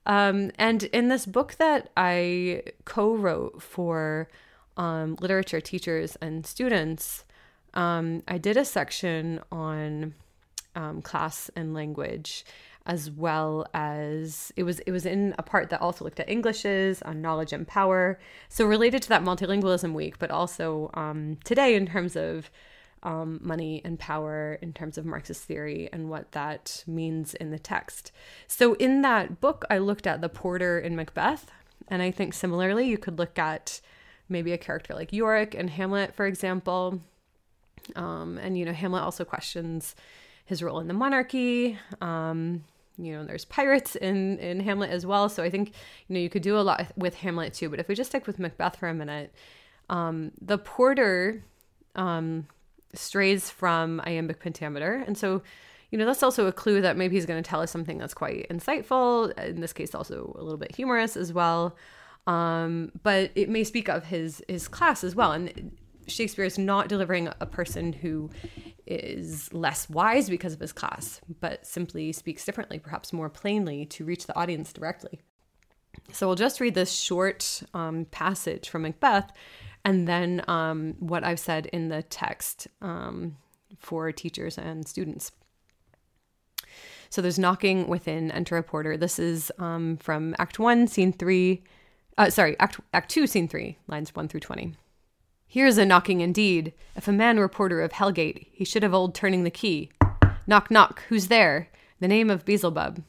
Um, 0.05 0.51
and 0.57 0.83
in 0.85 1.07
this 1.07 1.25
book 1.25 1.55
that 1.59 1.89
I 1.95 2.63
co 2.85 3.15
wrote 3.15 3.61
for 3.61 4.29
um, 4.77 5.17
literature 5.19 5.61
teachers 5.61 6.17
and 6.21 6.45
students, 6.45 7.25
um, 7.73 8.23
I 8.27 8.37
did 8.37 8.57
a 8.57 8.65
section 8.65 9.39
on 9.51 10.15
um, 10.75 11.01
class 11.01 11.49
and 11.55 11.73
language 11.73 12.45
as 12.85 13.11
well 13.11 13.65
as 13.73 14.51
it 14.55 14.63
was 14.63 14.79
it 14.79 14.91
was 14.91 15.05
in 15.05 15.35
a 15.37 15.43
part 15.43 15.69
that 15.69 15.81
also 15.81 16.03
looked 16.03 16.19
at 16.19 16.29
englishes 16.29 17.01
on 17.03 17.21
knowledge 17.21 17.53
and 17.53 17.67
power 17.67 18.19
so 18.49 18.65
related 18.65 19.01
to 19.01 19.09
that 19.09 19.23
multilingualism 19.23 19.93
week 19.93 20.17
but 20.17 20.31
also 20.31 20.89
um, 20.95 21.37
today 21.43 21.75
in 21.75 21.85
terms 21.85 22.15
of 22.15 22.49
um, 23.03 23.39
money 23.41 23.81
and 23.83 23.99
power 23.99 24.59
in 24.61 24.73
terms 24.73 24.97
of 24.97 25.05
Marxist 25.05 25.43
theory 25.43 25.89
and 25.91 26.09
what 26.09 26.31
that 26.33 26.83
means 26.85 27.33
in 27.33 27.51
the 27.51 27.59
text. 27.59 28.11
So, 28.47 28.73
in 28.75 29.01
that 29.01 29.41
book, 29.41 29.65
I 29.69 29.79
looked 29.79 30.05
at 30.05 30.21
the 30.21 30.29
porter 30.29 30.79
in 30.79 30.95
Macbeth, 30.95 31.49
and 31.87 32.01
I 32.01 32.11
think 32.11 32.33
similarly, 32.33 32.87
you 32.87 32.97
could 32.97 33.17
look 33.17 33.39
at 33.39 33.81
maybe 34.29 34.53
a 34.53 34.57
character 34.57 34.93
like 34.93 35.11
Yorick 35.11 35.55
and 35.55 35.69
Hamlet, 35.69 36.13
for 36.15 36.25
example. 36.25 37.01
Um, 37.95 38.37
and, 38.37 38.57
you 38.57 38.65
know, 38.65 38.73
Hamlet 38.73 39.01
also 39.01 39.25
questions 39.25 39.95
his 40.45 40.61
role 40.61 40.79
in 40.79 40.87
the 40.87 40.93
monarchy. 40.93 41.77
Um, 41.99 42.63
you 42.97 43.13
know, 43.13 43.25
there's 43.25 43.45
pirates 43.45 43.95
in, 43.95 44.37
in 44.39 44.59
Hamlet 44.59 44.91
as 44.91 45.05
well. 45.05 45.29
So 45.29 45.43
I 45.43 45.49
think, 45.49 45.69
you 46.07 46.13
know, 46.13 46.19
you 46.19 46.29
could 46.29 46.41
do 46.41 46.57
a 46.57 46.61
lot 46.61 46.91
with 46.95 47.15
Hamlet 47.15 47.53
too. 47.53 47.69
But 47.69 47.79
if 47.79 47.87
we 47.87 47.95
just 47.95 48.11
stick 48.11 48.27
with 48.27 48.39
Macbeth 48.39 48.75
for 48.75 48.87
a 48.87 48.93
minute, 48.93 49.33
um, 49.89 50.31
the 50.41 50.57
porter 50.57 51.43
um, 51.95 52.47
strays 52.93 53.49
from 53.49 54.01
iambic 54.05 54.39
pentameter. 54.39 55.03
And 55.05 55.17
so, 55.17 55.41
you 55.89 55.97
know, 55.97 56.05
that's 56.05 56.23
also 56.23 56.47
a 56.47 56.51
clue 56.51 56.81
that 56.81 56.97
maybe 56.97 57.15
he's 57.15 57.25
going 57.25 57.41
to 57.41 57.47
tell 57.47 57.61
us 57.61 57.71
something 57.71 57.97
that's 57.97 58.13
quite 58.13 58.47
insightful, 58.49 59.37
in 59.39 59.61
this 59.61 59.73
case, 59.73 59.93
also 59.93 60.35
a 60.37 60.43
little 60.43 60.57
bit 60.57 60.73
humorous 60.75 61.17
as 61.17 61.33
well. 61.33 61.75
Um, 62.27 62.91
but 63.03 63.31
it 63.35 63.49
may 63.49 63.63
speak 63.63 63.89
of 63.89 64.05
his 64.05 64.43
his 64.47 64.67
class 64.67 65.03
as 65.03 65.15
well. 65.15 65.31
And 65.31 65.75
Shakespeare 66.07 66.45
is 66.45 66.57
not 66.57 66.87
delivering 66.87 67.29
a 67.39 67.45
person 67.45 67.93
who 67.93 68.29
is 68.85 69.53
less 69.53 69.89
wise 69.89 70.29
because 70.29 70.53
of 70.53 70.59
his 70.59 70.73
class, 70.73 71.21
but 71.39 71.65
simply 71.65 72.11
speaks 72.11 72.43
differently, 72.43 72.79
perhaps 72.79 73.13
more 73.13 73.29
plainly, 73.29 73.85
to 73.85 74.03
reach 74.03 74.27
the 74.27 74.37
audience 74.37 74.73
directly. 74.73 75.21
So 76.11 76.27
we'll 76.27 76.35
just 76.35 76.59
read 76.59 76.73
this 76.73 76.91
short 76.91 77.63
um, 77.73 78.05
passage 78.05 78.69
from 78.69 78.83
Macbeth 78.83 79.31
and 79.83 80.07
then 80.07 80.43
um, 80.47 80.95
what 80.99 81.23
I've 81.23 81.39
said 81.39 81.67
in 81.67 81.89
the 81.89 82.03
text 82.03 82.67
um, 82.81 83.37
for 83.79 84.11
teachers 84.11 84.57
and 84.57 84.87
students. 84.87 85.31
So 87.09 87.21
there's 87.21 87.39
knocking 87.39 87.87
within, 87.87 88.31
enter 88.31 88.57
a 88.57 88.63
porter. 88.63 88.95
This 88.95 89.19
is 89.19 89.51
um, 89.59 89.97
from 89.97 90.35
Act 90.39 90.59
1, 90.59 90.87
Scene 90.87 91.11
3. 91.11 91.61
Uh, 92.17 92.29
sorry, 92.29 92.57
Act, 92.59 92.79
Act 92.93 93.11
2, 93.11 93.27
Scene 93.27 93.47
3, 93.47 93.77
lines 93.87 94.15
1 94.15 94.27
through 94.29 94.39
20. 94.39 94.75
Here's 95.53 95.77
a 95.77 95.85
knocking 95.85 96.21
indeed. 96.21 96.71
If 96.95 97.09
a 97.09 97.11
man 97.11 97.37
were 97.37 97.49
porter 97.49 97.81
of 97.81 97.91
Hellgate, 97.91 98.47
he 98.53 98.63
should 98.63 98.83
have 98.83 98.93
old 98.93 99.13
turning 99.13 99.43
the 99.43 99.51
key. 99.51 99.89
Knock, 100.47 100.71
knock, 100.71 101.03
who's 101.09 101.27
there? 101.27 101.67
The 101.99 102.07
name 102.07 102.29
of 102.29 102.45
Beelzebub. 102.45 103.03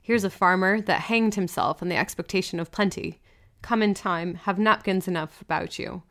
Here's 0.00 0.22
a 0.22 0.30
farmer 0.30 0.80
that 0.80 1.00
hanged 1.00 1.34
himself 1.34 1.82
on 1.82 1.88
the 1.88 1.96
expectation 1.96 2.60
of 2.60 2.70
plenty. 2.70 3.18
Come 3.62 3.82
in 3.82 3.94
time, 3.94 4.34
have 4.34 4.60
napkins 4.60 5.08
enough 5.08 5.42
about 5.42 5.76
you. 5.76 6.04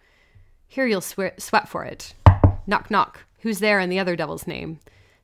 Here 0.68 0.86
you'll 0.86 1.00
swear, 1.00 1.34
sweat 1.38 1.70
for 1.70 1.86
it. 1.86 2.14
Knock, 2.68 2.92
knock, 2.92 3.24
who's 3.40 3.60
there 3.60 3.80
in 3.80 3.90
the 3.90 4.00
other 4.00 4.18
devil's 4.18 4.46
name? 4.46 4.82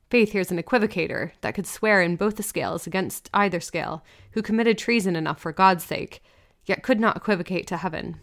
Faith 0.08 0.32
here's 0.32 0.50
an 0.50 0.62
equivocator 0.62 1.32
that 1.42 1.54
could 1.54 1.66
swear 1.66 2.00
in 2.00 2.16
both 2.16 2.36
the 2.36 2.42
scales 2.42 2.86
against 2.86 3.28
either 3.34 3.60
scale, 3.60 4.02
who 4.30 4.40
committed 4.40 4.78
treason 4.78 5.14
enough 5.14 5.40
for 5.40 5.52
God's 5.52 5.84
sake, 5.84 6.22
yet 6.64 6.82
could 6.82 7.00
not 7.00 7.18
equivocate 7.18 7.66
to 7.66 7.76
heaven. 7.76 8.18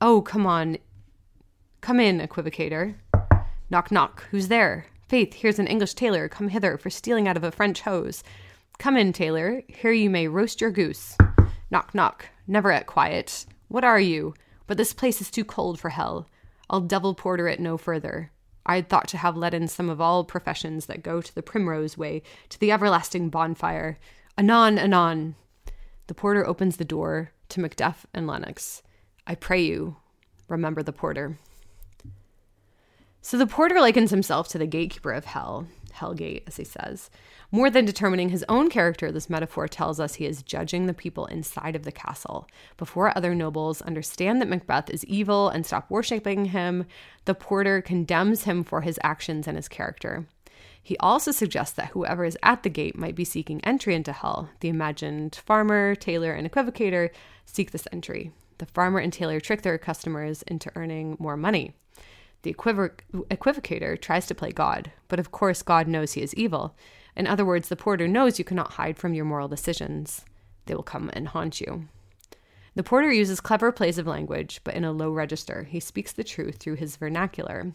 Oh, 0.00 0.22
come 0.22 0.46
on. 0.46 0.78
Come 1.84 2.00
in, 2.00 2.18
equivocator. 2.18 2.94
Knock, 3.68 3.92
knock. 3.92 4.24
Who's 4.30 4.48
there? 4.48 4.86
Faith, 5.06 5.34
here's 5.34 5.58
an 5.58 5.66
English 5.66 5.92
tailor 5.92 6.30
come 6.30 6.48
hither 6.48 6.78
for 6.78 6.88
stealing 6.88 7.28
out 7.28 7.36
of 7.36 7.44
a 7.44 7.50
French 7.50 7.82
hose. 7.82 8.24
Come 8.78 8.96
in, 8.96 9.12
tailor. 9.12 9.60
Here 9.68 9.92
you 9.92 10.08
may 10.08 10.26
roast 10.26 10.62
your 10.62 10.70
goose. 10.70 11.14
Knock, 11.70 11.94
knock. 11.94 12.30
Never 12.46 12.72
at 12.72 12.86
quiet. 12.86 13.44
What 13.68 13.84
are 13.84 14.00
you? 14.00 14.32
But 14.66 14.78
this 14.78 14.94
place 14.94 15.20
is 15.20 15.30
too 15.30 15.44
cold 15.44 15.78
for 15.78 15.90
hell. 15.90 16.26
I'll 16.70 16.80
devil 16.80 17.14
porter 17.14 17.48
it 17.48 17.60
no 17.60 17.76
further. 17.76 18.30
I 18.64 18.76
had 18.76 18.88
thought 18.88 19.08
to 19.08 19.18
have 19.18 19.36
let 19.36 19.52
in 19.52 19.68
some 19.68 19.90
of 19.90 20.00
all 20.00 20.24
professions 20.24 20.86
that 20.86 21.02
go 21.02 21.20
to 21.20 21.34
the 21.34 21.42
primrose 21.42 21.98
way, 21.98 22.22
to 22.48 22.58
the 22.58 22.72
everlasting 22.72 23.28
bonfire. 23.28 23.98
Anon, 24.38 24.78
anon. 24.78 25.34
The 26.06 26.14
porter 26.14 26.46
opens 26.46 26.78
the 26.78 26.86
door 26.86 27.32
to 27.50 27.60
Macduff 27.60 28.06
and 28.14 28.26
Lennox. 28.26 28.82
I 29.26 29.34
pray 29.34 29.60
you, 29.60 29.96
remember 30.48 30.82
the 30.82 30.90
porter. 30.90 31.36
So 33.26 33.38
the 33.38 33.46
porter 33.46 33.80
likens 33.80 34.10
himself 34.10 34.48
to 34.48 34.58
the 34.58 34.66
gatekeeper 34.66 35.10
of 35.10 35.24
hell, 35.24 35.66
Hellgate, 35.94 36.42
as 36.46 36.58
he 36.58 36.64
says. 36.64 37.08
More 37.50 37.70
than 37.70 37.86
determining 37.86 38.28
his 38.28 38.44
own 38.50 38.68
character, 38.68 39.10
this 39.10 39.30
metaphor 39.30 39.66
tells 39.66 39.98
us 39.98 40.16
he 40.16 40.26
is 40.26 40.42
judging 40.42 40.84
the 40.84 40.92
people 40.92 41.24
inside 41.24 41.74
of 41.74 41.84
the 41.84 41.90
castle. 41.90 42.46
Before 42.76 43.16
other 43.16 43.34
nobles 43.34 43.80
understand 43.80 44.42
that 44.42 44.48
Macbeth 44.50 44.90
is 44.90 45.06
evil 45.06 45.48
and 45.48 45.64
stop 45.64 45.90
worshipping 45.90 46.44
him, 46.44 46.84
the 47.24 47.34
porter 47.34 47.80
condemns 47.80 48.44
him 48.44 48.62
for 48.62 48.82
his 48.82 49.00
actions 49.02 49.48
and 49.48 49.56
his 49.56 49.68
character. 49.68 50.26
He 50.82 50.98
also 50.98 51.32
suggests 51.32 51.74
that 51.76 51.92
whoever 51.92 52.26
is 52.26 52.36
at 52.42 52.62
the 52.62 52.68
gate 52.68 52.98
might 52.98 53.14
be 53.14 53.24
seeking 53.24 53.64
entry 53.64 53.94
into 53.94 54.12
hell. 54.12 54.50
The 54.60 54.68
imagined 54.68 55.36
farmer, 55.46 55.94
tailor, 55.94 56.32
and 56.32 56.46
equivocator 56.46 57.08
seek 57.46 57.70
this 57.70 57.88
entry. 57.90 58.32
The 58.58 58.66
farmer 58.66 58.98
and 58.98 59.10
tailor 59.10 59.40
trick 59.40 59.62
their 59.62 59.78
customers 59.78 60.42
into 60.42 60.70
earning 60.76 61.16
more 61.18 61.38
money. 61.38 61.72
The 62.44 62.52
equivocator 62.54 64.00
tries 64.00 64.26
to 64.26 64.34
play 64.34 64.52
God, 64.52 64.92
but 65.08 65.18
of 65.18 65.32
course, 65.32 65.62
God 65.62 65.88
knows 65.88 66.12
he 66.12 66.20
is 66.22 66.34
evil. 66.34 66.76
In 67.16 67.26
other 67.26 67.44
words, 67.44 67.68
the 67.70 67.76
porter 67.76 68.06
knows 68.06 68.38
you 68.38 68.44
cannot 68.44 68.74
hide 68.74 68.98
from 68.98 69.14
your 69.14 69.24
moral 69.24 69.48
decisions. 69.48 70.26
They 70.66 70.74
will 70.74 70.82
come 70.82 71.10
and 71.14 71.28
haunt 71.28 71.62
you. 71.62 71.88
The 72.74 72.82
porter 72.82 73.10
uses 73.10 73.40
clever 73.40 73.72
plays 73.72 73.96
of 73.96 74.06
language, 74.06 74.60
but 74.62 74.74
in 74.74 74.84
a 74.84 74.92
low 74.92 75.10
register. 75.10 75.62
He 75.64 75.80
speaks 75.80 76.12
the 76.12 76.22
truth 76.22 76.56
through 76.56 76.76
his 76.76 76.96
vernacular. 76.96 77.72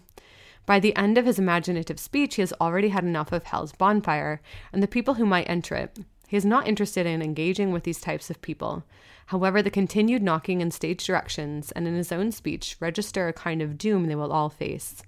By 0.68 0.80
the 0.80 0.96
end 0.96 1.18
of 1.18 1.26
his 1.26 1.40
imaginative 1.40 2.00
speech, 2.00 2.36
he 2.36 2.44
has 2.44 2.54
already 2.62 2.90
had 2.90 3.04
enough 3.04 3.32
of 3.32 3.46
hell's 3.46 3.72
bonfire 3.72 4.40
and 4.72 4.84
the 4.84 4.88
people 4.88 5.16
who 5.16 5.26
might 5.26 5.50
enter 5.50 5.74
it. 5.74 5.98
He 6.30 6.38
is 6.38 6.46
not 6.46 6.68
interested 6.68 7.08
in 7.08 7.24
engaging 7.24 7.72
with 7.72 7.86
these 7.86 8.00
types 8.00 8.30
of 8.30 8.40
people. 8.44 8.84
However, 9.26 9.64
the 9.64 9.72
continued 9.72 10.22
knocking 10.22 10.62
in 10.62 10.70
stage 10.70 11.04
directions 11.04 11.72
and 11.72 11.88
in 11.88 11.96
his 11.96 12.12
own 12.12 12.32
speech 12.32 12.78
register 12.80 13.28
a 13.28 13.34
kind 13.34 13.64
of 13.64 13.80
doom 13.80 14.06
they 14.06 14.14
will 14.14 14.32
all 14.32 14.48
face. 14.48 15.02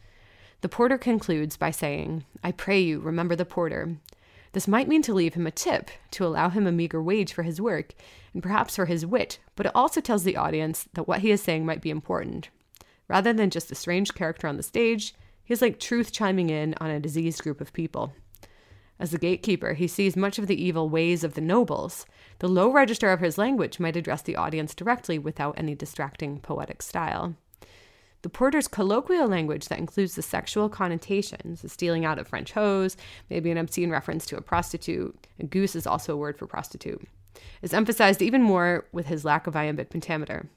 The 0.61 0.69
porter 0.69 0.97
concludes 0.97 1.57
by 1.57 1.69
saying, 1.69 2.25
I 2.43 2.51
pray 2.51 2.81
you, 2.81 2.99
remember 2.99 3.35
the 3.35 3.45
porter. 3.45 3.97
This 4.53 4.67
might 4.67 4.87
mean 4.87 5.03
to 5.03 5.13
leave 5.13 5.35
him 5.35 5.45
a 5.45 5.51
tip, 5.51 5.91
to 6.09 6.25
allow 6.25 6.49
him 6.49 6.65
a 6.65 6.71
meager 6.71 7.03
wage 7.03 7.33
for 7.33 7.43
his 7.43 7.61
work, 7.61 7.93
and 8.33 8.41
perhaps 8.41 8.75
for 8.75 8.87
his 8.87 9.05
wit, 9.05 9.37
but 9.55 9.67
it 9.67 9.75
also 9.75 10.01
tells 10.01 10.23
the 10.23 10.37
audience 10.37 10.87
that 10.95 11.07
what 11.07 11.19
he 11.19 11.29
is 11.29 11.39
saying 11.43 11.67
might 11.67 11.83
be 11.83 11.91
important. 11.91 12.49
Rather 13.07 13.31
than 13.31 13.51
just 13.51 13.71
a 13.71 13.75
strange 13.75 14.15
character 14.15 14.47
on 14.47 14.57
the 14.57 14.63
stage, 14.63 15.13
he 15.43 15.53
is 15.53 15.61
like 15.61 15.79
truth 15.79 16.11
chiming 16.11 16.49
in 16.49 16.73
on 16.81 16.89
a 16.89 16.99
diseased 16.99 17.43
group 17.43 17.61
of 17.61 17.73
people. 17.73 18.11
As 19.01 19.09
the 19.09 19.17
gatekeeper, 19.17 19.73
he 19.73 19.87
sees 19.87 20.15
much 20.15 20.37
of 20.37 20.45
the 20.45 20.63
evil 20.63 20.87
ways 20.87 21.23
of 21.23 21.33
the 21.33 21.41
nobles. 21.41 22.05
The 22.37 22.47
low 22.47 22.71
register 22.71 23.11
of 23.11 23.19
his 23.19 23.35
language 23.35 23.79
might 23.79 23.95
address 23.95 24.21
the 24.21 24.35
audience 24.35 24.75
directly 24.75 25.17
without 25.17 25.57
any 25.57 25.73
distracting 25.73 26.37
poetic 26.37 26.83
style. 26.83 27.33
The 28.21 28.29
porter's 28.29 28.67
colloquial 28.67 29.27
language 29.27 29.69
that 29.69 29.79
includes 29.79 30.13
the 30.13 30.21
sexual 30.21 30.69
connotations, 30.69 31.63
the 31.63 31.69
stealing 31.69 32.05
out 32.05 32.19
of 32.19 32.27
French 32.27 32.51
hose, 32.51 32.95
maybe 33.27 33.49
an 33.49 33.57
obscene 33.57 33.89
reference 33.89 34.27
to 34.27 34.37
a 34.37 34.41
prostitute, 34.41 35.15
goose 35.49 35.75
is 35.75 35.87
also 35.87 36.13
a 36.13 36.17
word 36.17 36.37
for 36.37 36.45
prostitute, 36.45 37.01
is 37.63 37.73
emphasized 37.73 38.21
even 38.21 38.43
more 38.43 38.85
with 38.91 39.07
his 39.07 39.25
lack 39.25 39.47
of 39.47 39.55
iambic 39.55 39.89
pentameter. 39.89 40.47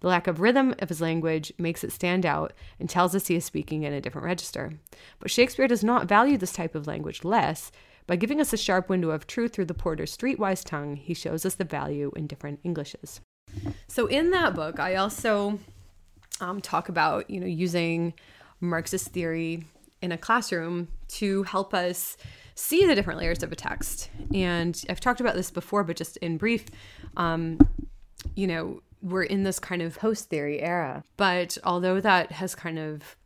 The 0.00 0.08
lack 0.08 0.26
of 0.26 0.40
rhythm 0.40 0.74
of 0.80 0.88
his 0.88 1.00
language 1.00 1.52
makes 1.56 1.84
it 1.84 1.92
stand 1.92 2.26
out 2.26 2.52
and 2.80 2.90
tells 2.90 3.14
us 3.14 3.28
he 3.28 3.36
is 3.36 3.44
speaking 3.44 3.84
in 3.84 3.92
a 3.92 4.00
different 4.00 4.24
register. 4.24 4.72
But 5.20 5.30
Shakespeare 5.30 5.68
does 5.68 5.84
not 5.84 6.08
value 6.08 6.36
this 6.36 6.52
type 6.52 6.74
of 6.74 6.88
language 6.88 7.22
less 7.22 7.70
by 8.06 8.16
giving 8.16 8.40
us 8.40 8.52
a 8.52 8.56
sharp 8.56 8.88
window 8.88 9.10
of 9.10 9.26
truth 9.26 9.52
through 9.52 9.66
the 9.66 9.74
porter's 9.74 10.16
streetwise 10.16 10.64
tongue, 10.64 10.96
he 10.96 11.14
shows 11.14 11.46
us 11.46 11.54
the 11.54 11.64
value 11.64 12.10
in 12.16 12.26
different 12.26 12.60
Englishes. 12.64 13.20
So 13.86 14.06
in 14.06 14.30
that 14.30 14.54
book, 14.54 14.80
I 14.80 14.96
also 14.96 15.58
um, 16.40 16.60
talk 16.60 16.88
about, 16.88 17.28
you 17.30 17.40
know, 17.40 17.46
using 17.46 18.14
Marxist 18.60 19.08
theory 19.08 19.64
in 20.00 20.12
a 20.12 20.18
classroom 20.18 20.88
to 21.08 21.42
help 21.44 21.74
us 21.74 22.16
see 22.54 22.86
the 22.86 22.94
different 22.94 23.20
layers 23.20 23.42
of 23.42 23.52
a 23.52 23.56
text. 23.56 24.10
And 24.34 24.82
I've 24.88 25.00
talked 25.00 25.20
about 25.20 25.34
this 25.34 25.50
before, 25.50 25.84
but 25.84 25.96
just 25.96 26.16
in 26.18 26.38
brief, 26.38 26.66
um, 27.16 27.58
you 28.34 28.46
know, 28.46 28.82
we're 29.00 29.24
in 29.24 29.42
this 29.42 29.58
kind 29.58 29.82
of 29.82 29.98
post 29.98 30.28
theory 30.28 30.60
era. 30.60 31.02
But 31.16 31.58
although 31.64 32.00
that 32.00 32.32
has 32.32 32.54
kind 32.54 32.78
of 32.78 33.16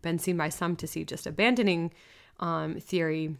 been 0.00 0.18
seen 0.18 0.36
by 0.36 0.48
some 0.48 0.74
to 0.76 0.86
see 0.86 1.04
just 1.04 1.26
abandoning 1.26 1.92
um, 2.40 2.74
theory, 2.76 3.36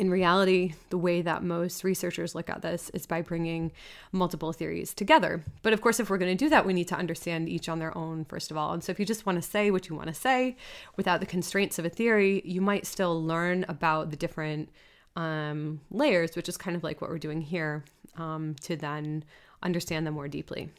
in 0.00 0.10
reality, 0.10 0.72
the 0.88 0.96
way 0.96 1.20
that 1.20 1.42
most 1.42 1.84
researchers 1.84 2.34
look 2.34 2.48
at 2.48 2.62
this 2.62 2.88
is 2.94 3.04
by 3.04 3.20
bringing 3.20 3.70
multiple 4.12 4.50
theories 4.50 4.94
together. 4.94 5.44
But 5.62 5.74
of 5.74 5.82
course, 5.82 6.00
if 6.00 6.08
we're 6.08 6.16
going 6.16 6.34
to 6.34 6.44
do 6.44 6.48
that, 6.48 6.64
we 6.64 6.72
need 6.72 6.88
to 6.88 6.94
understand 6.94 7.50
each 7.50 7.68
on 7.68 7.80
their 7.80 7.96
own, 7.96 8.24
first 8.24 8.50
of 8.50 8.56
all. 8.56 8.72
And 8.72 8.82
so, 8.82 8.90
if 8.92 8.98
you 8.98 9.04
just 9.04 9.26
want 9.26 9.36
to 9.36 9.46
say 9.46 9.70
what 9.70 9.90
you 9.90 9.94
want 9.94 10.08
to 10.08 10.14
say 10.14 10.56
without 10.96 11.20
the 11.20 11.26
constraints 11.26 11.78
of 11.78 11.84
a 11.84 11.90
theory, 11.90 12.40
you 12.46 12.62
might 12.62 12.86
still 12.86 13.22
learn 13.22 13.66
about 13.68 14.10
the 14.10 14.16
different 14.16 14.70
um, 15.16 15.82
layers, 15.90 16.34
which 16.34 16.48
is 16.48 16.56
kind 16.56 16.74
of 16.74 16.82
like 16.82 17.02
what 17.02 17.10
we're 17.10 17.18
doing 17.18 17.42
here, 17.42 17.84
um, 18.16 18.56
to 18.62 18.76
then 18.76 19.22
understand 19.62 20.06
them 20.06 20.14
more 20.14 20.28
deeply. 20.28 20.70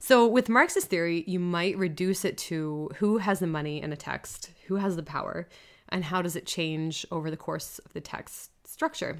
So, 0.00 0.26
with 0.26 0.48
Marxist 0.48 0.88
theory, 0.88 1.22
you 1.28 1.38
might 1.38 1.78
reduce 1.78 2.24
it 2.24 2.36
to 2.38 2.90
who 2.96 3.18
has 3.18 3.38
the 3.38 3.46
money 3.46 3.80
in 3.80 3.92
a 3.92 3.96
text, 3.96 4.50
who 4.66 4.76
has 4.76 4.96
the 4.96 5.04
power, 5.04 5.48
and 5.90 6.04
how 6.04 6.22
does 6.22 6.36
it 6.36 6.46
change 6.46 7.06
over 7.10 7.30
the 7.30 7.36
course 7.36 7.78
of 7.84 7.92
the 7.92 8.00
text 8.00 8.50
structure. 8.66 9.18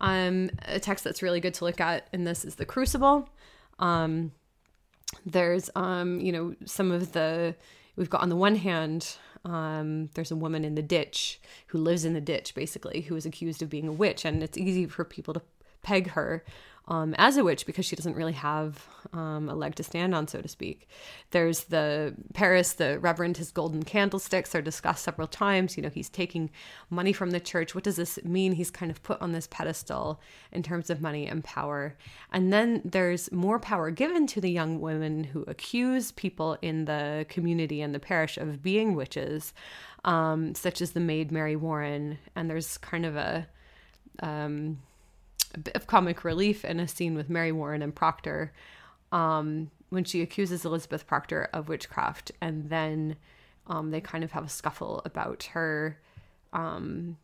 Um, 0.00 0.50
a 0.66 0.80
text 0.80 1.04
that's 1.04 1.22
really 1.22 1.40
good 1.40 1.54
to 1.54 1.64
look 1.64 1.80
at 1.80 2.08
in 2.12 2.24
this 2.24 2.44
is 2.44 2.56
The 2.56 2.66
Crucible. 2.66 3.28
Um, 3.78 4.32
there's, 5.24 5.70
um, 5.76 6.20
you 6.20 6.32
know, 6.32 6.54
some 6.64 6.90
of 6.90 7.12
the, 7.12 7.54
we've 7.96 8.10
got 8.10 8.22
on 8.22 8.28
the 8.28 8.36
one 8.36 8.56
hand, 8.56 9.16
um, 9.44 10.08
there's 10.14 10.30
a 10.30 10.36
woman 10.36 10.64
in 10.64 10.74
the 10.74 10.82
ditch 10.82 11.40
who 11.68 11.78
lives 11.78 12.04
in 12.04 12.14
the 12.14 12.20
ditch, 12.20 12.54
basically, 12.54 13.02
who 13.02 13.16
is 13.16 13.26
accused 13.26 13.62
of 13.62 13.70
being 13.70 13.88
a 13.88 13.92
witch. 13.92 14.24
And 14.24 14.42
it's 14.42 14.58
easy 14.58 14.86
for 14.86 15.04
people 15.04 15.34
to 15.34 15.42
peg 15.82 16.10
her 16.10 16.44
um, 16.88 17.14
as 17.16 17.36
a 17.36 17.44
witch 17.44 17.64
because 17.64 17.86
she 17.86 17.94
doesn't 17.94 18.16
really 18.16 18.32
have 18.32 18.86
um, 19.12 19.48
a 19.48 19.54
leg 19.54 19.74
to 19.76 19.84
stand 19.84 20.14
on, 20.14 20.26
so 20.26 20.40
to 20.40 20.48
speak. 20.48 20.88
There's 21.30 21.64
the 21.64 22.14
Parris, 22.34 22.72
the 22.72 22.98
Reverend, 22.98 23.36
his 23.36 23.52
golden 23.52 23.84
candlesticks 23.84 24.54
are 24.54 24.62
discussed 24.62 25.04
several 25.04 25.28
times. 25.28 25.76
You 25.76 25.84
know, 25.84 25.90
he's 25.90 26.08
taking 26.08 26.50
money 26.90 27.12
from 27.12 27.30
the 27.30 27.40
church. 27.40 27.74
What 27.74 27.84
does 27.84 27.96
this 27.96 28.18
mean? 28.24 28.52
He's 28.52 28.70
kind 28.70 28.90
of 28.90 29.02
put 29.02 29.20
on 29.22 29.32
this 29.32 29.46
pedestal 29.46 30.20
in 30.50 30.62
terms 30.62 30.90
of 30.90 31.00
money 31.00 31.26
and 31.26 31.44
power. 31.44 31.96
And 32.32 32.52
then 32.52 32.82
there's 32.84 33.30
more 33.30 33.60
power 33.60 33.90
given 33.90 34.26
to 34.28 34.40
the 34.40 34.50
young 34.50 34.80
women 34.80 35.24
who 35.24 35.44
accuse 35.46 36.10
people 36.10 36.58
in 36.62 36.86
the 36.86 37.26
community 37.28 37.80
and 37.80 37.94
the 37.94 38.00
parish 38.00 38.36
of 38.38 38.62
being 38.62 38.94
witches, 38.96 39.54
um, 40.04 40.54
such 40.56 40.82
as 40.82 40.92
the 40.92 41.00
maid 41.00 41.30
Mary 41.30 41.54
Warren. 41.54 42.18
And 42.34 42.50
there's 42.50 42.76
kind 42.78 43.06
of 43.06 43.14
a 43.14 43.46
um, 44.20 44.78
a 45.54 45.58
bit 45.58 45.76
of 45.76 45.86
comic 45.86 46.24
relief 46.24 46.64
in 46.64 46.80
a 46.80 46.88
scene 46.88 47.14
with 47.14 47.30
Mary 47.30 47.52
Warren 47.52 47.82
and 47.82 47.94
Proctor 47.94 48.52
um, 49.10 49.70
when 49.90 50.04
she 50.04 50.22
accuses 50.22 50.64
Elizabeth 50.64 51.06
Proctor 51.06 51.48
of 51.52 51.68
witchcraft, 51.68 52.32
and 52.40 52.70
then 52.70 53.16
um, 53.66 53.90
they 53.90 54.00
kind 54.00 54.24
of 54.24 54.32
have 54.32 54.44
a 54.44 54.48
scuffle 54.48 55.02
about 55.04 55.44
her 55.52 55.98
um, 56.52 57.16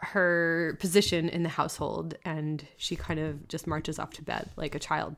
her 0.00 0.76
position 0.78 1.28
in 1.28 1.42
the 1.42 1.48
household, 1.48 2.14
and 2.24 2.66
she 2.76 2.94
kind 2.94 3.18
of 3.18 3.48
just 3.48 3.66
marches 3.66 3.98
off 3.98 4.10
to 4.10 4.22
bed 4.22 4.48
like 4.56 4.74
a 4.74 4.78
child. 4.78 5.16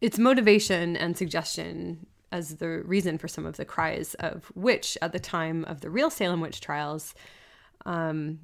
It's 0.00 0.18
motivation 0.18 0.96
and 0.96 1.16
suggestion 1.16 2.06
as 2.32 2.56
the 2.56 2.82
reason 2.82 3.18
for 3.18 3.28
some 3.28 3.46
of 3.46 3.56
the 3.56 3.64
cries 3.64 4.14
of 4.14 4.50
witch 4.54 4.98
at 5.00 5.12
the 5.12 5.18
time 5.18 5.64
of 5.64 5.80
the 5.80 5.90
real 5.90 6.10
Salem 6.10 6.40
witch 6.40 6.60
trials. 6.60 7.14
Um, 7.84 8.38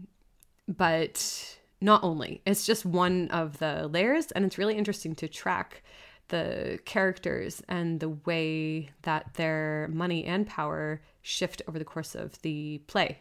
but 0.68 1.58
not 1.82 2.02
only, 2.04 2.40
it's 2.46 2.64
just 2.64 2.84
one 2.84 3.28
of 3.28 3.58
the 3.58 3.88
layers, 3.88 4.30
and 4.32 4.44
it's 4.44 4.58
really 4.58 4.76
interesting 4.76 5.14
to 5.16 5.28
track 5.28 5.82
the 6.28 6.78
characters 6.84 7.62
and 7.68 8.00
the 8.00 8.08
way 8.08 8.90
that 9.02 9.34
their 9.34 9.88
money 9.92 10.24
and 10.24 10.46
power 10.46 11.02
shift 11.20 11.60
over 11.68 11.78
the 11.78 11.84
course 11.84 12.14
of 12.14 12.40
the 12.42 12.78
play. 12.86 13.18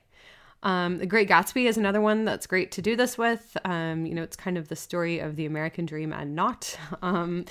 Um, 0.64 1.00
the 1.00 1.06
Great 1.06 1.28
Gatsby 1.28 1.66
is 1.66 1.78
another 1.78 2.02
one 2.02 2.24
that's 2.24 2.46
great 2.46 2.72
to 2.74 2.82
do 2.82 2.96
this 2.96 3.18
with. 3.18 3.58
Um, 3.66 4.06
you 4.06 4.14
know, 4.14 4.24
it's 4.24 4.36
kind 4.36 4.58
of 4.58 4.68
the 4.68 4.76
story 4.76 5.20
of 5.20 5.36
the 5.36 5.46
American 5.46 5.86
dream 5.86 6.14
and 6.14 6.36
not. 6.36 6.78
Um, 7.02 7.46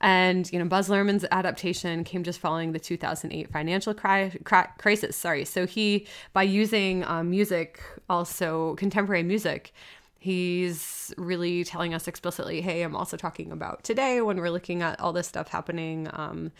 and 0.00 0.52
you 0.52 0.58
know, 0.58 0.66
Baz 0.66 0.88
Luhrmann's 0.88 1.24
adaptation 1.30 2.04
came 2.04 2.24
just 2.24 2.38
following 2.38 2.72
the 2.72 2.78
2008 2.78 3.50
financial 3.50 3.94
cri- 3.94 4.38
cri- 4.44 4.68
crisis. 4.76 5.16
Sorry, 5.16 5.46
so 5.46 5.66
he 5.66 6.06
by 6.34 6.42
using 6.42 7.04
um, 7.04 7.30
music, 7.30 7.80
also 8.10 8.74
contemporary 8.74 9.22
music, 9.22 9.72
he's 10.24 11.12
really 11.18 11.64
telling 11.64 11.92
us 11.92 12.08
explicitly, 12.08 12.62
hey, 12.62 12.80
I'm 12.80 12.96
also 12.96 13.14
talking 13.14 13.52
about 13.52 13.84
today 13.84 14.22
when 14.22 14.38
we're 14.38 14.48
looking 14.48 14.80
at 14.80 14.98
all 14.98 15.12
this 15.12 15.28
stuff 15.28 15.48
happening 15.48 16.08
um, 16.14 16.50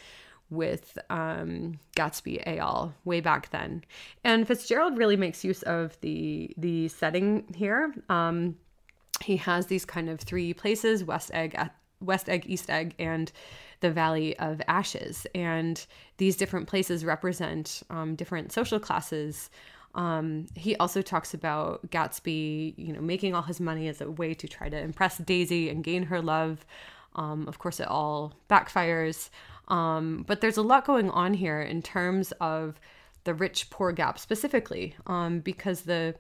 with 0.51 0.99
um, 1.09 1.81
Gatsby 1.97 2.45
Eyal 2.45 2.93
way 3.07 3.23
back 3.23 3.49
then. 3.53 3.83
And 4.23 4.47
Fitzgerald 4.47 4.99
really 4.99 5.17
makes 5.17 5.45
use 5.45 5.63
of 5.63 5.99
the 6.03 6.53
the 6.59 6.89
setting 6.89 7.47
here. 7.57 7.95
Um, 8.11 8.57
he 9.23 9.39
has 9.39 9.69
these 9.69 9.87
kind 9.87 10.11
of 10.11 10.21
three 10.21 10.53
places: 10.53 11.03
West 11.03 11.31
Egg, 11.33 11.59
West 12.03 12.29
Egg, 12.29 12.45
East 12.47 12.69
Egg, 12.69 12.95
and 12.99 13.33
the 13.81 13.91
Valley 13.91 14.39
of 14.39 14.61
Ashes. 14.69 15.27
And 15.35 15.87
these 16.19 16.37
different 16.37 16.69
places 16.69 17.03
represent 17.03 17.83
um, 17.89 18.15
different 18.15 18.53
social 18.53 18.79
classes 18.79 19.49
um, 19.95 20.47
he 20.57 20.75
also 20.77 21.03
talks 21.03 21.35
about 21.35 21.89
Gatsby, 21.91 22.75
you 22.77 22.93
know, 22.93 23.01
making 23.01 23.35
all 23.35 23.43
his 23.43 23.61
money 23.61 23.89
as 23.89 24.01
a 24.01 24.11
way 24.11 24.35
to 24.35 24.49
try 24.49 24.69
to 24.69 24.79
impress 24.79 25.19
Daisy 25.19 25.69
and 25.71 25.85
gain 25.85 26.05
her 26.05 26.21
love. 26.21 26.67
Um, 27.15 27.47
of 27.47 27.59
course, 27.59 27.79
it 27.79 27.87
all 27.87 28.35
backfires. 28.51 29.31
Um, 29.69 30.25
but 30.27 30.41
there's 30.41 30.57
a 30.57 30.63
lot 30.63 30.85
going 30.85 31.11
on 31.11 31.35
here 31.35 31.61
in 31.61 31.81
terms 31.81 32.33
of 32.41 32.81
the 33.23 33.35
rich 33.35 33.71
poor 33.71 33.93
gap 33.93 34.19
specifically, 34.19 34.97
um, 35.07 35.41
because 35.41 35.83
the 35.83 36.15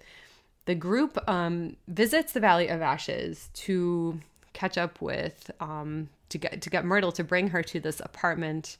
the 0.66 0.74
group 0.74 1.18
um, 1.28 1.76
visits 1.88 2.32
the 2.32 2.40
Valley 2.40 2.68
of 2.68 2.80
Ashes 2.80 3.50
to 3.52 4.18
catch 4.54 4.78
up 4.78 5.02
with 5.02 5.50
um, 5.60 6.08
to 6.30 6.38
get 6.38 6.62
to 6.62 6.70
get 6.70 6.84
Myrtle 6.84 7.12
to 7.12 7.24
bring 7.24 7.48
her 7.48 7.62
to 7.64 7.80
this 7.80 8.00
apartment 8.00 8.78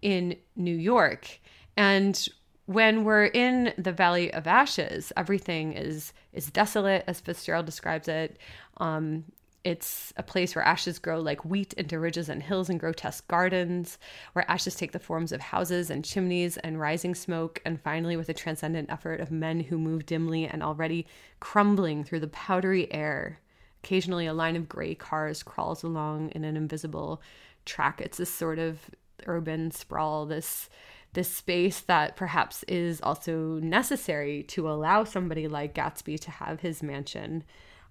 in 0.00 0.36
New 0.56 0.76
York. 0.76 1.40
And 1.76 2.28
when 2.66 3.04
we're 3.04 3.26
in 3.26 3.72
the 3.78 3.92
Valley 3.92 4.32
of 4.32 4.46
Ashes, 4.46 5.12
everything 5.16 5.72
is 5.72 6.12
is 6.32 6.50
desolate, 6.50 7.04
as 7.06 7.20
Fitzgerald 7.20 7.66
describes 7.66 8.08
it. 8.08 8.38
Um, 8.76 9.24
it's 9.62 10.12
a 10.16 10.22
place 10.22 10.54
where 10.54 10.64
ashes 10.64 10.98
grow 10.98 11.20
like 11.20 11.44
wheat 11.44 11.74
into 11.74 11.98
ridges 11.98 12.30
and 12.30 12.42
hills 12.42 12.70
and 12.70 12.80
grotesque 12.80 13.28
gardens, 13.28 13.98
where 14.32 14.50
ashes 14.50 14.74
take 14.74 14.92
the 14.92 14.98
forms 14.98 15.32
of 15.32 15.40
houses 15.40 15.90
and 15.90 16.04
chimneys 16.04 16.56
and 16.58 16.80
rising 16.80 17.14
smoke, 17.14 17.60
and 17.64 17.80
finally, 17.80 18.16
with 18.16 18.28
a 18.28 18.34
transcendent 18.34 18.90
effort 18.90 19.20
of 19.20 19.30
men 19.30 19.60
who 19.60 19.76
move 19.76 20.06
dimly 20.06 20.46
and 20.46 20.62
already 20.62 21.06
crumbling 21.40 22.04
through 22.04 22.20
the 22.20 22.28
powdery 22.28 22.90
air. 22.92 23.38
Occasionally, 23.84 24.26
a 24.26 24.34
line 24.34 24.56
of 24.56 24.68
gray 24.68 24.94
cars 24.94 25.42
crawls 25.42 25.82
along 25.82 26.30
in 26.30 26.44
an 26.44 26.56
invisible 26.56 27.20
track. 27.66 28.00
It's 28.00 28.18
this 28.18 28.32
sort 28.32 28.58
of 28.58 28.78
urban 29.26 29.70
sprawl, 29.70 30.24
this 30.24 30.70
this 31.12 31.32
space 31.32 31.80
that 31.80 32.16
perhaps 32.16 32.62
is 32.64 33.00
also 33.00 33.58
necessary 33.60 34.42
to 34.44 34.68
allow 34.68 35.04
somebody 35.04 35.48
like 35.48 35.74
Gatsby 35.74 36.20
to 36.20 36.30
have 36.30 36.60
his 36.60 36.82
mansion 36.82 37.44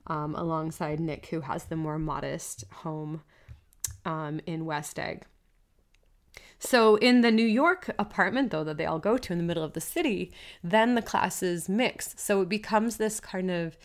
um, 0.07 0.35
alongside 0.35 0.99
Nick, 0.99 1.27
who 1.27 1.41
has 1.41 1.65
the 1.65 1.75
more 1.75 1.99
modest 1.99 2.63
home 2.71 3.21
um, 4.05 4.39
in 4.45 4.65
West 4.65 4.97
Egg. 4.97 5.25
So, 6.59 6.97
in 6.97 7.21
the 7.21 7.31
New 7.31 7.45
York 7.45 7.89
apartment, 7.97 8.51
though, 8.51 8.65
that 8.65 8.77
they 8.77 8.85
all 8.85 8.99
go 8.99 9.17
to 9.17 9.31
in 9.31 9.39
the 9.39 9.45
middle 9.45 9.63
of 9.63 9.73
the 9.73 9.81
city, 9.81 10.33
then 10.61 10.95
the 10.95 11.01
classes 11.01 11.69
mix. 11.69 12.13
So 12.17 12.41
it 12.41 12.49
becomes 12.49 12.97
this 12.97 13.21
kind 13.21 13.49
of 13.49 13.77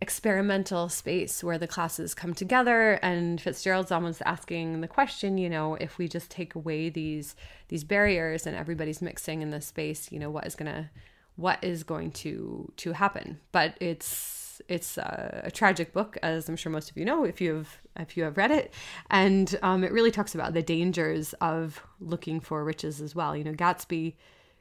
experimental 0.00 0.88
space 0.88 1.42
where 1.42 1.58
the 1.58 1.66
classes 1.66 2.14
come 2.14 2.34
together 2.34 2.98
and 3.02 3.40
Fitzgerald's 3.40 3.92
almost 3.92 4.22
asking 4.26 4.80
the 4.80 4.88
question, 4.88 5.38
you 5.38 5.48
know, 5.48 5.74
if 5.76 5.98
we 5.98 6.08
just 6.08 6.30
take 6.30 6.54
away 6.54 6.88
these 6.88 7.36
these 7.68 7.84
barriers 7.84 8.46
and 8.46 8.56
everybody's 8.56 9.00
mixing 9.00 9.40
in 9.40 9.50
this 9.50 9.66
space, 9.66 10.10
you 10.12 10.18
know, 10.18 10.30
what 10.30 10.46
is 10.46 10.54
gonna 10.54 10.90
what 11.36 11.62
is 11.62 11.82
going 11.82 12.10
to 12.10 12.70
to 12.76 12.92
happen? 12.92 13.40
But 13.52 13.76
it's 13.80 14.60
it's 14.68 14.98
a, 14.98 15.42
a 15.44 15.50
tragic 15.50 15.92
book, 15.92 16.16
as 16.22 16.48
I'm 16.48 16.56
sure 16.56 16.70
most 16.70 16.90
of 16.90 16.96
you 16.96 17.04
know 17.04 17.24
if 17.24 17.40
you've 17.40 17.80
if 17.98 18.16
you 18.16 18.24
have 18.24 18.36
read 18.36 18.50
it, 18.50 18.72
and 19.10 19.58
um, 19.62 19.84
it 19.84 19.92
really 19.92 20.10
talks 20.10 20.34
about 20.34 20.54
the 20.54 20.62
dangers 20.62 21.32
of 21.34 21.82
looking 22.00 22.40
for 22.40 22.64
riches 22.64 23.00
as 23.00 23.14
well. 23.14 23.36
You 23.36 23.44
know, 23.44 23.52
Gatsby 23.52 24.14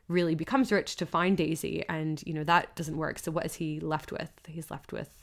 really 0.07 0.35
becomes 0.35 0.71
rich 0.71 0.95
to 0.97 1.05
find 1.05 1.37
Daisy, 1.37 1.85
and 1.89 2.23
you 2.25 2.33
know 2.33 2.43
that 2.43 2.75
doesn't 2.75 2.97
work. 2.97 3.19
So 3.19 3.31
what 3.31 3.45
is 3.45 3.55
he 3.55 3.79
left 3.79 4.11
with? 4.11 4.31
He's 4.47 4.71
left 4.71 4.91
with 4.91 5.22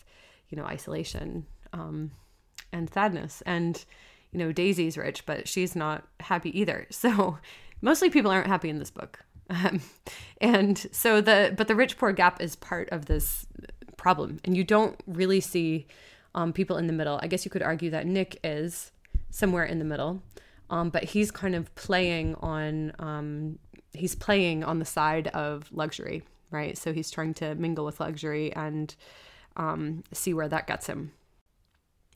you 0.51 0.57
know, 0.57 0.65
isolation 0.65 1.47
um, 1.73 2.11
and 2.73 2.93
sadness. 2.93 3.43
And, 3.47 3.83
you 4.33 4.39
know, 4.39 4.53
Daisy's 4.53 4.97
rich, 4.97 5.25
but 5.27 5.49
she's 5.49 5.75
not 5.75 6.07
happy 6.21 6.59
either. 6.59 6.87
So 6.91 7.39
mostly 7.81 8.11
people 8.11 8.31
aren't 8.31 8.47
happy 8.47 8.69
in 8.69 8.79
this 8.79 8.91
book. 8.91 9.21
Um, 9.49 9.81
and 10.41 10.79
so 10.93 11.21
the, 11.21 11.55
but 11.57 11.67
the 11.67 11.75
rich 11.75 11.99
poor 11.99 12.13
gap 12.13 12.41
is 12.41 12.55
part 12.57 12.89
of 12.91 13.07
this 13.07 13.47
problem. 13.97 14.39
And 14.45 14.57
you 14.57 14.65
don't 14.65 15.01
really 15.07 15.41
see 15.41 15.87
um, 16.35 16.53
people 16.53 16.77
in 16.77 16.87
the 16.87 16.93
middle. 16.93 17.19
I 17.23 17.27
guess 17.27 17.45
you 17.45 17.51
could 17.51 17.63
argue 17.63 17.91
that 17.91 18.07
Nick 18.07 18.39
is 18.45 18.93
somewhere 19.31 19.65
in 19.65 19.79
the 19.79 19.85
middle. 19.85 20.23
Um, 20.69 20.91
but 20.91 21.03
he's 21.03 21.33
kind 21.33 21.57
of 21.57 21.75
playing 21.75 22.37
on 22.37 22.93
um, 23.01 23.59
he's 23.93 24.15
playing 24.15 24.65
on 24.65 24.79
the 24.79 24.85
side 24.85 25.29
of 25.29 25.69
luxury 25.73 26.23
right 26.51 26.77
so 26.77 26.93
he's 26.93 27.11
trying 27.11 27.35
to 27.35 27.55
mingle 27.55 27.85
with 27.85 28.01
luxury 28.01 28.53
and 28.55 28.95
um, 29.61 30.03
see 30.13 30.33
where 30.33 30.49
that 30.49 30.67
gets 30.67 30.87
him. 30.87 31.13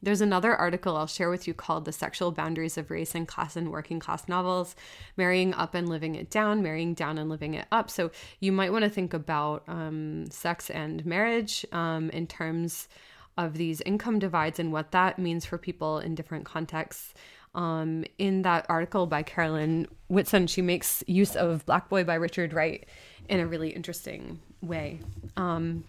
There's 0.03 0.23
another 0.23 0.55
article 0.55 0.97
I'll 0.97 1.07
share 1.07 1.31
with 1.31 1.47
you 1.47 1.55
called 1.55 1.85
The 1.85 1.93
Sexual 1.93 2.33
Boundaries 2.33 2.77
of 2.77 2.91
Race 2.91 3.15
and 3.15 3.29
Class 3.29 3.57
in 3.57 3.71
Working 3.71 4.01
Class 4.01 4.29
Novels 4.29 4.75
Marrying 5.17 5.55
Up 5.55 5.75
and 5.75 5.89
Living 5.89 6.15
It 6.15 6.31
Down, 6.31 6.63
Marrying 6.63 6.95
Down 6.95 7.17
and 7.19 7.31
Living 7.31 7.55
It 7.55 7.67
Up. 7.71 7.91
So 7.91 8.11
you 8.41 8.51
might 8.51 8.73
want 8.73 8.85
to 8.85 8.91
think 8.91 9.15
about 9.15 9.63
um, 9.67 10.27
sex 10.31 10.69
and 10.71 11.05
marriage 11.07 11.65
um, 11.73 12.11
in 12.11 12.27
terms 12.27 12.89
of 13.37 13.55
these 13.55 13.81
income 13.83 14.19
divides 14.19 14.59
and 14.59 14.73
what 14.73 14.93
that 14.93 15.19
means 15.19 15.45
for 15.45 15.59
people 15.59 15.99
in 15.99 16.15
different 16.15 16.45
contexts. 16.45 17.15
Um, 17.55 18.05
in 18.19 18.43
that 18.43 18.67
article 18.69 19.07
by 19.07 19.23
Carolyn 19.23 19.87
Whitson, 20.09 20.47
she 20.49 20.61
makes 20.61 21.05
use 21.07 21.37
of 21.37 21.65
Black 21.67 21.89
Boy 21.89 22.05
by 22.05 22.15
Richard 22.15 22.53
Wright 22.53 22.87
in 23.29 23.41
a 23.41 23.47
really 23.47 23.71
interesting 23.71 24.41
way. 24.67 25.01
Um, 25.37 25.85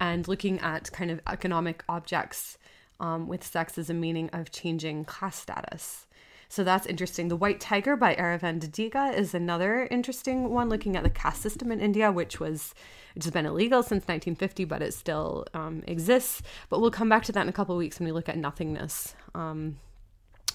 and 0.00 0.26
looking 0.26 0.58
at 0.60 0.90
kind 0.92 1.10
of 1.10 1.20
economic 1.26 1.84
objects 1.88 2.58
um, 3.00 3.28
with 3.28 3.44
sex 3.44 3.78
as 3.78 3.90
a 3.90 3.94
meaning 3.94 4.30
of 4.32 4.50
changing 4.50 5.04
class 5.04 5.36
status. 5.36 6.06
So 6.48 6.62
that's 6.62 6.86
interesting. 6.86 7.28
The 7.28 7.36
White 7.36 7.60
Tiger 7.60 7.96
by 7.96 8.14
Aravind 8.14 8.60
Adiga 8.60 9.12
is 9.12 9.34
another 9.34 9.88
interesting 9.90 10.50
one, 10.50 10.68
looking 10.68 10.96
at 10.96 11.02
the 11.02 11.10
caste 11.10 11.42
system 11.42 11.72
in 11.72 11.80
India, 11.80 12.12
which 12.12 12.38
was 12.38 12.74
which 13.14 13.24
has 13.24 13.32
been 13.32 13.46
illegal 13.46 13.82
since 13.82 14.02
1950, 14.06 14.64
but 14.66 14.82
it 14.82 14.92
still 14.92 15.46
um, 15.54 15.82
exists. 15.86 16.42
But 16.68 16.80
we'll 16.80 16.90
come 16.90 17.08
back 17.08 17.24
to 17.24 17.32
that 17.32 17.42
in 17.42 17.48
a 17.48 17.52
couple 17.52 17.74
of 17.74 17.78
weeks 17.78 17.98
when 17.98 18.06
we 18.06 18.12
look 18.12 18.28
at 18.28 18.36
nothingness, 18.36 19.14
um, 19.34 19.78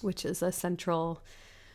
which 0.02 0.24
is 0.24 0.42
a 0.42 0.52
central 0.52 1.22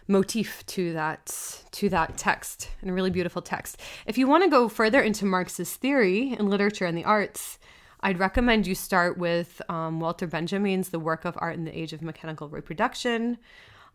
motif 0.08 0.64
to 0.66 0.92
that 0.92 1.62
to 1.72 1.88
that 1.88 2.16
text 2.16 2.70
and 2.80 2.90
a 2.90 2.92
really 2.92 3.10
beautiful 3.10 3.42
text. 3.42 3.80
If 4.06 4.16
you 4.18 4.26
want 4.26 4.44
to 4.44 4.50
go 4.50 4.68
further 4.68 5.00
into 5.00 5.24
Marx's 5.24 5.74
theory 5.74 6.34
in 6.38 6.48
literature 6.48 6.86
and 6.86 6.96
the 6.96 7.04
arts, 7.04 7.58
I'd 8.00 8.18
recommend 8.18 8.66
you 8.66 8.74
start 8.74 9.18
with 9.18 9.60
um, 9.68 10.00
Walter 10.00 10.26
Benjamin's 10.26 10.90
The 10.90 10.98
Work 10.98 11.24
of 11.24 11.36
Art 11.40 11.56
in 11.56 11.64
the 11.64 11.76
Age 11.76 11.92
of 11.92 12.02
Mechanical 12.02 12.48
Reproduction, 12.48 13.38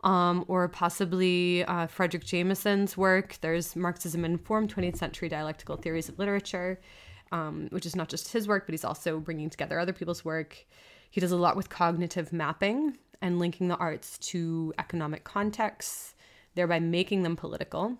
um, 0.04 0.44
or 0.48 0.68
possibly 0.68 1.64
uh, 1.64 1.86
Fredric 1.86 2.24
Jameson's 2.24 2.96
work. 2.96 3.38
There's 3.40 3.76
Marxism 3.76 4.24
and 4.24 4.40
Form 4.44 4.68
20th 4.68 4.96
Century 4.96 5.28
Dialectical 5.28 5.76
Theories 5.76 6.08
of 6.08 6.18
Literature, 6.18 6.80
um, 7.30 7.68
which 7.70 7.86
is 7.86 7.96
not 7.96 8.08
just 8.08 8.32
his 8.32 8.48
work, 8.48 8.66
but 8.66 8.72
he's 8.72 8.84
also 8.84 9.18
bringing 9.18 9.48
together 9.48 9.78
other 9.78 9.92
people's 9.92 10.24
work. 10.24 10.66
He 11.10 11.20
does 11.20 11.32
a 11.32 11.36
lot 11.36 11.56
with 11.56 11.68
cognitive 11.68 12.32
mapping 12.32 12.98
and 13.22 13.38
linking 13.38 13.68
the 13.68 13.76
arts 13.76 14.18
to 14.18 14.74
economic 14.78 15.24
contexts, 15.24 16.14
thereby 16.54 16.80
making 16.80 17.22
them 17.22 17.36
political. 17.36 17.96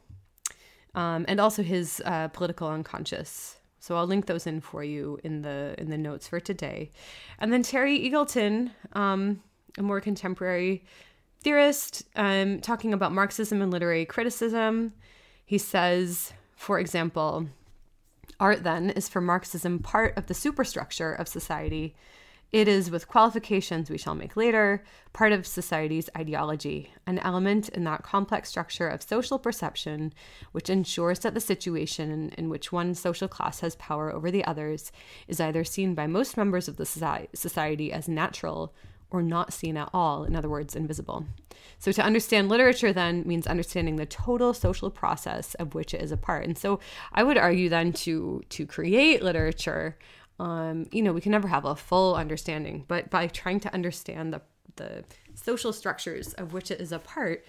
Um, 0.95 1.25
and 1.27 1.41
also 1.41 1.63
his 1.63 2.03
uh, 2.05 2.29
political 2.29 2.69
unconscious 2.69 3.57
so 3.83 3.97
I'll 3.97 4.07
link 4.07 4.27
those 4.27 4.47
in 4.47 4.61
for 4.61 4.85
you 4.85 5.19
in 5.25 5.43
the 5.43 5.75
in 5.77 5.91
the 5.91 5.99
notes 5.99 6.29
for 6.29 6.39
today. 6.39 6.93
And 7.41 7.53
then 7.53 7.65
Terry 7.65 7.99
Eagleton, 7.99 8.71
um, 8.93 9.43
a 9.77 9.83
more 9.83 10.01
contemporary 10.01 10.85
theorist, 11.41 12.05
um, 12.15 12.61
talking 12.61 12.95
about 12.95 13.11
Marxism 13.11 13.61
and 13.61 13.73
literary 13.73 14.05
criticism. 14.05 14.93
He 15.45 15.59
says, 15.59 16.33
for 16.55 16.79
example, 16.79 17.49
art 18.39 18.63
then 18.63 18.91
is 18.91 19.09
for 19.09 19.21
Marxism 19.21 19.81
part 19.81 20.17
of 20.17 20.27
the 20.27 20.35
superstructure 20.35 21.13
of 21.13 21.27
society 21.27 21.97
it 22.53 22.69
is, 22.69 22.91
with 22.91 23.09
qualifications 23.09 23.89
we 23.89 23.97
shall 23.97 24.15
make 24.15 24.37
later, 24.37 24.85
part 25.15 25.33
of 25.33 25.47
society's 25.47 26.11
ideology, 26.17 26.93
an 27.07 27.19
element 27.21 27.71
in 27.71 27.85
that 27.85 28.03
complex 28.03 28.51
structure 28.51 28.89
of 28.89 29.03
social 29.03 29.39
perception 29.39 30.13
which 30.53 30.69
ensures 30.69 31.21
that 31.21 31.33
the 31.33 31.41
situation 31.41 32.31
in 32.37 32.51
which 32.51 32.71
one 32.71 32.95
social 32.95 33.27
class 33.27 33.61
has 33.61 33.75
power 33.77 34.13
over 34.13 34.31
the 34.31 34.45
others 34.45 34.93
is 35.29 35.41
either 35.41 35.65
seen 35.65 35.95
by 35.95 36.07
most 36.07 36.37
members 36.37 36.69
of 36.69 36.77
the 36.77 36.85
society 36.85 37.91
as 37.91 38.07
natural 38.07 38.75
or 39.11 39.23
not 39.23 39.53
seen 39.53 39.77
at 39.77 39.91
all, 39.93 40.25
in 40.25 40.35
other 40.35 40.49
words, 40.49 40.75
invisible. 40.75 41.27
So, 41.79 41.93
to 41.93 42.03
understand 42.03 42.49
literature 42.49 42.93
then 42.93 43.25
means 43.27 43.47
understanding 43.47 43.97
the 43.97 44.07
total 44.07 44.55
social 44.55 44.91
process 44.91 45.55
of 45.55 45.75
which 45.75 45.93
it 45.93 46.01
is 46.01 46.13
a 46.13 46.17
part. 46.17 46.45
And 46.45 46.57
so, 46.57 46.81
I 47.13 47.23
would 47.23 47.37
argue 47.37 47.69
then 47.69 47.93
to 48.05 48.43
to 48.51 48.67
create 48.67 49.23
literature 49.23 49.99
um, 50.39 50.87
you 50.91 51.03
know, 51.03 51.13
we 51.13 51.21
can 51.21 51.33
never 51.33 51.49
have 51.49 51.65
a 51.65 51.77
full 51.77 52.15
understanding, 52.15 52.85
but 52.89 53.11
by 53.11 53.27
trying 53.27 53.61
to 53.61 53.75
understand 53.75 54.33
the 54.33 54.43
the 54.77 55.05
social 55.35 55.73
structures 55.73 56.33
of 56.35 56.55
which 56.55 56.71
it 56.71 56.81
is 56.81 56.93
a 56.93 56.99
part 56.99 57.45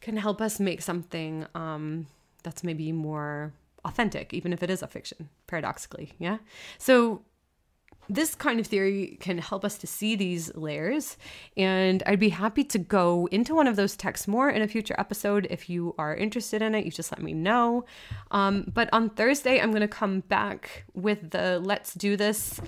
can 0.00 0.16
help 0.16 0.40
us 0.40 0.58
make 0.58 0.80
something 0.80 1.46
um, 1.54 2.06
that's 2.42 2.64
maybe 2.64 2.92
more 2.92 3.52
authentic, 3.84 4.32
even 4.32 4.52
if 4.52 4.62
it 4.62 4.70
is 4.70 4.82
a 4.82 4.86
fiction, 4.86 5.28
paradoxically. 5.46 6.12
Yeah. 6.18 6.38
So 6.78 7.22
this 8.14 8.34
kind 8.34 8.60
of 8.60 8.66
theory 8.66 9.16
can 9.20 9.38
help 9.38 9.64
us 9.64 9.78
to 9.78 9.86
see 9.86 10.16
these 10.16 10.54
layers. 10.54 11.16
And 11.56 12.02
I'd 12.06 12.20
be 12.20 12.28
happy 12.28 12.64
to 12.64 12.78
go 12.78 13.28
into 13.32 13.54
one 13.54 13.66
of 13.66 13.76
those 13.76 13.96
texts 13.96 14.28
more 14.28 14.50
in 14.50 14.62
a 14.62 14.68
future 14.68 14.94
episode. 14.98 15.46
If 15.50 15.70
you 15.70 15.94
are 15.98 16.14
interested 16.14 16.62
in 16.62 16.74
it, 16.74 16.84
you 16.84 16.90
just 16.90 17.10
let 17.10 17.22
me 17.22 17.32
know. 17.32 17.84
Um, 18.30 18.70
but 18.72 18.88
on 18.92 19.10
Thursday, 19.10 19.60
I'm 19.60 19.70
going 19.70 19.80
to 19.80 19.88
come 19.88 20.20
back 20.20 20.84
with 20.94 21.30
the 21.30 21.60
Let's 21.60 21.94
Do 21.94 22.16
This 22.16 22.60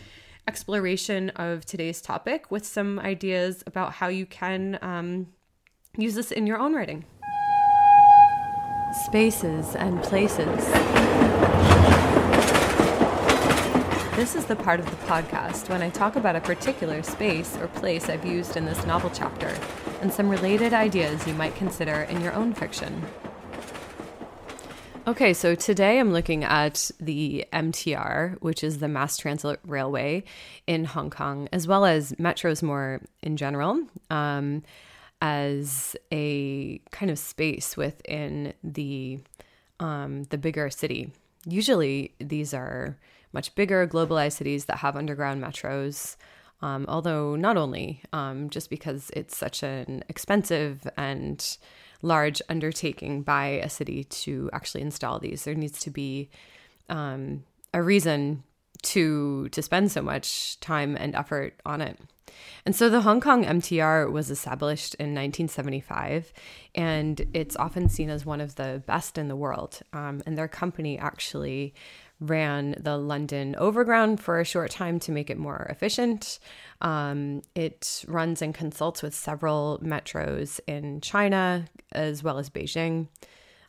exploration 0.49 1.31
of 1.31 1.65
today's 1.65 2.01
topic 2.01 2.51
with 2.51 2.67
some 2.67 2.99
ideas 2.99 3.63
about 3.67 3.93
how 3.93 4.09
you 4.09 4.27
can 4.27 4.79
um, 4.83 5.27
use 5.97 6.15
this 6.15 6.33
in 6.33 6.47
your 6.47 6.59
own 6.59 6.75
writing. 6.75 7.05
Spaces 9.07 9.75
and 9.75 10.03
places. 10.03 11.54
This 14.17 14.37
is 14.37 14.45
the 14.45 14.55
part 14.55 14.79
of 14.79 14.87
the 14.87 15.07
podcast 15.07 15.69
when 15.69 15.83
I 15.83 15.91
talk 15.91 16.15
about 16.15 16.37
a 16.37 16.41
particular 16.41 17.03
space 17.03 17.57
or 17.57 17.67
place 17.67 18.09
I've 18.09 18.25
used 18.25 18.57
in 18.57 18.65
this 18.65 18.87
novel 18.87 19.11
chapter 19.13 19.53
and 20.01 20.13
some 20.13 20.29
related 20.29 20.73
ideas 20.73 21.27
you 21.27 21.35
might 21.35 21.57
consider 21.57 22.03
in 22.03 22.21
your 22.21 22.33
own 22.33 22.55
fiction. 22.55 23.03
Okay, 25.09 25.35
so 25.35 25.57
today 25.57 25.99
I'm 25.99 26.13
looking 26.13 26.45
at 26.45 26.93
the 27.01 27.45
MTR, 27.53 28.41
which 28.41 28.63
is 28.63 28.79
the 28.79 28.87
Mass 28.87 29.17
Transit 29.17 29.59
Railway 29.67 30.23
in 30.69 30.85
Hong 30.85 31.11
Kong, 31.11 31.49
as 31.53 31.67
well 31.67 31.85
as 31.85 32.13
metros 32.13 32.63
more 32.63 33.01
in 33.21 33.37
general, 33.37 33.83
um, 34.11 34.63
as 35.23 35.97
a 36.13 36.79
kind 36.93 37.11
of 37.11 37.19
space 37.19 37.77
within 37.77 38.53
the 38.63 39.19
um, 39.81 40.23
the 40.25 40.39
bigger 40.39 40.71
city. 40.71 41.11
Usually, 41.47 42.15
these 42.21 42.55
are 42.55 42.97
much 43.35 43.55
bigger, 43.55 43.87
globalized 43.87 44.37
cities 44.37 44.67
that 44.67 44.79
have 44.79 44.97
underground 44.97 45.43
metros. 45.43 46.17
Um, 46.63 46.87
although 46.89 47.37
not 47.37 47.57
only 47.59 48.01
um, 48.13 48.49
just 48.49 48.71
because 48.71 49.11
it's 49.15 49.37
such 49.37 49.63
an 49.63 50.05
expensive 50.09 50.87
and 50.97 51.59
large 52.01 52.41
undertaking 52.49 53.23
by 53.23 53.47
a 53.47 53.69
city 53.69 54.05
to 54.05 54.49
actually 54.53 54.81
install 54.81 55.19
these, 55.19 55.45
there 55.45 55.55
needs 55.55 55.81
to 55.81 55.91
be 55.91 56.31
um, 56.89 57.45
a 57.75 57.83
reason 57.83 58.45
to 58.83 59.49
to 59.51 59.63
spend 59.63 59.91
so 59.91 60.03
much 60.03 60.59
time 60.61 60.97
and 60.97 61.15
effort 61.15 61.55
on 61.67 61.81
it. 61.81 61.99
And 62.67 62.75
so 62.75 62.89
the 62.89 63.03
Hong 63.03 63.21
Kong 63.21 63.45
MTR 63.45 64.11
was 64.11 64.31
established 64.31 64.95
in 64.95 65.15
1975, 65.15 66.33
and 66.75 67.27
it's 67.33 67.57
often 67.57 67.89
seen 67.89 68.11
as 68.11 68.27
one 68.27 68.41
of 68.41 68.57
the 68.57 68.83
best 68.87 69.19
in 69.19 69.29
the 69.29 69.37
world. 69.37 69.81
Um, 69.93 70.23
and 70.27 70.37
their 70.37 70.49
company 70.49 70.99
actually 70.99 71.75
ran 72.21 72.77
the 72.79 72.97
London 72.97 73.55
Overground 73.59 74.21
for 74.21 74.41
a 74.41 74.45
short 74.45 74.71
time 74.71 74.99
to 75.01 75.13
make 75.13 75.31
it 75.31 75.39
more 75.39 75.67
efficient. 75.69 76.39
Um, 76.81 77.43
it 77.55 78.05
runs 78.07 78.41
and 78.41 78.55
consults 78.55 79.03
with 79.03 79.15
several 79.15 79.81
metros 79.83 80.61
in 80.67 81.01
China 81.01 81.67
as 81.93 82.23
well 82.23 82.39
as 82.39 82.51
Beijing, 82.51 83.09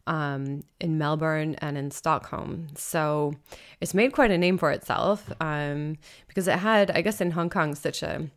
um, 0.08 0.64
in 0.80 0.98
Melbourne, 0.98 1.56
and 1.56 1.78
in 1.78 1.92
Stockholm. 1.92 2.68
So 2.76 3.34
it's 3.82 3.94
made 3.94 4.14
quite 4.14 4.32
a 4.32 4.38
name 4.38 4.58
for 4.58 4.72
itself 4.72 5.32
um, 5.42 5.98
because 6.28 6.48
it 6.48 6.60
had, 6.60 6.92
I 6.92 7.02
guess, 7.02 7.22
in 7.22 7.32
Hong 7.32 7.50
Kong, 7.50 7.76
such 7.76 8.04
a 8.04 8.30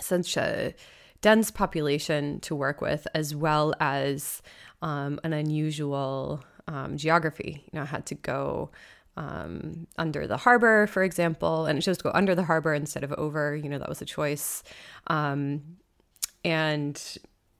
such 0.00 0.36
a 0.36 0.74
dense 1.20 1.50
population 1.50 2.38
to 2.40 2.54
work 2.54 2.80
with, 2.80 3.06
as 3.14 3.34
well 3.34 3.74
as 3.80 4.42
um, 4.82 5.18
an 5.24 5.32
unusual 5.32 6.44
um, 6.68 6.96
geography. 6.96 7.64
You 7.72 7.78
know, 7.78 7.82
I 7.82 7.86
had 7.86 8.06
to 8.06 8.14
go 8.14 8.70
um, 9.18 9.88
under 9.98 10.26
the 10.28 10.36
harbor, 10.36 10.86
for 10.86 11.02
example, 11.02 11.66
and 11.66 11.78
it 11.78 11.82
chose 11.82 11.98
to 11.98 12.04
go 12.04 12.12
under 12.14 12.34
the 12.36 12.44
harbor 12.44 12.72
instead 12.72 13.02
of 13.02 13.12
over. 13.12 13.56
You 13.56 13.68
know, 13.68 13.78
that 13.78 13.88
was 13.88 14.00
a 14.00 14.06
choice. 14.06 14.62
Um, 15.08 15.62
and 16.44 17.18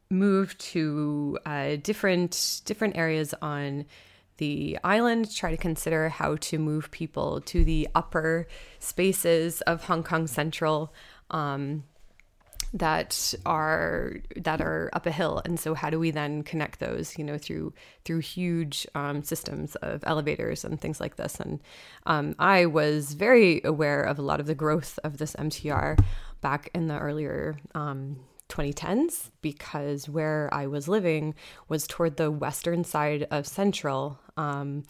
move 0.08 0.56
to 0.58 1.36
uh, 1.44 1.76
different 1.82 2.62
different 2.64 2.96
areas 2.96 3.34
on 3.42 3.84
the 4.38 4.78
island, 4.84 5.34
try 5.34 5.50
to 5.50 5.56
consider 5.56 6.08
how 6.08 6.36
to 6.36 6.58
move 6.58 6.92
people 6.92 7.40
to 7.40 7.64
the 7.64 7.88
upper 7.96 8.46
spaces 8.78 9.60
of 9.62 9.84
Hong 9.84 10.04
Kong 10.04 10.28
Central. 10.28 10.94
Um, 11.30 11.82
that 12.72 13.34
are 13.46 14.16
that 14.36 14.60
are 14.60 14.90
up 14.92 15.06
a 15.06 15.10
hill. 15.10 15.40
And 15.44 15.58
so 15.58 15.74
how 15.74 15.90
do 15.90 15.98
we 15.98 16.10
then 16.10 16.42
connect 16.42 16.80
those 16.80 17.16
you 17.18 17.24
know 17.24 17.38
through 17.38 17.72
through 18.04 18.20
huge 18.20 18.86
um, 18.94 19.22
systems 19.22 19.74
of 19.76 20.02
elevators 20.06 20.64
and 20.64 20.80
things 20.80 21.00
like 21.00 21.16
this? 21.16 21.40
And 21.40 21.60
um, 22.06 22.34
i 22.38 22.66
was 22.66 23.14
very 23.14 23.60
aware 23.64 24.02
of 24.02 24.18
a 24.18 24.22
lot 24.22 24.40
of 24.40 24.46
the 24.46 24.54
growth 24.54 24.98
of 25.04 25.18
this 25.18 25.34
mtr 25.36 25.98
back 26.40 26.70
in 26.74 26.88
the 26.88 26.98
earlier 26.98 27.56
um, 27.74 28.16
2010s 28.48 29.30
because 29.42 30.08
where 30.08 30.48
i 30.52 30.66
was 30.66 30.88
living 30.88 31.34
was 31.68 31.86
toward 31.86 32.16
the 32.16 32.30
western 32.30 32.84
side 32.84 33.26
of 33.30 33.46
central 33.46 34.18
um, 34.36 34.84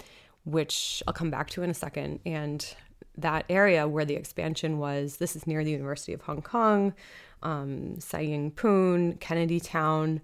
which 0.44 1.02
i'll 1.06 1.14
come 1.14 1.30
back 1.30 1.50
to 1.50 1.62
in 1.62 1.70
a 1.70 1.74
second. 1.74 2.20
And 2.24 2.64
that 3.16 3.44
area 3.48 3.88
where 3.88 4.04
the 4.04 4.14
expansion 4.14 4.78
was 4.78 5.16
this 5.16 5.34
is 5.34 5.46
near 5.46 5.64
the 5.64 5.72
university 5.72 6.12
of 6.12 6.20
hong 6.22 6.40
kong 6.40 6.94
um, 7.42 8.00
Sai 8.00 8.20
Ying 8.20 8.50
Pun, 8.50 9.14
Kennedy 9.20 9.60
Town. 9.60 10.20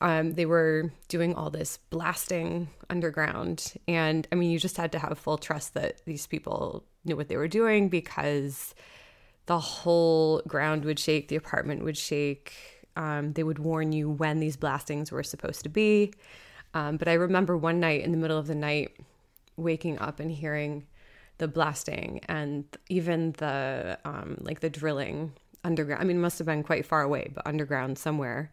Um, 0.00 0.32
they 0.32 0.46
were 0.46 0.92
doing 1.08 1.34
all 1.34 1.50
this 1.50 1.78
blasting 1.90 2.68
underground. 2.88 3.74
And 3.86 4.26
I 4.32 4.34
mean, 4.34 4.50
you 4.50 4.58
just 4.58 4.76
had 4.76 4.92
to 4.92 4.98
have 4.98 5.18
full 5.18 5.38
trust 5.38 5.74
that 5.74 6.04
these 6.06 6.26
people 6.26 6.84
knew 7.04 7.16
what 7.16 7.28
they 7.28 7.36
were 7.36 7.48
doing 7.48 7.88
because 7.88 8.74
the 9.46 9.58
whole 9.58 10.42
ground 10.46 10.84
would 10.84 10.98
shake, 10.98 11.28
the 11.28 11.36
apartment 11.36 11.84
would 11.84 11.96
shake. 11.96 12.52
um, 12.96 13.32
they 13.32 13.42
would 13.42 13.58
warn 13.58 13.92
you 13.92 14.10
when 14.10 14.40
these 14.40 14.56
blastings 14.56 15.10
were 15.12 15.22
supposed 15.22 15.62
to 15.62 15.68
be. 15.68 16.12
Um, 16.74 16.96
but 16.96 17.08
I 17.08 17.14
remember 17.14 17.56
one 17.56 17.80
night 17.80 18.02
in 18.04 18.12
the 18.12 18.18
middle 18.18 18.38
of 18.38 18.46
the 18.46 18.54
night 18.54 18.96
waking 19.56 19.98
up 19.98 20.20
and 20.20 20.30
hearing 20.30 20.86
the 21.38 21.48
blasting 21.48 22.20
and 22.28 22.64
even 22.88 23.32
the 23.32 23.98
um, 24.04 24.36
like 24.40 24.60
the 24.60 24.70
drilling 24.70 25.32
underground. 25.64 26.02
I 26.02 26.04
mean, 26.04 26.20
must 26.20 26.38
have 26.38 26.46
been 26.46 26.62
quite 26.62 26.86
far 26.86 27.02
away, 27.02 27.30
but 27.34 27.46
underground 27.46 27.98
somewhere. 27.98 28.50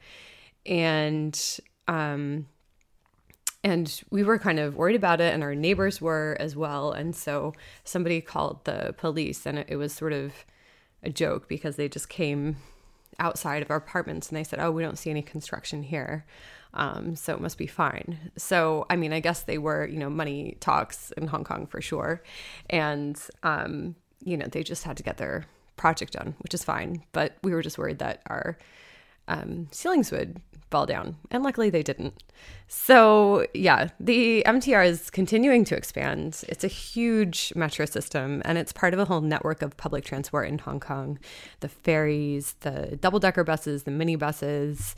And 0.66 1.40
um, 1.88 2.48
and 3.64 4.02
we 4.12 4.24
were 4.24 4.40
kind 4.40 4.60
of 4.60 4.76
worried 4.76 4.96
about 4.96 5.22
it, 5.22 5.34
and 5.34 5.44
our 5.44 5.56
neighbors 5.56 6.02
were 6.02 6.38
as 6.40 6.56
well. 6.56 6.92
And 6.92 7.16
so 7.16 7.54
somebody 7.84 8.22
called 8.22 8.64
the 8.66 8.94
police, 8.98 9.46
and 9.46 9.60
it, 9.60 9.68
it 9.70 9.76
was 9.78 9.94
sort 9.94 10.14
of 10.14 10.34
a 11.04 11.10
joke 11.10 11.48
because 11.48 11.76
they 11.76 11.90
just 11.90 12.10
came 12.10 12.58
outside 13.20 13.62
of 13.62 13.72
our 13.72 13.78
apartments 13.78 14.30
and 14.30 14.38
they 14.38 14.44
said, 14.44 14.60
"Oh, 14.60 14.72
we 14.72 14.84
don't 14.84 14.98
see 14.98 15.10
any 15.10 15.22
construction 15.22 15.84
here." 15.84 16.26
Um, 16.74 17.16
so 17.16 17.34
it 17.34 17.42
must 17.42 17.58
be 17.58 17.68
fine. 17.68 18.32
So, 18.38 18.86
I 18.90 18.96
mean, 18.96 19.12
I 19.12 19.20
guess 19.20 19.42
they 19.42 19.58
were, 19.58 19.88
you 19.88 19.98
know, 19.98 20.10
money 20.10 20.58
talks 20.60 21.12
in 21.18 21.28
Hong 21.28 21.44
Kong 21.44 21.66
for 21.66 21.82
sure. 21.82 22.22
And, 22.70 23.20
um, 23.42 23.96
you 24.24 24.38
know, 24.38 24.46
they 24.46 24.64
just 24.64 24.84
had 24.84 24.98
to 24.98 25.04
get 25.04 25.18
their 25.18 25.46
project 25.78 26.14
done, 26.14 26.36
which 26.40 26.54
is 26.54 26.64
fine. 26.64 27.04
But 27.12 27.38
we 27.44 27.54
were 27.54 27.62
just 27.62 27.78
worried 27.78 28.00
that 28.00 28.22
our 28.28 28.58
um, 29.28 29.68
ceilings 29.72 30.12
would 30.12 30.42
fall 30.70 30.86
down. 30.86 31.16
And 31.32 31.44
luckily 31.44 31.70
they 31.70 31.84
didn't. 31.84 32.22
So, 32.68 33.48
yeah, 33.54 33.90
the 34.00 34.44
MTR 34.46 34.86
is 34.86 35.10
continuing 35.10 35.64
to 35.66 35.78
expand. 35.78 36.44
It's 36.50 36.64
a 36.64 36.70
huge 36.70 37.54
metro 37.56 37.86
system 37.86 38.42
and 38.44 38.58
it's 38.58 38.74
part 38.74 38.94
of 38.94 39.00
a 39.00 39.06
whole 39.06 39.22
network 39.22 39.62
of 39.62 39.78
public 39.78 40.04
transport 40.04 40.50
in 40.50 40.60
Hong 40.60 40.80
Kong 40.80 41.20
the 41.62 41.70
ferries, 41.70 42.56
the 42.62 42.98
double 43.00 43.20
decker 43.20 43.44
buses, 43.44 43.84
the 43.84 43.92
minibuses, 43.92 44.96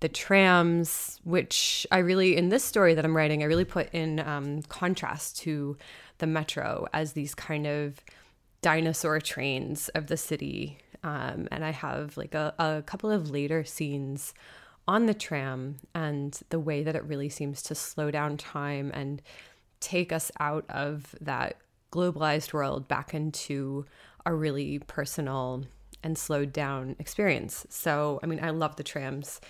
the 0.00 0.08
trams, 0.08 1.20
which 1.22 1.86
I 1.92 1.98
really, 1.98 2.36
in 2.36 2.48
this 2.48 2.64
story 2.64 2.94
that 2.94 3.04
I'm 3.04 3.16
writing, 3.16 3.42
I 3.42 3.46
really 3.46 3.64
put 3.64 3.88
in 3.94 4.18
um, 4.18 4.62
contrast 4.62 5.38
to 5.40 5.76
the 6.18 6.26
metro 6.26 6.88
as 6.92 7.12
these 7.12 7.34
kind 7.34 7.66
of 7.66 8.00
dinosaur 8.62 9.20
trains 9.20 9.88
of 9.90 10.06
the 10.06 10.16
city. 10.16 10.78
Um, 11.04 11.48
and 11.50 11.64
I 11.64 11.70
have 11.70 12.16
like 12.16 12.34
a, 12.34 12.54
a 12.58 12.82
couple 12.86 13.10
of 13.10 13.30
later 13.30 13.64
scenes 13.64 14.32
on 14.88 15.06
the 15.06 15.14
tram 15.14 15.76
and 15.94 16.40
the 16.48 16.60
way 16.60 16.82
that 16.82 16.96
it 16.96 17.04
really 17.04 17.28
seems 17.28 17.62
to 17.64 17.74
slow 17.74 18.10
down 18.10 18.36
time 18.36 18.90
and 18.94 19.22
take 19.80 20.12
us 20.12 20.30
out 20.40 20.64
of 20.68 21.14
that 21.20 21.56
globalized 21.92 22.52
world 22.52 22.88
back 22.88 23.14
into 23.14 23.84
a 24.24 24.34
really 24.34 24.78
personal 24.78 25.64
and 26.04 26.18
slowed 26.18 26.52
down 26.52 26.96
experience. 26.98 27.66
So, 27.68 28.18
I 28.22 28.26
mean, 28.26 28.42
I 28.42 28.50
love 28.50 28.76
the 28.76 28.82
trams 28.82 29.40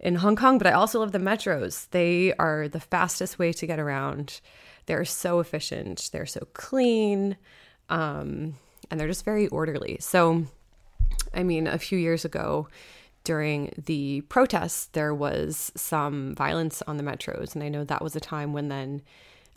in 0.00 0.16
Hong 0.16 0.36
Kong, 0.36 0.58
but 0.58 0.66
I 0.66 0.72
also 0.72 1.00
love 1.00 1.12
the 1.12 1.18
metros. 1.18 1.88
They 1.90 2.34
are 2.34 2.68
the 2.68 2.80
fastest 2.80 3.38
way 3.38 3.52
to 3.52 3.66
get 3.66 3.78
around. 3.78 4.40
They're 4.86 5.04
so 5.04 5.40
efficient, 5.40 6.10
they're 6.12 6.26
so 6.26 6.46
clean, 6.52 7.36
um, 7.92 8.54
and 8.90 8.98
they're 8.98 9.06
just 9.06 9.24
very 9.24 9.46
orderly. 9.48 9.98
So, 10.00 10.46
I 11.34 11.42
mean, 11.42 11.66
a 11.66 11.78
few 11.78 11.98
years 11.98 12.24
ago, 12.24 12.68
during 13.22 13.72
the 13.76 14.22
protests, 14.22 14.86
there 14.86 15.14
was 15.14 15.70
some 15.76 16.34
violence 16.34 16.82
on 16.86 16.96
the 16.96 17.04
metros. 17.04 17.54
And 17.54 17.62
I 17.62 17.68
know 17.68 17.84
that 17.84 18.02
was 18.02 18.16
a 18.16 18.20
time 18.20 18.54
when 18.54 18.68
then 18.68 19.02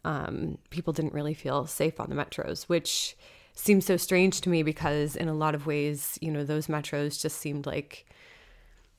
um, 0.04 0.58
people 0.70 0.94
didn't 0.94 1.14
really 1.14 1.34
feel 1.34 1.66
safe 1.66 2.00
on 2.00 2.10
the 2.10 2.16
metros, 2.16 2.64
which 2.64 3.16
seems 3.54 3.86
so 3.86 3.96
strange 3.96 4.42
to 4.42 4.50
me 4.50 4.64
because, 4.64 5.16
in 5.16 5.30
a 5.30 5.34
lot 5.34 5.56
of 5.56 5.66
ways, 5.66 6.20
you 6.22 6.30
know, 6.30 6.44
those 6.44 6.68
metros 6.68 7.20
just 7.20 7.38
seemed 7.38 7.66
like 7.66 8.06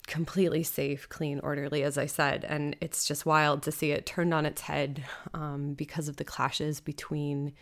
completely 0.06 0.62
safe, 0.62 1.08
clean, 1.10 1.40
orderly, 1.40 1.82
as 1.82 1.98
I 1.98 2.06
said. 2.06 2.46
And 2.48 2.74
it's 2.80 3.04
just 3.06 3.26
wild 3.26 3.62
to 3.64 3.72
see 3.72 3.90
it 3.90 4.06
turned 4.06 4.32
on 4.32 4.46
its 4.46 4.62
head 4.62 5.04
um, 5.34 5.74
because 5.74 6.08
of 6.08 6.16
the 6.16 6.24
clashes 6.24 6.80
between 6.80 7.52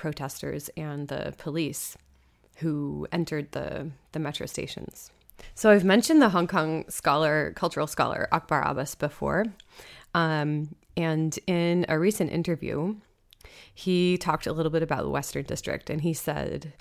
protesters 0.00 0.70
and 0.78 1.08
the 1.08 1.34
police 1.36 1.96
who 2.56 3.06
entered 3.12 3.52
the, 3.52 3.90
the 4.12 4.18
metro 4.18 4.46
stations. 4.46 5.10
So 5.54 5.70
I've 5.70 5.84
mentioned 5.84 6.22
the 6.22 6.30
Hong 6.30 6.46
Kong 6.46 6.86
scholar, 6.88 7.52
cultural 7.54 7.86
scholar 7.86 8.26
Akbar 8.32 8.66
Abbas 8.66 8.94
before. 8.94 9.44
Um, 10.14 10.74
and 10.96 11.38
in 11.46 11.84
a 11.88 11.98
recent 11.98 12.32
interview, 12.32 12.96
he 13.74 14.16
talked 14.16 14.46
a 14.46 14.52
little 14.52 14.72
bit 14.72 14.82
about 14.82 15.02
the 15.02 15.10
Western 15.10 15.44
District 15.44 15.90
and 15.90 16.00
he 16.00 16.14
said, 16.14 16.72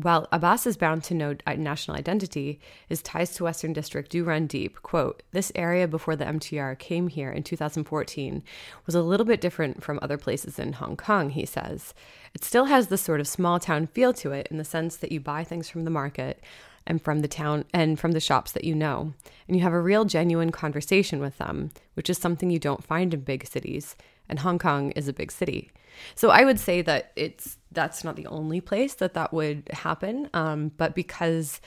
while 0.00 0.28
Abbas 0.30 0.64
is 0.64 0.76
bound 0.76 1.02
to 1.04 1.14
no 1.14 1.34
uh, 1.44 1.54
national 1.54 1.96
identity, 1.96 2.60
his 2.86 3.02
ties 3.02 3.34
to 3.34 3.42
Western 3.42 3.72
District 3.72 4.08
do 4.08 4.22
run 4.22 4.46
deep. 4.46 4.80
Quote, 4.82 5.24
this 5.32 5.50
area 5.56 5.88
before 5.88 6.14
the 6.14 6.24
MTR 6.24 6.78
came 6.78 7.08
here 7.08 7.32
in 7.32 7.42
2014 7.42 8.44
was 8.86 8.94
a 8.94 9.02
little 9.02 9.26
bit 9.26 9.40
different 9.40 9.82
from 9.82 9.98
other 10.00 10.16
places 10.16 10.56
in 10.56 10.74
Hong 10.74 10.96
Kong, 10.96 11.30
he 11.30 11.44
says. 11.44 11.94
It 12.32 12.44
still 12.44 12.66
has 12.66 12.86
this 12.86 13.02
sort 13.02 13.18
of 13.18 13.26
small 13.26 13.58
town 13.58 13.88
feel 13.88 14.12
to 14.14 14.30
it 14.30 14.46
in 14.52 14.58
the 14.58 14.64
sense 14.64 14.94
that 14.98 15.10
you 15.10 15.18
buy 15.18 15.42
things 15.42 15.68
from 15.68 15.84
the 15.84 15.90
market, 15.90 16.44
and 16.86 17.02
from 17.02 17.20
the 17.20 17.28
town 17.28 17.66
and 17.74 18.00
from 18.00 18.12
the 18.12 18.20
shops 18.20 18.52
that 18.52 18.64
you 18.64 18.74
know. 18.74 19.12
And 19.46 19.56
you 19.56 19.62
have 19.62 19.74
a 19.74 19.80
real 19.80 20.06
genuine 20.06 20.50
conversation 20.50 21.20
with 21.20 21.36
them, 21.36 21.70
which 21.94 22.08
is 22.08 22.16
something 22.16 22.50
you 22.50 22.58
don't 22.58 22.82
find 22.82 23.12
in 23.12 23.20
big 23.20 23.46
cities. 23.46 23.94
And 24.28 24.40
Hong 24.40 24.58
Kong 24.58 24.90
is 24.92 25.08
a 25.08 25.12
big 25.12 25.32
city. 25.32 25.70
So 26.14 26.30
I 26.30 26.44
would 26.44 26.60
say 26.60 26.82
that 26.82 27.12
it's 27.16 27.58
that's 27.72 28.04
not 28.04 28.16
the 28.16 28.26
only 28.26 28.60
place 28.60 28.94
that 28.94 29.14
that 29.14 29.32
would 29.32 29.68
happen. 29.72 30.30
Um, 30.32 30.72
but 30.76 30.94
because 30.94 31.60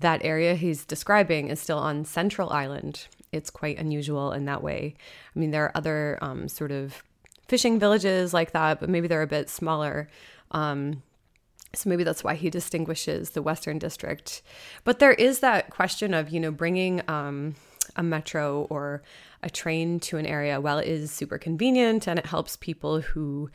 that 0.00 0.24
area 0.24 0.54
he's 0.54 0.84
describing 0.84 1.48
is 1.48 1.60
still 1.60 1.78
on 1.78 2.04
Central 2.04 2.50
Island, 2.50 3.06
it's 3.32 3.50
quite 3.50 3.78
unusual 3.78 4.32
in 4.32 4.44
that 4.46 4.62
way. 4.62 4.94
I 5.34 5.38
mean, 5.38 5.50
there 5.50 5.64
are 5.64 5.76
other 5.76 6.18
um, 6.20 6.48
sort 6.48 6.72
of 6.72 7.02
fishing 7.48 7.78
villages 7.78 8.34
like 8.34 8.52
that, 8.52 8.80
but 8.80 8.88
maybe 8.88 9.08
they're 9.08 9.22
a 9.22 9.26
bit 9.26 9.48
smaller. 9.48 10.08
Um, 10.50 11.02
so 11.74 11.88
maybe 11.88 12.04
that's 12.04 12.24
why 12.24 12.34
he 12.34 12.50
distinguishes 12.50 13.30
the 13.30 13.42
Western 13.42 13.78
District. 13.78 14.42
But 14.84 14.98
there 14.98 15.12
is 15.12 15.40
that 15.40 15.70
question 15.70 16.14
of, 16.14 16.30
you 16.30 16.40
know, 16.40 16.50
bringing 16.50 17.02
um, 17.08 17.54
a 17.96 18.02
metro 18.02 18.66
or 18.70 19.02
a 19.46 19.50
train 19.50 20.00
to 20.00 20.18
an 20.18 20.26
area, 20.26 20.60
while 20.60 20.78
it 20.78 20.88
is 20.88 21.10
super 21.10 21.38
convenient 21.38 22.06
and 22.08 22.18
it 22.18 22.26
helps 22.26 22.56
people 22.56 23.00
who 23.00 23.48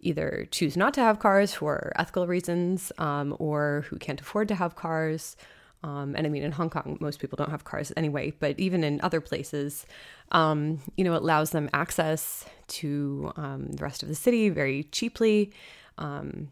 either 0.00 0.46
choose 0.50 0.76
not 0.76 0.94
to 0.94 1.00
have 1.00 1.18
cars 1.18 1.52
for 1.52 1.92
ethical 1.96 2.26
reasons 2.26 2.92
um, 2.98 3.36
or 3.38 3.84
who 3.88 3.96
can't 3.98 4.20
afford 4.20 4.48
to 4.48 4.54
have 4.54 4.76
cars. 4.76 5.36
Um, 5.82 6.14
and 6.16 6.26
I 6.26 6.30
mean, 6.30 6.44
in 6.44 6.52
Hong 6.52 6.70
Kong, 6.70 6.96
most 7.00 7.18
people 7.20 7.36
don't 7.36 7.50
have 7.50 7.64
cars 7.64 7.92
anyway, 7.96 8.32
but 8.38 8.58
even 8.58 8.84
in 8.84 9.00
other 9.02 9.20
places, 9.20 9.84
um, 10.30 10.80
you 10.96 11.04
know, 11.04 11.14
it 11.14 11.22
allows 11.22 11.50
them 11.50 11.68
access 11.74 12.44
to 12.78 13.32
um, 13.36 13.72
the 13.72 13.82
rest 13.82 14.02
of 14.02 14.08
the 14.08 14.14
city 14.14 14.48
very 14.48 14.84
cheaply. 14.84 15.52
Um, 15.98 16.48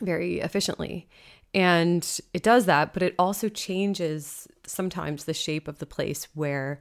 very 0.00 0.40
efficiently. 0.40 1.08
And 1.54 2.20
it 2.34 2.42
does 2.42 2.66
that, 2.66 2.92
but 2.92 3.02
it 3.02 3.14
also 3.18 3.48
changes 3.48 4.46
sometimes 4.66 5.24
the 5.24 5.34
shape 5.34 5.68
of 5.68 5.78
the 5.78 5.86
place 5.86 6.28
where 6.34 6.78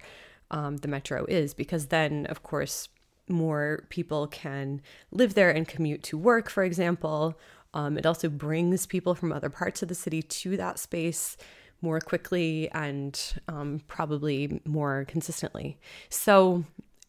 um, 0.51 0.77
the 0.77 0.87
metro 0.87 1.25
is, 1.25 1.53
because 1.53 1.87
then, 1.87 2.25
of 2.27 2.43
course, 2.43 2.89
more 3.27 3.85
people 3.89 4.27
can 4.27 4.81
live 5.11 5.33
there 5.33 5.49
and 5.49 5.67
commute 5.67 6.03
to 6.03 6.17
work, 6.17 6.49
for 6.49 6.63
example. 6.63 7.37
Um, 7.73 7.97
it 7.97 8.05
also 8.05 8.29
brings 8.29 8.85
people 8.85 9.15
from 9.15 9.31
other 9.31 9.49
parts 9.49 9.81
of 9.81 9.89
the 9.89 9.95
city 9.95 10.21
to 10.21 10.57
that 10.57 10.79
space 10.79 11.37
more 11.81 11.99
quickly 11.99 12.69
and 12.71 13.19
um, 13.47 13.81
probably 13.87 14.61
more 14.65 15.05
consistently. 15.07 15.77
So 16.09 16.63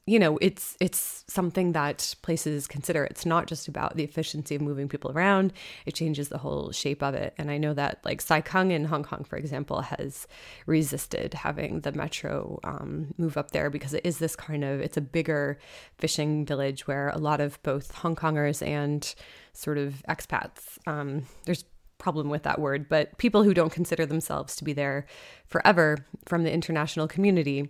you 0.07 0.21
know 0.21 0.39
it's 0.41 0.77
it's 0.81 1.25
something 1.27 1.73
that 1.73 2.15
places 2.23 2.69
consider. 2.69 3.05
It's 3.05 3.27
not 3.27 3.47
just 3.47 3.67
about 3.67 3.97
the 3.97 4.05
efficiency 4.05 4.55
of 4.55 4.63
moving 4.63 4.89
people 4.89 5.11
around. 5.11 5.53
It 5.85 5.95
changes 5.95 6.29
the 6.29 6.39
whole 6.39 6.71
shape 6.71 7.03
of 7.03 7.15
it. 7.15 7.35
And 7.39 7.51
i 7.51 7.59
know 7.59 7.75
that 7.75 7.99
like 8.05 8.21
sai 8.21 8.41
kung 8.41 8.71
in 8.71 8.85
hong 8.85 9.03
kong 9.03 9.25
for 9.25 9.37
example 9.37 9.81
has 9.81 10.27
resisted 10.67 11.35
having 11.35 11.81
the 11.81 11.93
metro 11.93 12.61
um, 12.65 13.15
move 13.19 13.37
up 13.37 13.51
there 13.51 13.69
because 13.71 13.95
it 13.95 14.07
is 14.07 14.19
this 14.19 14.37
kind 14.37 14.63
of 14.65 14.81
it's 14.81 14.97
a 14.97 15.01
bigger 15.01 15.59
fishing 15.99 16.47
village 16.47 16.87
where 16.87 17.09
a 17.09 17.19
lot 17.19 17.41
of 17.41 17.61
both 17.63 17.91
hong 17.91 18.15
kongers 18.15 18.65
and 18.67 19.15
sort 19.53 19.79
of 19.79 20.03
expats 20.09 20.79
um, 20.87 21.27
there's 21.45 21.65
problem 21.99 22.29
with 22.29 22.43
that 22.43 22.61
word 22.61 22.89
but 22.89 23.17
people 23.19 23.43
who 23.43 23.55
don't 23.55 23.73
consider 23.73 24.05
themselves 24.05 24.55
to 24.55 24.65
be 24.65 24.73
there 24.73 25.07
forever 25.47 25.97
from 26.27 26.45
the 26.45 26.53
international 26.53 27.09
community 27.09 27.69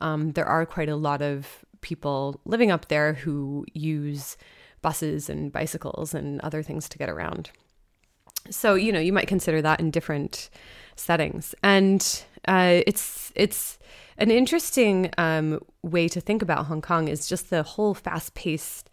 um, 0.00 0.32
there 0.32 0.46
are 0.46 0.66
quite 0.66 0.88
a 0.88 0.96
lot 0.96 1.22
of 1.22 1.64
people 1.80 2.40
living 2.44 2.70
up 2.70 2.88
there 2.88 3.14
who 3.14 3.64
use 3.72 4.36
buses 4.82 5.28
and 5.28 5.52
bicycles 5.52 6.14
and 6.14 6.40
other 6.40 6.62
things 6.62 6.88
to 6.88 6.98
get 6.98 7.08
around. 7.08 7.50
So, 8.50 8.74
you 8.74 8.92
know, 8.92 9.00
you 9.00 9.12
might 9.12 9.28
consider 9.28 9.60
that 9.62 9.80
in 9.80 9.90
different 9.90 10.50
settings. 10.96 11.54
And 11.62 12.24
uh, 12.46 12.82
it's 12.86 13.32
it's 13.34 13.78
an 14.16 14.30
interesting 14.30 15.10
um, 15.18 15.60
way 15.82 16.08
to 16.08 16.20
think 16.20 16.42
about 16.42 16.66
Hong 16.66 16.82
Kong 16.82 17.08
is 17.08 17.28
just 17.28 17.50
the 17.50 17.62
whole 17.62 17.94
fast 17.94 18.34
paced 18.34 18.90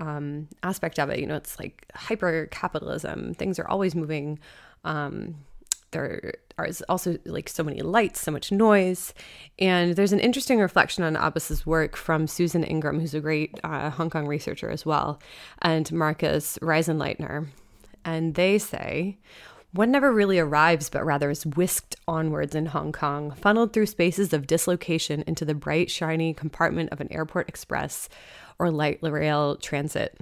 um, 0.00 0.48
aspect 0.62 0.98
of 0.98 1.10
it. 1.10 1.20
You 1.20 1.26
know, 1.26 1.36
it's 1.36 1.58
like 1.58 1.86
hyper 1.94 2.48
capitalism. 2.50 3.34
Things 3.34 3.58
are 3.58 3.68
always 3.68 3.94
moving 3.94 4.38
um, 4.84 5.36
there 5.94 6.34
are 6.58 6.68
also 6.88 7.16
like 7.24 7.48
so 7.48 7.64
many 7.64 7.80
lights, 7.80 8.20
so 8.20 8.30
much 8.30 8.52
noise. 8.52 9.14
And 9.58 9.96
there's 9.96 10.12
an 10.12 10.20
interesting 10.20 10.58
reflection 10.58 11.04
on 11.04 11.16
Abbas's 11.16 11.64
work 11.64 11.96
from 11.96 12.26
Susan 12.26 12.64
Ingram, 12.64 13.00
who's 13.00 13.14
a 13.14 13.20
great 13.20 13.58
uh, 13.64 13.90
Hong 13.90 14.10
Kong 14.10 14.26
researcher 14.26 14.68
as 14.68 14.84
well, 14.84 15.20
and 15.62 15.90
Markus 15.92 16.58
Reisenleitner. 16.58 17.46
And 18.04 18.34
they 18.34 18.58
say, 18.58 19.18
one 19.72 19.90
never 19.90 20.12
really 20.12 20.38
arrives, 20.38 20.90
but 20.90 21.04
rather 21.04 21.30
is 21.30 21.46
whisked 21.46 21.96
onwards 22.06 22.54
in 22.54 22.66
Hong 22.66 22.92
Kong, 22.92 23.32
funneled 23.32 23.72
through 23.72 23.86
spaces 23.86 24.32
of 24.32 24.46
dislocation 24.46 25.24
into 25.26 25.44
the 25.44 25.54
bright, 25.54 25.90
shiny 25.90 26.34
compartment 26.34 26.90
of 26.92 27.00
an 27.00 27.12
airport 27.12 27.48
express 27.48 28.08
or 28.58 28.70
light 28.70 29.00
rail 29.02 29.56
transit. 29.56 30.16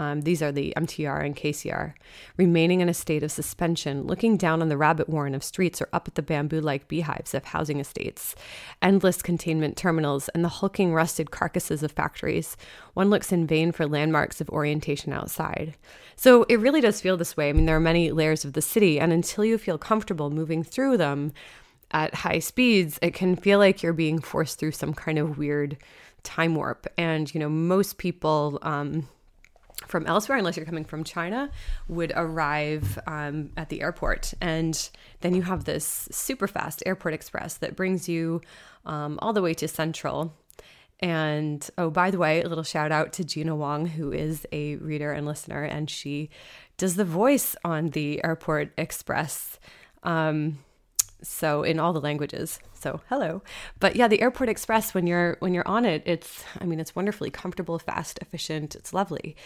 Um, 0.00 0.22
these 0.22 0.40
are 0.40 0.50
the 0.50 0.72
MTR 0.78 1.22
and 1.22 1.36
KCR, 1.36 1.92
remaining 2.38 2.80
in 2.80 2.88
a 2.88 2.94
state 2.94 3.22
of 3.22 3.30
suspension, 3.30 4.06
looking 4.06 4.38
down 4.38 4.62
on 4.62 4.70
the 4.70 4.78
rabbit 4.78 5.10
warren 5.10 5.34
of 5.34 5.44
streets 5.44 5.82
or 5.82 5.90
up 5.92 6.08
at 6.08 6.14
the 6.14 6.22
bamboo 6.22 6.62
like 6.62 6.88
beehives 6.88 7.34
of 7.34 7.44
housing 7.44 7.80
estates, 7.80 8.34
endless 8.80 9.20
containment 9.20 9.76
terminals, 9.76 10.30
and 10.30 10.42
the 10.42 10.48
hulking 10.48 10.94
rusted 10.94 11.30
carcasses 11.30 11.82
of 11.82 11.92
factories. 11.92 12.56
One 12.94 13.10
looks 13.10 13.30
in 13.30 13.46
vain 13.46 13.72
for 13.72 13.86
landmarks 13.86 14.40
of 14.40 14.48
orientation 14.48 15.12
outside. 15.12 15.74
So 16.16 16.44
it 16.44 16.60
really 16.60 16.80
does 16.80 17.02
feel 17.02 17.18
this 17.18 17.36
way. 17.36 17.50
I 17.50 17.52
mean, 17.52 17.66
there 17.66 17.76
are 17.76 17.80
many 17.80 18.10
layers 18.10 18.46
of 18.46 18.54
the 18.54 18.62
city, 18.62 18.98
and 18.98 19.12
until 19.12 19.44
you 19.44 19.58
feel 19.58 19.76
comfortable 19.76 20.30
moving 20.30 20.64
through 20.64 20.96
them 20.96 21.30
at 21.90 22.14
high 22.14 22.38
speeds, 22.38 22.98
it 23.02 23.12
can 23.12 23.36
feel 23.36 23.58
like 23.58 23.82
you're 23.82 23.92
being 23.92 24.18
forced 24.18 24.58
through 24.58 24.72
some 24.72 24.94
kind 24.94 25.18
of 25.18 25.36
weird 25.36 25.76
time 26.22 26.54
warp. 26.54 26.86
And, 26.96 27.34
you 27.34 27.38
know, 27.38 27.50
most 27.50 27.98
people, 27.98 28.58
um, 28.62 29.06
from 29.86 30.06
elsewhere, 30.06 30.38
unless 30.38 30.56
you're 30.56 30.66
coming 30.66 30.84
from 30.84 31.04
China, 31.04 31.50
would 31.88 32.12
arrive 32.14 32.98
um, 33.06 33.50
at 33.56 33.68
the 33.68 33.82
airport. 33.82 34.34
And 34.40 34.90
then 35.20 35.34
you 35.34 35.42
have 35.42 35.64
this 35.64 36.08
super 36.10 36.46
fast 36.46 36.82
airport 36.86 37.14
express 37.14 37.56
that 37.58 37.76
brings 37.76 38.08
you 38.08 38.40
um, 38.86 39.18
all 39.22 39.32
the 39.32 39.42
way 39.42 39.54
to 39.54 39.68
Central. 39.68 40.34
And 41.00 41.68
oh, 41.78 41.90
by 41.90 42.10
the 42.10 42.18
way, 42.18 42.42
a 42.42 42.48
little 42.48 42.64
shout 42.64 42.92
out 42.92 43.14
to 43.14 43.24
Gina 43.24 43.56
Wong, 43.56 43.86
who 43.86 44.12
is 44.12 44.46
a 44.52 44.76
reader 44.76 45.12
and 45.12 45.26
listener, 45.26 45.64
and 45.64 45.88
she 45.88 46.28
does 46.76 46.96
the 46.96 47.04
voice 47.04 47.56
on 47.64 47.90
the 47.90 48.22
Airport 48.22 48.72
Express. 48.76 49.58
Um, 50.02 50.58
so 51.22 51.62
in 51.62 51.78
all 51.78 51.92
the 51.92 52.00
languages 52.00 52.58
so 52.74 53.00
hello 53.08 53.42
but 53.78 53.96
yeah 53.96 54.08
the 54.08 54.22
airport 54.22 54.48
express 54.48 54.94
when 54.94 55.06
you're 55.06 55.36
when 55.40 55.52
you're 55.52 55.66
on 55.68 55.84
it 55.84 56.02
it's 56.06 56.44
i 56.60 56.64
mean 56.64 56.80
it's 56.80 56.96
wonderfully 56.96 57.30
comfortable 57.30 57.78
fast 57.78 58.18
efficient 58.22 58.74
it's 58.74 58.94
lovely 58.94 59.36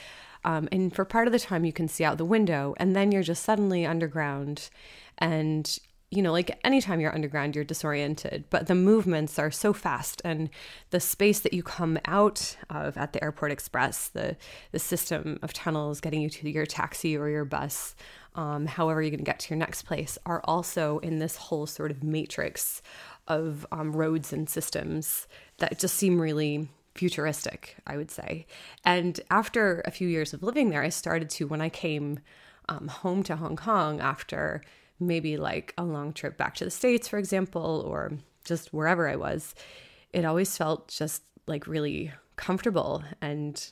um, 0.44 0.68
and 0.72 0.94
for 0.94 1.04
part 1.04 1.26
of 1.26 1.32
the 1.32 1.38
time 1.38 1.64
you 1.64 1.72
can 1.72 1.88
see 1.88 2.04
out 2.04 2.18
the 2.18 2.24
window 2.24 2.74
and 2.78 2.94
then 2.94 3.12
you're 3.12 3.22
just 3.22 3.42
suddenly 3.42 3.86
underground. 3.86 4.70
And 5.18 5.78
you 6.10 6.22
know 6.22 6.32
like 6.32 6.56
anytime 6.62 7.00
you're 7.00 7.14
underground 7.14 7.56
you're 7.56 7.64
disoriented. 7.64 8.44
But 8.50 8.66
the 8.66 8.74
movements 8.74 9.38
are 9.38 9.50
so 9.50 9.72
fast 9.72 10.22
and 10.24 10.48
the 10.90 11.00
space 11.00 11.40
that 11.40 11.52
you 11.52 11.62
come 11.62 11.98
out 12.04 12.56
of 12.70 12.96
at 12.96 13.12
the 13.12 13.22
airport 13.22 13.52
express 13.52 14.08
the 14.08 14.36
the 14.72 14.78
system 14.78 15.38
of 15.42 15.52
tunnels 15.52 16.00
getting 16.00 16.20
you 16.20 16.30
to 16.30 16.50
your 16.50 16.66
taxi 16.66 17.16
or 17.16 17.28
your 17.28 17.44
bus 17.44 17.96
um, 18.34 18.66
however 18.66 19.00
you're 19.00 19.10
going 19.10 19.18
to 19.18 19.24
get 19.24 19.38
to 19.40 19.50
your 19.50 19.58
next 19.58 19.82
place, 19.82 20.18
are 20.26 20.40
also 20.44 20.98
in 20.98 21.18
this 21.18 21.36
whole 21.36 21.66
sort 21.66 21.90
of 21.90 22.02
matrix 22.02 22.82
of 23.28 23.66
um, 23.72 23.94
roads 23.94 24.32
and 24.32 24.48
systems 24.48 25.26
that 25.58 25.78
just 25.78 25.94
seem 25.94 26.20
really 26.20 26.68
futuristic, 26.94 27.76
I 27.86 27.96
would 27.96 28.10
say. 28.10 28.46
And 28.84 29.20
after 29.30 29.82
a 29.84 29.90
few 29.90 30.08
years 30.08 30.32
of 30.32 30.42
living 30.42 30.70
there, 30.70 30.82
I 30.82 30.88
started 30.88 31.30
to, 31.30 31.46
when 31.46 31.60
I 31.60 31.68
came 31.68 32.20
um, 32.68 32.88
home 32.88 33.22
to 33.24 33.36
Hong 33.36 33.56
Kong 33.56 34.00
after 34.00 34.62
maybe 35.00 35.36
like 35.36 35.74
a 35.76 35.84
long 35.84 36.12
trip 36.12 36.36
back 36.36 36.54
to 36.56 36.64
the 36.64 36.70
States, 36.70 37.08
for 37.08 37.18
example, 37.18 37.84
or 37.86 38.12
just 38.44 38.72
wherever 38.72 39.08
I 39.08 39.16
was, 39.16 39.54
it 40.12 40.24
always 40.24 40.56
felt 40.56 40.88
just 40.88 41.22
like 41.46 41.66
really 41.66 42.12
comfortable 42.36 43.02
and 43.20 43.70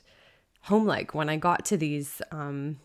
home 0.61 0.85
like 0.85 1.13
when 1.13 1.29
I 1.29 1.37
got 1.37 1.65
to 1.65 1.77
these 1.77 2.21
um, 2.31 2.79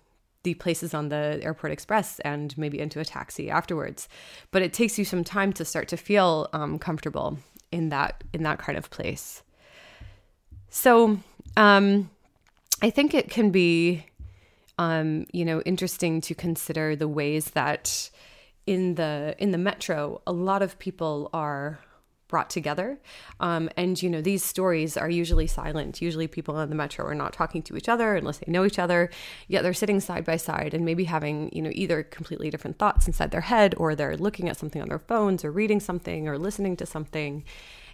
the 0.45 0.55
places 0.55 0.95
on 0.95 1.09
the 1.09 1.41
airport 1.43 1.72
express 1.72 2.20
and 2.20 2.57
maybe 2.57 2.78
into 2.78 3.01
a 3.01 3.05
taxi 3.05 3.51
afterwards 3.51 4.09
but 4.51 4.62
it 4.62 4.72
takes 4.72 4.99
you 4.99 5.05
some 5.05 5.24
time 5.24 5.53
to 5.53 5.64
start 5.64 5.89
to 5.89 5.97
feel 5.97 6.49
um, 6.53 6.78
comfortable 6.78 7.39
in 7.70 7.91
that 7.91 8.24
in 8.32 8.43
that 8.45 8.59
kind 8.59 8.78
of 8.78 8.91
place 8.91 9.43
so 10.71 11.19
um, 11.57 12.11
i 12.83 12.91
think 12.91 13.14
it 13.14 13.31
can 13.31 13.51
be 13.51 14.05
um, 14.79 15.27
you 15.33 15.45
know 15.45 15.61
interesting 15.62 16.21
to 16.21 16.35
consider 16.35 16.95
the 16.95 17.09
ways 17.09 17.51
that 17.51 18.11
in 18.66 18.95
the 18.95 19.35
in 19.39 19.51
the 19.51 19.59
metro 19.59 20.21
a 20.27 20.33
lot 20.33 20.62
of 20.62 20.79
people 20.79 21.31
are 21.33 21.81
brought 22.29 22.51
together. 22.51 22.99
Um, 23.41 23.71
and, 23.77 24.01
you 24.01 24.11
know, 24.11 24.21
these 24.21 24.45
stories 24.45 24.97
are 24.97 25.09
usually 25.09 25.47
silent. 25.47 26.01
Usually 26.01 26.29
people 26.29 26.57
on 26.57 26.69
the 26.69 26.75
metro 26.75 27.07
are 27.07 27.14
not 27.14 27.33
talking 27.33 27.62
to 27.62 27.77
each 27.77 27.89
other 27.89 28.14
unless 28.14 28.39
they 28.39 28.53
know 28.53 28.64
each 28.64 28.79
other, 28.79 29.11
yet 29.49 29.62
they're 29.62 29.75
sitting 29.75 29.99
side 29.99 30.25
by 30.25 30.37
side 30.37 30.75
and 30.75 30.85
maybe 30.85 31.05
having, 31.05 31.51
you 31.53 31.62
know, 31.62 31.71
either 31.73 32.03
completely 32.03 32.51
different 32.51 32.79
thoughts 32.79 33.07
inside 33.07 33.31
their 33.31 33.41
head 33.41 33.75
or 33.79 33.95
they're 33.95 34.16
looking 34.16 34.49
at 34.49 34.59
something 34.59 34.83
on 34.83 34.89
their 34.89 34.99
phones 34.99 35.45
or 35.45 35.51
reading 35.51 35.81
something 35.81 36.29
or 36.29 36.39
listening 36.39 36.77
to 36.77 36.87
something. 36.87 37.45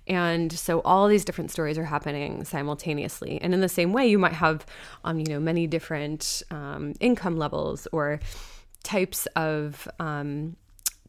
And 0.07 0.53
so 0.53 0.81
all 0.81 1.09
these 1.09 1.25
different 1.25 1.51
stories 1.51 1.79
are 1.79 1.85
happening 1.85 2.45
simultaneously. 2.45 3.41
And 3.41 3.55
in 3.55 3.61
the 3.61 3.69
same 3.69 3.93
way, 3.93 4.07
you 4.07 4.19
might 4.19 4.35
have, 4.35 4.67
um, 5.05 5.19
you 5.19 5.27
know, 5.27 5.41
many 5.41 5.67
different 5.67 6.43
um, 6.51 6.95
income 7.01 7.37
levels 7.37 7.89
or 7.93 8.21
types 8.83 9.27
of 9.35 9.89
um, 9.99 10.57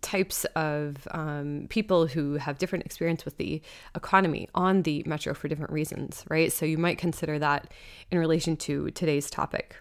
types 0.02 0.46
of 0.56 1.08
um, 1.12 1.66
people 1.70 2.06
who 2.06 2.36
have 2.36 2.60
different 2.60 2.86
experience 2.86 3.26
with 3.26 3.38
the 3.38 3.60
economy 3.96 4.48
on 4.54 4.84
the 4.84 5.02
metro 5.06 5.34
for 5.34 5.48
different 5.48 5.72
reasons, 5.72 6.24
right? 6.30 6.54
So 6.54 6.64
you 6.66 6.78
might 6.78 7.00
consider 7.00 7.40
that 7.40 7.74
in 8.12 8.20
relation 8.20 8.56
to 8.58 8.92
today's 8.92 9.32
topic. 9.32 9.78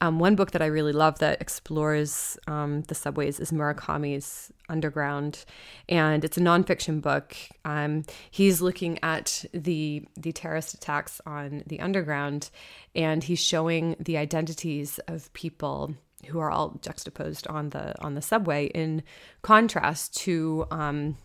Um, 0.00 0.18
one 0.18 0.34
book 0.34 0.50
that 0.50 0.62
I 0.62 0.66
really 0.66 0.92
love 0.92 1.18
that 1.20 1.40
explores 1.40 2.36
um, 2.46 2.82
the 2.82 2.94
subways 2.94 3.40
is 3.40 3.52
Murakami's 3.52 4.52
Underground, 4.68 5.44
and 5.88 6.24
it's 6.24 6.36
a 6.36 6.40
nonfiction 6.40 7.00
book. 7.00 7.36
Um, 7.64 8.04
he's 8.30 8.60
looking 8.60 8.98
at 9.02 9.44
the 9.52 10.06
the 10.16 10.32
terrorist 10.32 10.74
attacks 10.74 11.20
on 11.26 11.62
the 11.66 11.80
underground, 11.80 12.50
and 12.94 13.22
he's 13.22 13.40
showing 13.40 13.96
the 14.00 14.16
identities 14.16 14.98
of 15.06 15.32
people 15.32 15.94
who 16.26 16.38
are 16.38 16.50
all 16.50 16.78
juxtaposed 16.80 17.46
on 17.48 17.70
the 17.70 17.94
on 18.02 18.14
the 18.14 18.22
subway 18.22 18.66
in 18.66 19.02
contrast 19.42 20.16
to 20.16 20.66
um, 20.70 21.16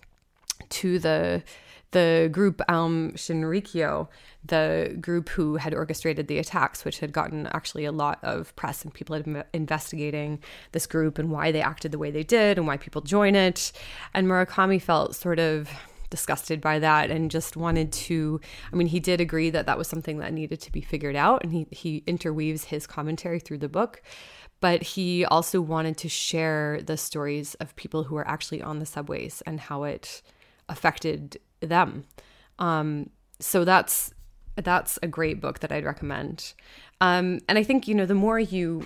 to 0.69 0.99
the 0.99 1.43
the 1.91 2.29
group 2.31 2.61
Aum 2.69 3.11
Shinrikyo, 3.13 4.07
the 4.45 4.97
group 5.01 5.29
who 5.29 5.55
had 5.55 5.73
orchestrated 5.73 6.27
the 6.27 6.37
attacks, 6.37 6.85
which 6.85 6.99
had 6.99 7.11
gotten 7.11 7.47
actually 7.47 7.85
a 7.85 7.91
lot 7.91 8.19
of 8.21 8.55
press 8.55 8.83
and 8.83 8.93
people 8.93 9.15
had 9.15 9.25
been 9.25 9.43
investigating 9.53 10.39
this 10.71 10.85
group 10.85 11.17
and 11.17 11.31
why 11.31 11.51
they 11.51 11.61
acted 11.61 11.91
the 11.91 11.97
way 11.97 12.11
they 12.11 12.23
did 12.23 12.57
and 12.57 12.67
why 12.67 12.77
people 12.77 13.01
join 13.01 13.35
it. 13.35 13.71
And 14.13 14.27
Murakami 14.27 14.81
felt 14.81 15.15
sort 15.15 15.39
of 15.39 15.69
disgusted 16.09 16.59
by 16.59 16.79
that 16.79 17.11
and 17.11 17.29
just 17.29 17.55
wanted 17.55 17.91
to 17.91 18.41
I 18.73 18.75
mean 18.75 18.87
he 18.87 18.99
did 18.99 19.21
agree 19.21 19.51
that 19.51 19.67
that 19.67 19.77
was 19.77 19.87
something 19.87 20.17
that 20.17 20.33
needed 20.33 20.59
to 20.61 20.71
be 20.71 20.81
figured 20.81 21.15
out 21.15 21.43
and 21.43 21.53
he 21.53 21.67
he 21.69 22.03
interweaves 22.07 22.65
his 22.65 22.87
commentary 22.87 23.39
through 23.39 23.59
the 23.59 23.69
book 23.69 24.01
but 24.59 24.81
he 24.81 25.23
also 25.25 25.61
wanted 25.61 25.97
to 25.97 26.09
share 26.09 26.81
the 26.81 26.97
stories 26.97 27.53
of 27.55 27.75
people 27.75 28.05
who 28.05 28.15
were 28.15 28.27
actually 28.27 28.59
on 28.61 28.79
the 28.79 28.87
subways 28.87 29.43
and 29.45 29.59
how 29.59 29.83
it 29.83 30.23
affected 30.67 31.39
them. 31.61 32.05
Um, 32.57 33.09
so 33.39 33.63
that's 33.63 34.13
that's 34.55 34.99
a 35.01 35.07
great 35.07 35.39
book 35.39 35.59
that 35.59 35.71
I'd 35.71 35.85
recommend. 35.85 36.53
Um, 36.99 37.39
and 37.47 37.57
I 37.57 37.63
think 37.63 37.87
you 37.87 37.95
know 37.95 38.05
the 38.05 38.15
more 38.15 38.39
you 38.39 38.85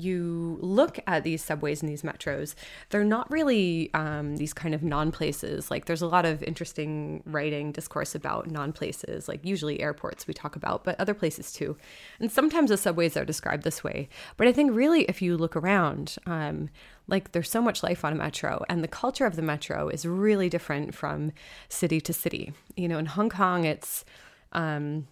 you 0.00 0.58
look 0.60 0.98
at 1.06 1.24
these 1.24 1.42
subways 1.42 1.82
and 1.82 1.90
these 1.90 2.02
metros, 2.02 2.54
they're 2.90 3.04
not 3.04 3.30
really 3.30 3.92
um, 3.94 4.36
these 4.36 4.52
kind 4.52 4.74
of 4.74 4.82
non 4.82 5.12
places. 5.12 5.70
Like, 5.70 5.86
there's 5.86 6.02
a 6.02 6.06
lot 6.06 6.24
of 6.24 6.42
interesting 6.42 7.22
writing 7.26 7.72
discourse 7.72 8.14
about 8.14 8.50
non 8.50 8.72
places, 8.72 9.28
like 9.28 9.44
usually 9.44 9.80
airports 9.80 10.26
we 10.26 10.34
talk 10.34 10.56
about, 10.56 10.84
but 10.84 10.98
other 11.00 11.14
places 11.14 11.52
too. 11.52 11.76
And 12.20 12.30
sometimes 12.30 12.70
the 12.70 12.76
subways 12.76 13.16
are 13.16 13.24
described 13.24 13.64
this 13.64 13.84
way. 13.84 14.08
But 14.36 14.48
I 14.48 14.52
think 14.52 14.74
really, 14.74 15.02
if 15.02 15.20
you 15.22 15.36
look 15.36 15.56
around, 15.56 16.16
um, 16.26 16.70
like 17.08 17.32
there's 17.32 17.50
so 17.50 17.62
much 17.62 17.82
life 17.82 18.04
on 18.04 18.12
a 18.12 18.16
metro, 18.16 18.64
and 18.68 18.84
the 18.84 18.88
culture 18.88 19.26
of 19.26 19.34
the 19.36 19.42
metro 19.42 19.88
is 19.88 20.06
really 20.06 20.48
different 20.48 20.94
from 20.94 21.32
city 21.68 22.00
to 22.02 22.12
city. 22.12 22.52
You 22.76 22.88
know, 22.88 22.98
in 22.98 23.06
Hong 23.06 23.30
Kong, 23.30 23.64
it's 23.64 24.04
um, 24.52 25.08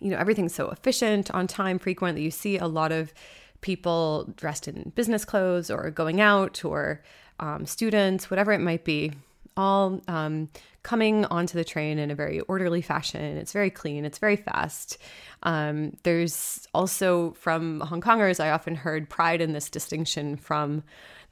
you 0.00 0.10
know 0.10 0.18
everything's 0.18 0.54
so 0.54 0.68
efficient, 0.70 1.30
on 1.30 1.46
time, 1.46 1.78
frequent 1.78 2.16
that 2.16 2.22
you 2.22 2.30
see 2.30 2.58
a 2.58 2.66
lot 2.66 2.92
of 2.92 3.14
people 3.60 4.32
dressed 4.36 4.68
in 4.68 4.92
business 4.94 5.24
clothes 5.24 5.70
or 5.70 5.90
going 5.90 6.20
out 6.20 6.64
or 6.64 7.02
um, 7.40 7.66
students, 7.66 8.30
whatever 8.30 8.52
it 8.52 8.60
might 8.60 8.84
be, 8.84 9.12
all 9.56 10.00
um, 10.08 10.48
coming 10.82 11.24
onto 11.26 11.58
the 11.58 11.64
train 11.64 11.98
in 11.98 12.10
a 12.10 12.14
very 12.14 12.40
orderly 12.40 12.82
fashion. 12.82 13.36
It's 13.36 13.52
very 13.52 13.70
clean, 13.70 14.04
it's 14.04 14.18
very 14.18 14.36
fast. 14.36 14.98
Um, 15.42 15.96
there's 16.02 16.68
also 16.74 17.32
from 17.32 17.80
Hong 17.80 18.00
Kongers, 18.00 18.38
I 18.38 18.50
often 18.50 18.74
heard 18.74 19.08
pride 19.08 19.40
in 19.40 19.52
this 19.52 19.70
distinction 19.70 20.36
from 20.36 20.82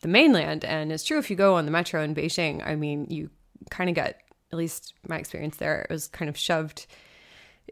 the 0.01 0.09
mainland. 0.09 0.65
And 0.65 0.91
it's 0.91 1.05
true 1.05 1.19
if 1.19 1.31
you 1.31 1.37
go 1.37 1.55
on 1.55 1.67
the 1.67 1.71
metro 1.71 2.03
in 2.03 2.15
Beijing, 2.15 2.67
I 2.67 2.75
mean, 2.75 3.07
you 3.11 3.31
kind 3.71 3.89
of 3.89 3.95
get, 3.95 4.21
at 4.53 4.59
least 4.59 4.95
my 5.09 5.19
experience 5.19 5.57
there, 5.57 5.83
it 5.83 5.91
was 5.91 6.09
kind 6.09 6.29
of 6.29 6.37
shoved 6.37 6.87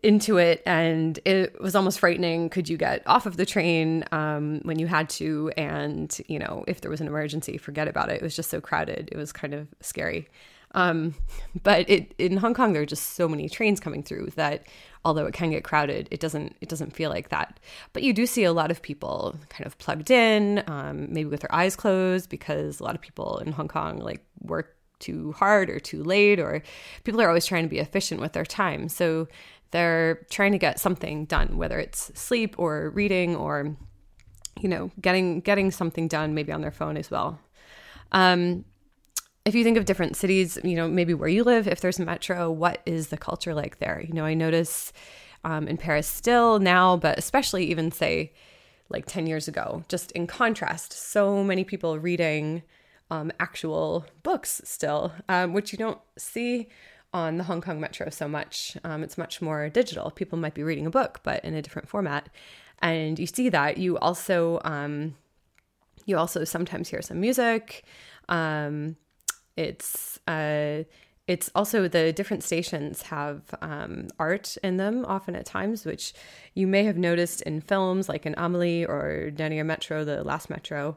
into 0.03 0.37
it 0.39 0.63
and 0.67 1.19
it 1.25 1.61
was 1.61 1.75
almost 1.75 2.01
frightening. 2.01 2.49
Could 2.49 2.69
you 2.69 2.77
get 2.77 3.03
off 3.07 3.27
of 3.27 3.37
the 3.37 3.47
train 3.47 4.05
um, 4.11 4.61
when 4.63 4.79
you 4.79 4.87
had 4.87 5.09
to? 5.11 5.53
And 5.57 6.17
you 6.29 6.39
know 6.39 6.65
if 6.67 6.81
there 6.81 6.91
was 6.91 7.01
an 7.01 7.07
emergency 7.07 7.57
forget 7.59 7.89
about 7.89 8.09
it. 8.09 8.17
It 8.17 8.23
was 8.23 8.37
just 8.37 8.51
so 8.51 8.61
crowded. 8.61 9.09
It 9.13 9.17
was 9.17 9.33
kind 9.33 9.55
of 9.55 9.69
scary. 9.81 10.29
Um, 10.75 11.15
but 11.63 11.89
it, 11.89 12.15
in 12.19 12.37
hong 12.39 12.55
kong 12.55 12.73
there 12.73 12.83
are 12.83 12.87
just 12.87 13.15
so 13.15 13.29
many 13.29 13.49
trains 13.49 13.81
coming 13.81 14.03
through 14.03 14.33
that 14.37 14.67
although 15.05 15.27
it 15.27 15.35
can 15.35 15.51
get 15.51 15.65
crowded 15.65 16.09
it 16.11 16.21
doesn't 16.21 16.57
it 16.61 16.69
doesn't 16.69 16.97
feel 16.97 17.11
like 17.11 17.29
that. 17.29 17.61
But 17.93 18.03
you 18.03 18.13
do 18.13 18.27
see 18.27 18.45
a 18.45 18.53
lot 18.53 18.71
of 18.71 18.83
people 18.83 19.37
kind 19.51 19.67
of 19.67 19.79
plugged 19.79 20.11
in 20.11 20.65
um, 20.67 21.13
maybe 21.13 21.29
with 21.29 21.41
their 21.41 21.55
eyes 21.55 21.77
closed 21.77 22.29
because 22.29 22.81
a 22.81 22.85
lot 22.85 22.95
of 22.95 23.01
people 23.01 23.39
in 23.39 23.53
hong 23.53 23.69
kong 23.69 23.99
like 23.99 24.25
work 24.41 24.77
too 24.99 25.33
hard 25.33 25.69
or 25.69 25.79
too 25.79 26.03
late 26.03 26.39
or 26.39 26.63
people 27.05 27.21
are 27.21 27.29
always 27.29 27.45
trying 27.45 27.65
to 27.65 27.69
be 27.69 27.79
efficient 27.79 28.21
with 28.21 28.33
their 28.33 28.47
time. 28.47 28.89
So 28.89 29.29
they're 29.73 30.27
trying 30.31 30.53
to 30.53 30.59
get 30.59 30.79
something 30.79 31.25
done, 31.25 31.57
whether 31.57 31.79
it's 31.79 32.13
sleep 32.19 32.55
or 32.59 32.91
reading 32.91 33.35
or, 33.35 33.77
you 34.61 34.69
know, 34.69 34.91
getting 35.01 35.41
getting 35.41 35.71
something 35.71 36.09
done, 36.09 36.35
maybe 36.35 36.53
on 36.53 36.61
their 36.61 36.71
phone 36.71 36.97
as 36.97 37.11
well. 37.11 37.41
Um, 38.13 38.65
if 39.45 39.55
you 39.55 39.65
think 39.65 39.77
of 39.77 39.87
different 39.87 40.17
cities, 40.17 40.59
you 40.63 40.77
know, 40.77 40.87
maybe 40.87 41.15
where 41.15 41.29
you 41.29 41.43
live, 41.43 41.67
if 41.67 41.81
there's 41.81 41.99
a 41.99 42.05
metro, 42.05 42.51
what 42.51 42.81
is 42.87 43.09
the 43.09 43.17
culture 43.17 43.55
like 43.55 43.79
there? 43.81 44.01
You 44.07 44.15
know, 44.15 44.25
I 44.25 44.35
notice 44.35 44.93
um, 45.45 45.67
in 45.67 45.77
Paris 45.77 46.07
still 46.07 46.61
now, 46.61 46.97
but 46.97 47.19
especially 47.19 47.65
even 47.65 47.91
say 47.91 48.33
like 48.89 49.07
10 49.07 49.27
years 49.27 49.49
ago, 49.49 49.83
just 49.89 50.13
in 50.13 50.27
contrast, 50.27 50.93
so 50.93 51.43
many 51.43 51.65
people 51.65 51.99
reading 51.99 52.63
um, 53.11 53.33
actual 53.41 54.07
books 54.23 54.61
still, 54.65 55.13
um, 55.29 55.53
which 55.55 55.73
you 55.73 55.79
don't 55.79 55.99
see 56.17 56.69
on 57.13 57.37
the 57.37 57.45
Hong 57.45 57.61
Kong 57.61 57.81
Metro 57.81 58.09
so 58.11 58.27
much. 58.27 58.77
Um, 58.85 59.03
it's 59.03 59.19
much 59.19 59.43
more 59.43 59.69
digital. 59.69 60.11
People 60.11 60.39
might 60.39 60.55
be 60.55 60.63
reading 60.63 60.87
a 60.87 60.91
book, 60.91 61.21
but 61.23 61.45
in 61.45 61.55
a 61.55 61.63
different 61.63 61.89
format. 61.89 62.29
And 62.81 63.19
you 63.19 63.27
see 63.27 63.49
that. 63.49 63.79
You 63.79 63.99
also 63.99 64.61
um, 64.65 65.15
you 66.07 66.17
also 66.19 66.45
sometimes 66.45 66.89
hear 66.89 67.03
some 67.03 67.21
music. 67.21 67.85
Um, 68.29 68.97
it's 69.57 70.19
uh, 70.27 70.85
it's 71.29 71.51
also 71.55 71.87
the 71.87 72.13
different 72.13 72.43
stations 72.43 73.03
have 73.03 73.43
um, 73.61 74.09
art 74.19 74.57
in 74.63 74.77
them 74.77 75.05
often 75.07 75.37
at 75.37 75.47
times, 75.47 75.85
which 75.85 76.15
you 76.55 76.67
may 76.67 76.85
have 76.85 76.97
noticed 76.97 77.43
in 77.43 77.61
films 77.61 78.09
like 78.09 78.27
in 78.27 78.35
Amelie 78.37 78.85
or 78.85 79.31
Dernier 79.31 79.65
Metro, 79.65 80.05
the 80.05 80.25
last 80.25 80.51
Metro. 80.51 80.97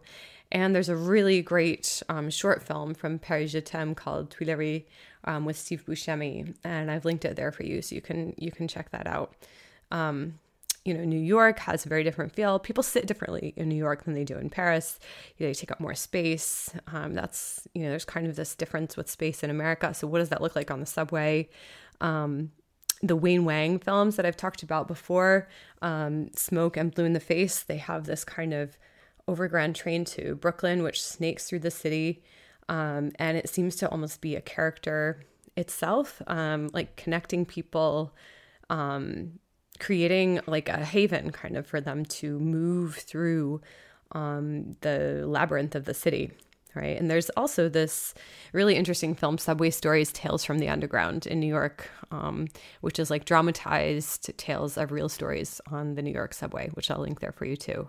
And 0.51 0.75
there's 0.75 0.89
a 0.89 0.95
really 0.95 1.41
great 1.41 2.01
um, 2.09 2.29
short 2.29 2.63
film 2.63 2.93
from 2.93 3.19
Paris 3.19 3.51
Je 3.51 3.61
t'aime 3.61 3.95
called 3.95 4.31
Tuileries 4.31 4.83
um, 5.25 5.45
with 5.45 5.57
Steve 5.57 5.85
Buscemi, 5.85 6.55
and 6.63 6.89
I've 6.89 7.05
linked 7.05 7.25
it 7.25 7.35
there 7.35 7.51
for 7.51 7.63
you, 7.63 7.81
so 7.81 7.95
you 7.95 8.01
can 8.01 8.33
you 8.37 8.51
can 8.51 8.67
check 8.67 8.91
that 8.91 9.07
out. 9.07 9.35
Um, 9.91 10.39
you 10.85 10.93
know, 10.93 11.03
New 11.03 11.19
York 11.19 11.57
has 11.59 11.85
a 11.85 11.89
very 11.89 12.03
different 12.03 12.31
feel. 12.31 12.59
People 12.59 12.83
sit 12.83 13.07
differently 13.07 13.53
in 13.57 13.67
New 13.67 13.75
York 13.75 14.03
than 14.03 14.13
they 14.13 14.23
do 14.23 14.37
in 14.37 14.51
Paris. 14.51 14.99
You 15.37 15.45
know, 15.45 15.49
they 15.49 15.55
take 15.55 15.71
up 15.71 15.79
more 15.79 15.95
space. 15.95 16.73
Um, 16.93 17.15
that's 17.15 17.67
you 17.73 17.83
know, 17.83 17.89
there's 17.89 18.05
kind 18.05 18.27
of 18.27 18.35
this 18.35 18.55
difference 18.55 18.95
with 18.95 19.09
space 19.09 19.43
in 19.43 19.49
America. 19.49 19.93
So 19.93 20.07
what 20.07 20.19
does 20.19 20.29
that 20.29 20.41
look 20.41 20.55
like 20.55 20.69
on 20.69 20.79
the 20.79 20.85
subway? 20.85 21.49
Um, 22.01 22.51
the 23.01 23.15
Wayne 23.15 23.45
Wang 23.45 23.79
films 23.79 24.15
that 24.15 24.25
I've 24.25 24.37
talked 24.37 24.63
about 24.63 24.87
before, 24.87 25.47
um, 25.81 26.29
Smoke 26.33 26.77
and 26.77 26.93
Blue 26.93 27.03
in 27.05 27.13
the 27.13 27.19
Face, 27.19 27.61
they 27.61 27.77
have 27.77 28.05
this 28.05 28.23
kind 28.23 28.53
of 28.53 28.77
overground 29.27 29.75
train 29.75 30.05
to 30.05 30.35
Brooklyn, 30.35 30.83
which 30.83 31.03
snakes 31.03 31.49
through 31.49 31.59
the 31.59 31.71
city. 31.71 32.23
Um, 32.69 33.11
and 33.19 33.37
it 33.37 33.49
seems 33.49 33.75
to 33.77 33.89
almost 33.89 34.21
be 34.21 34.35
a 34.35 34.41
character 34.41 35.23
itself, 35.55 36.21
um, 36.27 36.69
like 36.73 36.95
connecting 36.95 37.45
people, 37.45 38.13
um, 38.69 39.39
creating 39.79 40.39
like 40.47 40.69
a 40.69 40.83
haven 40.83 41.31
kind 41.31 41.57
of 41.57 41.67
for 41.67 41.79
them 41.79 42.05
to 42.05 42.39
move 42.39 42.95
through 42.95 43.61
um, 44.13 44.75
the 44.81 45.23
labyrinth 45.27 45.75
of 45.75 45.85
the 45.85 45.93
city. 45.93 46.31
Right. 46.73 46.99
And 46.99 47.09
there's 47.09 47.29
also 47.37 47.69
this 47.69 48.13
really 48.51 48.75
interesting 48.75 49.15
film, 49.15 49.37
Subway 49.37 49.69
Stories 49.69 50.11
Tales 50.11 50.43
from 50.43 50.59
the 50.59 50.67
Underground 50.67 51.25
in 51.25 51.39
New 51.39 51.47
York, 51.47 51.89
um, 52.11 52.49
which 52.81 52.99
is 52.99 53.09
like 53.09 53.23
dramatized 53.23 54.37
tales 54.37 54.77
of 54.77 54.91
real 54.91 55.07
stories 55.07 55.61
on 55.71 55.95
the 55.95 56.01
New 56.01 56.11
York 56.11 56.33
subway, 56.33 56.69
which 56.73 56.91
I'll 56.91 56.99
link 56.99 57.21
there 57.21 57.31
for 57.31 57.45
you 57.45 57.55
too. 57.55 57.87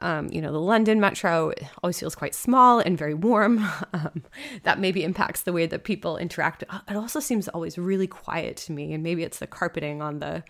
Um, 0.00 0.28
you 0.32 0.40
know, 0.40 0.52
the 0.52 0.60
London 0.60 1.00
metro 1.00 1.52
always 1.82 2.00
feels 2.00 2.14
quite 2.14 2.34
small 2.34 2.80
and 2.80 2.98
very 2.98 3.14
warm. 3.14 3.66
Um, 3.92 4.24
that 4.64 4.80
maybe 4.80 5.04
impacts 5.04 5.42
the 5.42 5.52
way 5.52 5.66
that 5.66 5.84
people 5.84 6.16
interact. 6.16 6.64
Uh, 6.68 6.80
it 6.88 6.96
also 6.96 7.20
seems 7.20 7.46
always 7.48 7.78
really 7.78 8.08
quiet 8.08 8.56
to 8.56 8.72
me, 8.72 8.92
and 8.92 9.04
maybe 9.04 9.22
it's 9.22 9.38
the 9.38 9.46
carpeting 9.46 10.02
on 10.02 10.18
the 10.18 10.42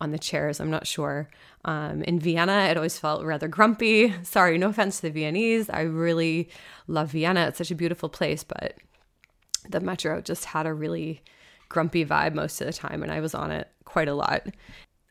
on 0.00 0.10
the 0.10 0.18
chairs. 0.18 0.58
I'm 0.58 0.70
not 0.70 0.86
sure. 0.86 1.28
Um, 1.64 2.02
in 2.02 2.18
Vienna, 2.18 2.66
it 2.70 2.76
always 2.76 2.98
felt 2.98 3.24
rather 3.24 3.46
grumpy. 3.46 4.12
Sorry, 4.24 4.58
no 4.58 4.68
offense 4.68 4.96
to 4.96 5.02
the 5.02 5.10
Viennese. 5.10 5.70
I 5.70 5.82
really 5.82 6.48
love 6.88 7.10
Vienna. 7.10 7.46
It's 7.46 7.58
such 7.58 7.70
a 7.70 7.76
beautiful 7.76 8.08
place, 8.08 8.42
but 8.42 8.74
the 9.68 9.80
metro 9.80 10.20
just 10.20 10.46
had 10.46 10.66
a 10.66 10.74
really 10.74 11.22
grumpy 11.68 12.04
vibe 12.04 12.34
most 12.34 12.60
of 12.60 12.66
the 12.66 12.72
time, 12.72 13.02
and 13.02 13.12
I 13.12 13.20
was 13.20 13.34
on 13.34 13.50
it 13.50 13.68
quite 13.84 14.08
a 14.08 14.14
lot. 14.14 14.46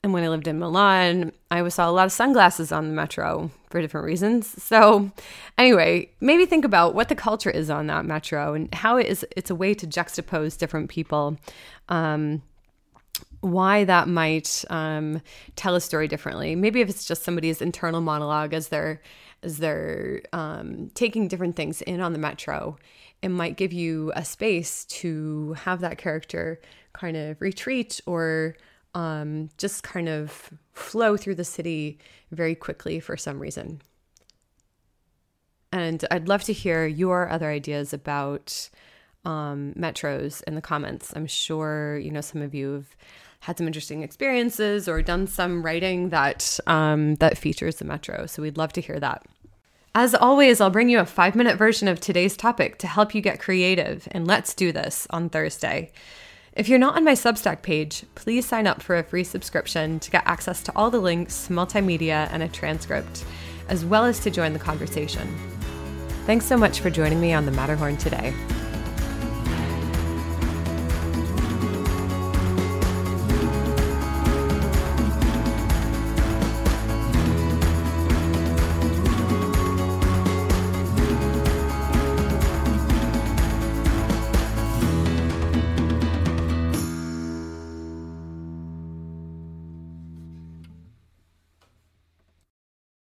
And 0.08 0.14
when 0.14 0.24
I 0.24 0.30
lived 0.30 0.48
in 0.48 0.58
Milan, 0.58 1.34
I 1.52 1.68
saw 1.68 1.90
a 1.90 1.92
lot 1.92 2.06
of 2.06 2.14
sunglasses 2.14 2.72
on 2.72 2.88
the 2.88 2.94
metro 2.94 3.52
for 3.70 3.82
different 3.82 4.06
reasons. 4.06 4.64
So, 4.64 5.12
anyway, 5.58 6.10
maybe 6.22 6.46
think 6.46 6.64
about 6.64 6.96
what 6.96 7.10
the 7.10 7.16
culture 7.16 7.50
is 7.50 7.70
on 7.70 7.88
that 7.88 8.06
metro 8.06 8.54
and 8.54 8.74
how 8.74 8.96
it 8.96 9.08
is. 9.08 9.26
It's 9.36 9.50
a 9.50 9.56
way 9.56 9.74
to 9.74 9.86
juxtapose 9.86 10.58
different 10.58 10.90
people. 10.90 11.38
Um, 11.90 12.42
why 13.42 13.84
that 13.84 14.08
might 14.08 14.64
um, 14.70 15.22
tell 15.58 15.76
a 15.76 15.82
story 15.82 16.08
differently. 16.08 16.56
Maybe 16.56 16.80
if 16.80 16.88
it's 16.88 17.04
just 17.04 17.24
somebody's 17.24 17.62
internal 17.62 18.00
monologue 18.00 18.54
as 18.54 18.70
they're 18.70 19.02
as 19.44 19.58
they're 19.58 20.22
um, 20.32 20.90
taking 20.94 21.28
different 21.28 21.58
things 21.58 21.82
in 21.82 22.00
on 22.00 22.14
the 22.14 22.20
metro, 22.20 22.78
it 23.22 23.28
might 23.28 23.58
give 23.58 23.74
you 23.74 24.14
a 24.16 24.24
space 24.24 24.86
to 24.86 25.52
have 25.66 25.82
that 25.82 25.98
character 25.98 26.62
kind 26.94 27.18
of 27.18 27.42
retreat 27.42 28.00
or 28.06 28.56
um, 28.94 29.50
just 29.58 29.84
kind 29.84 30.10
of 30.10 30.52
flow 30.74 31.18
through 31.18 31.36
the 31.36 31.44
city 31.44 32.00
very 32.32 32.56
quickly 32.56 33.00
for 33.00 33.18
some 33.18 33.40
reason. 33.40 33.82
And 35.72 36.04
I'd 36.10 36.28
love 36.28 36.44
to 36.46 36.54
hear 36.54 36.88
your 36.88 37.30
other 37.30 37.50
ideas 37.50 37.94
about 37.94 38.70
um, 39.26 39.74
metros 39.78 40.42
in 40.44 40.56
the 40.56 40.62
comments. 40.62 41.14
I'm 41.16 41.28
sure 41.28 41.98
you 41.98 42.12
know 42.12 42.22
some 42.22 42.42
of 42.42 42.56
you 42.56 42.74
have 42.74 42.96
had 43.42 43.58
some 43.58 43.68
interesting 43.68 44.02
experiences 44.02 44.88
or 44.88 45.02
done 45.02 45.28
some 45.28 45.64
writing 45.64 46.10
that 46.10 46.60
um, 46.68 47.16
that 47.16 47.38
features 47.38 47.78
the 47.78 47.86
metro. 47.86 48.26
So 48.26 48.42
we'd 48.42 48.58
love 48.58 48.74
to 48.74 48.82
hear 48.82 49.00
that. 49.00 49.26
As 49.94 50.14
always, 50.14 50.62
I'll 50.62 50.70
bring 50.70 50.90
you 50.90 51.00
a 51.00 51.06
five 51.06 51.36
minute 51.36 51.58
version 51.58 51.88
of 51.88 52.00
today's 52.00 52.38
topic 52.38 52.78
to 52.80 52.88
help 52.88 53.14
you 53.16 53.22
get 53.22 53.40
creative. 53.40 54.08
And 54.12 54.28
let's 54.28 54.54
do 54.54 54.72
this 54.72 55.08
on 55.10 55.30
Thursday. 55.30 55.92
If 56.58 56.68
you're 56.68 56.80
not 56.80 56.96
on 56.96 57.04
my 57.04 57.14
Substack 57.14 57.62
page, 57.62 58.04
please 58.16 58.44
sign 58.44 58.66
up 58.66 58.82
for 58.82 58.98
a 58.98 59.04
free 59.04 59.24
subscription 59.24 60.00
to 60.00 60.10
get 60.10 60.24
access 60.26 60.64
to 60.64 60.72
all 60.76 60.90
the 60.90 61.00
links, 61.00 61.50
multimedia, 61.52 62.28
and 62.32 62.42
a 62.42 62.48
transcript, 62.48 63.24
as 63.70 63.86
well 63.86 64.06
as 64.06 64.20
to 64.22 64.32
join 64.32 64.54
the 64.54 64.60
conversation. 64.60 65.38
Thanks 66.26 66.48
so 66.48 66.58
much 66.58 66.80
for 66.80 66.90
joining 66.90 67.22
me 67.22 67.32
on 67.32 67.46
the 67.46 67.52
Matterhorn 67.52 67.98
today. 67.98 68.34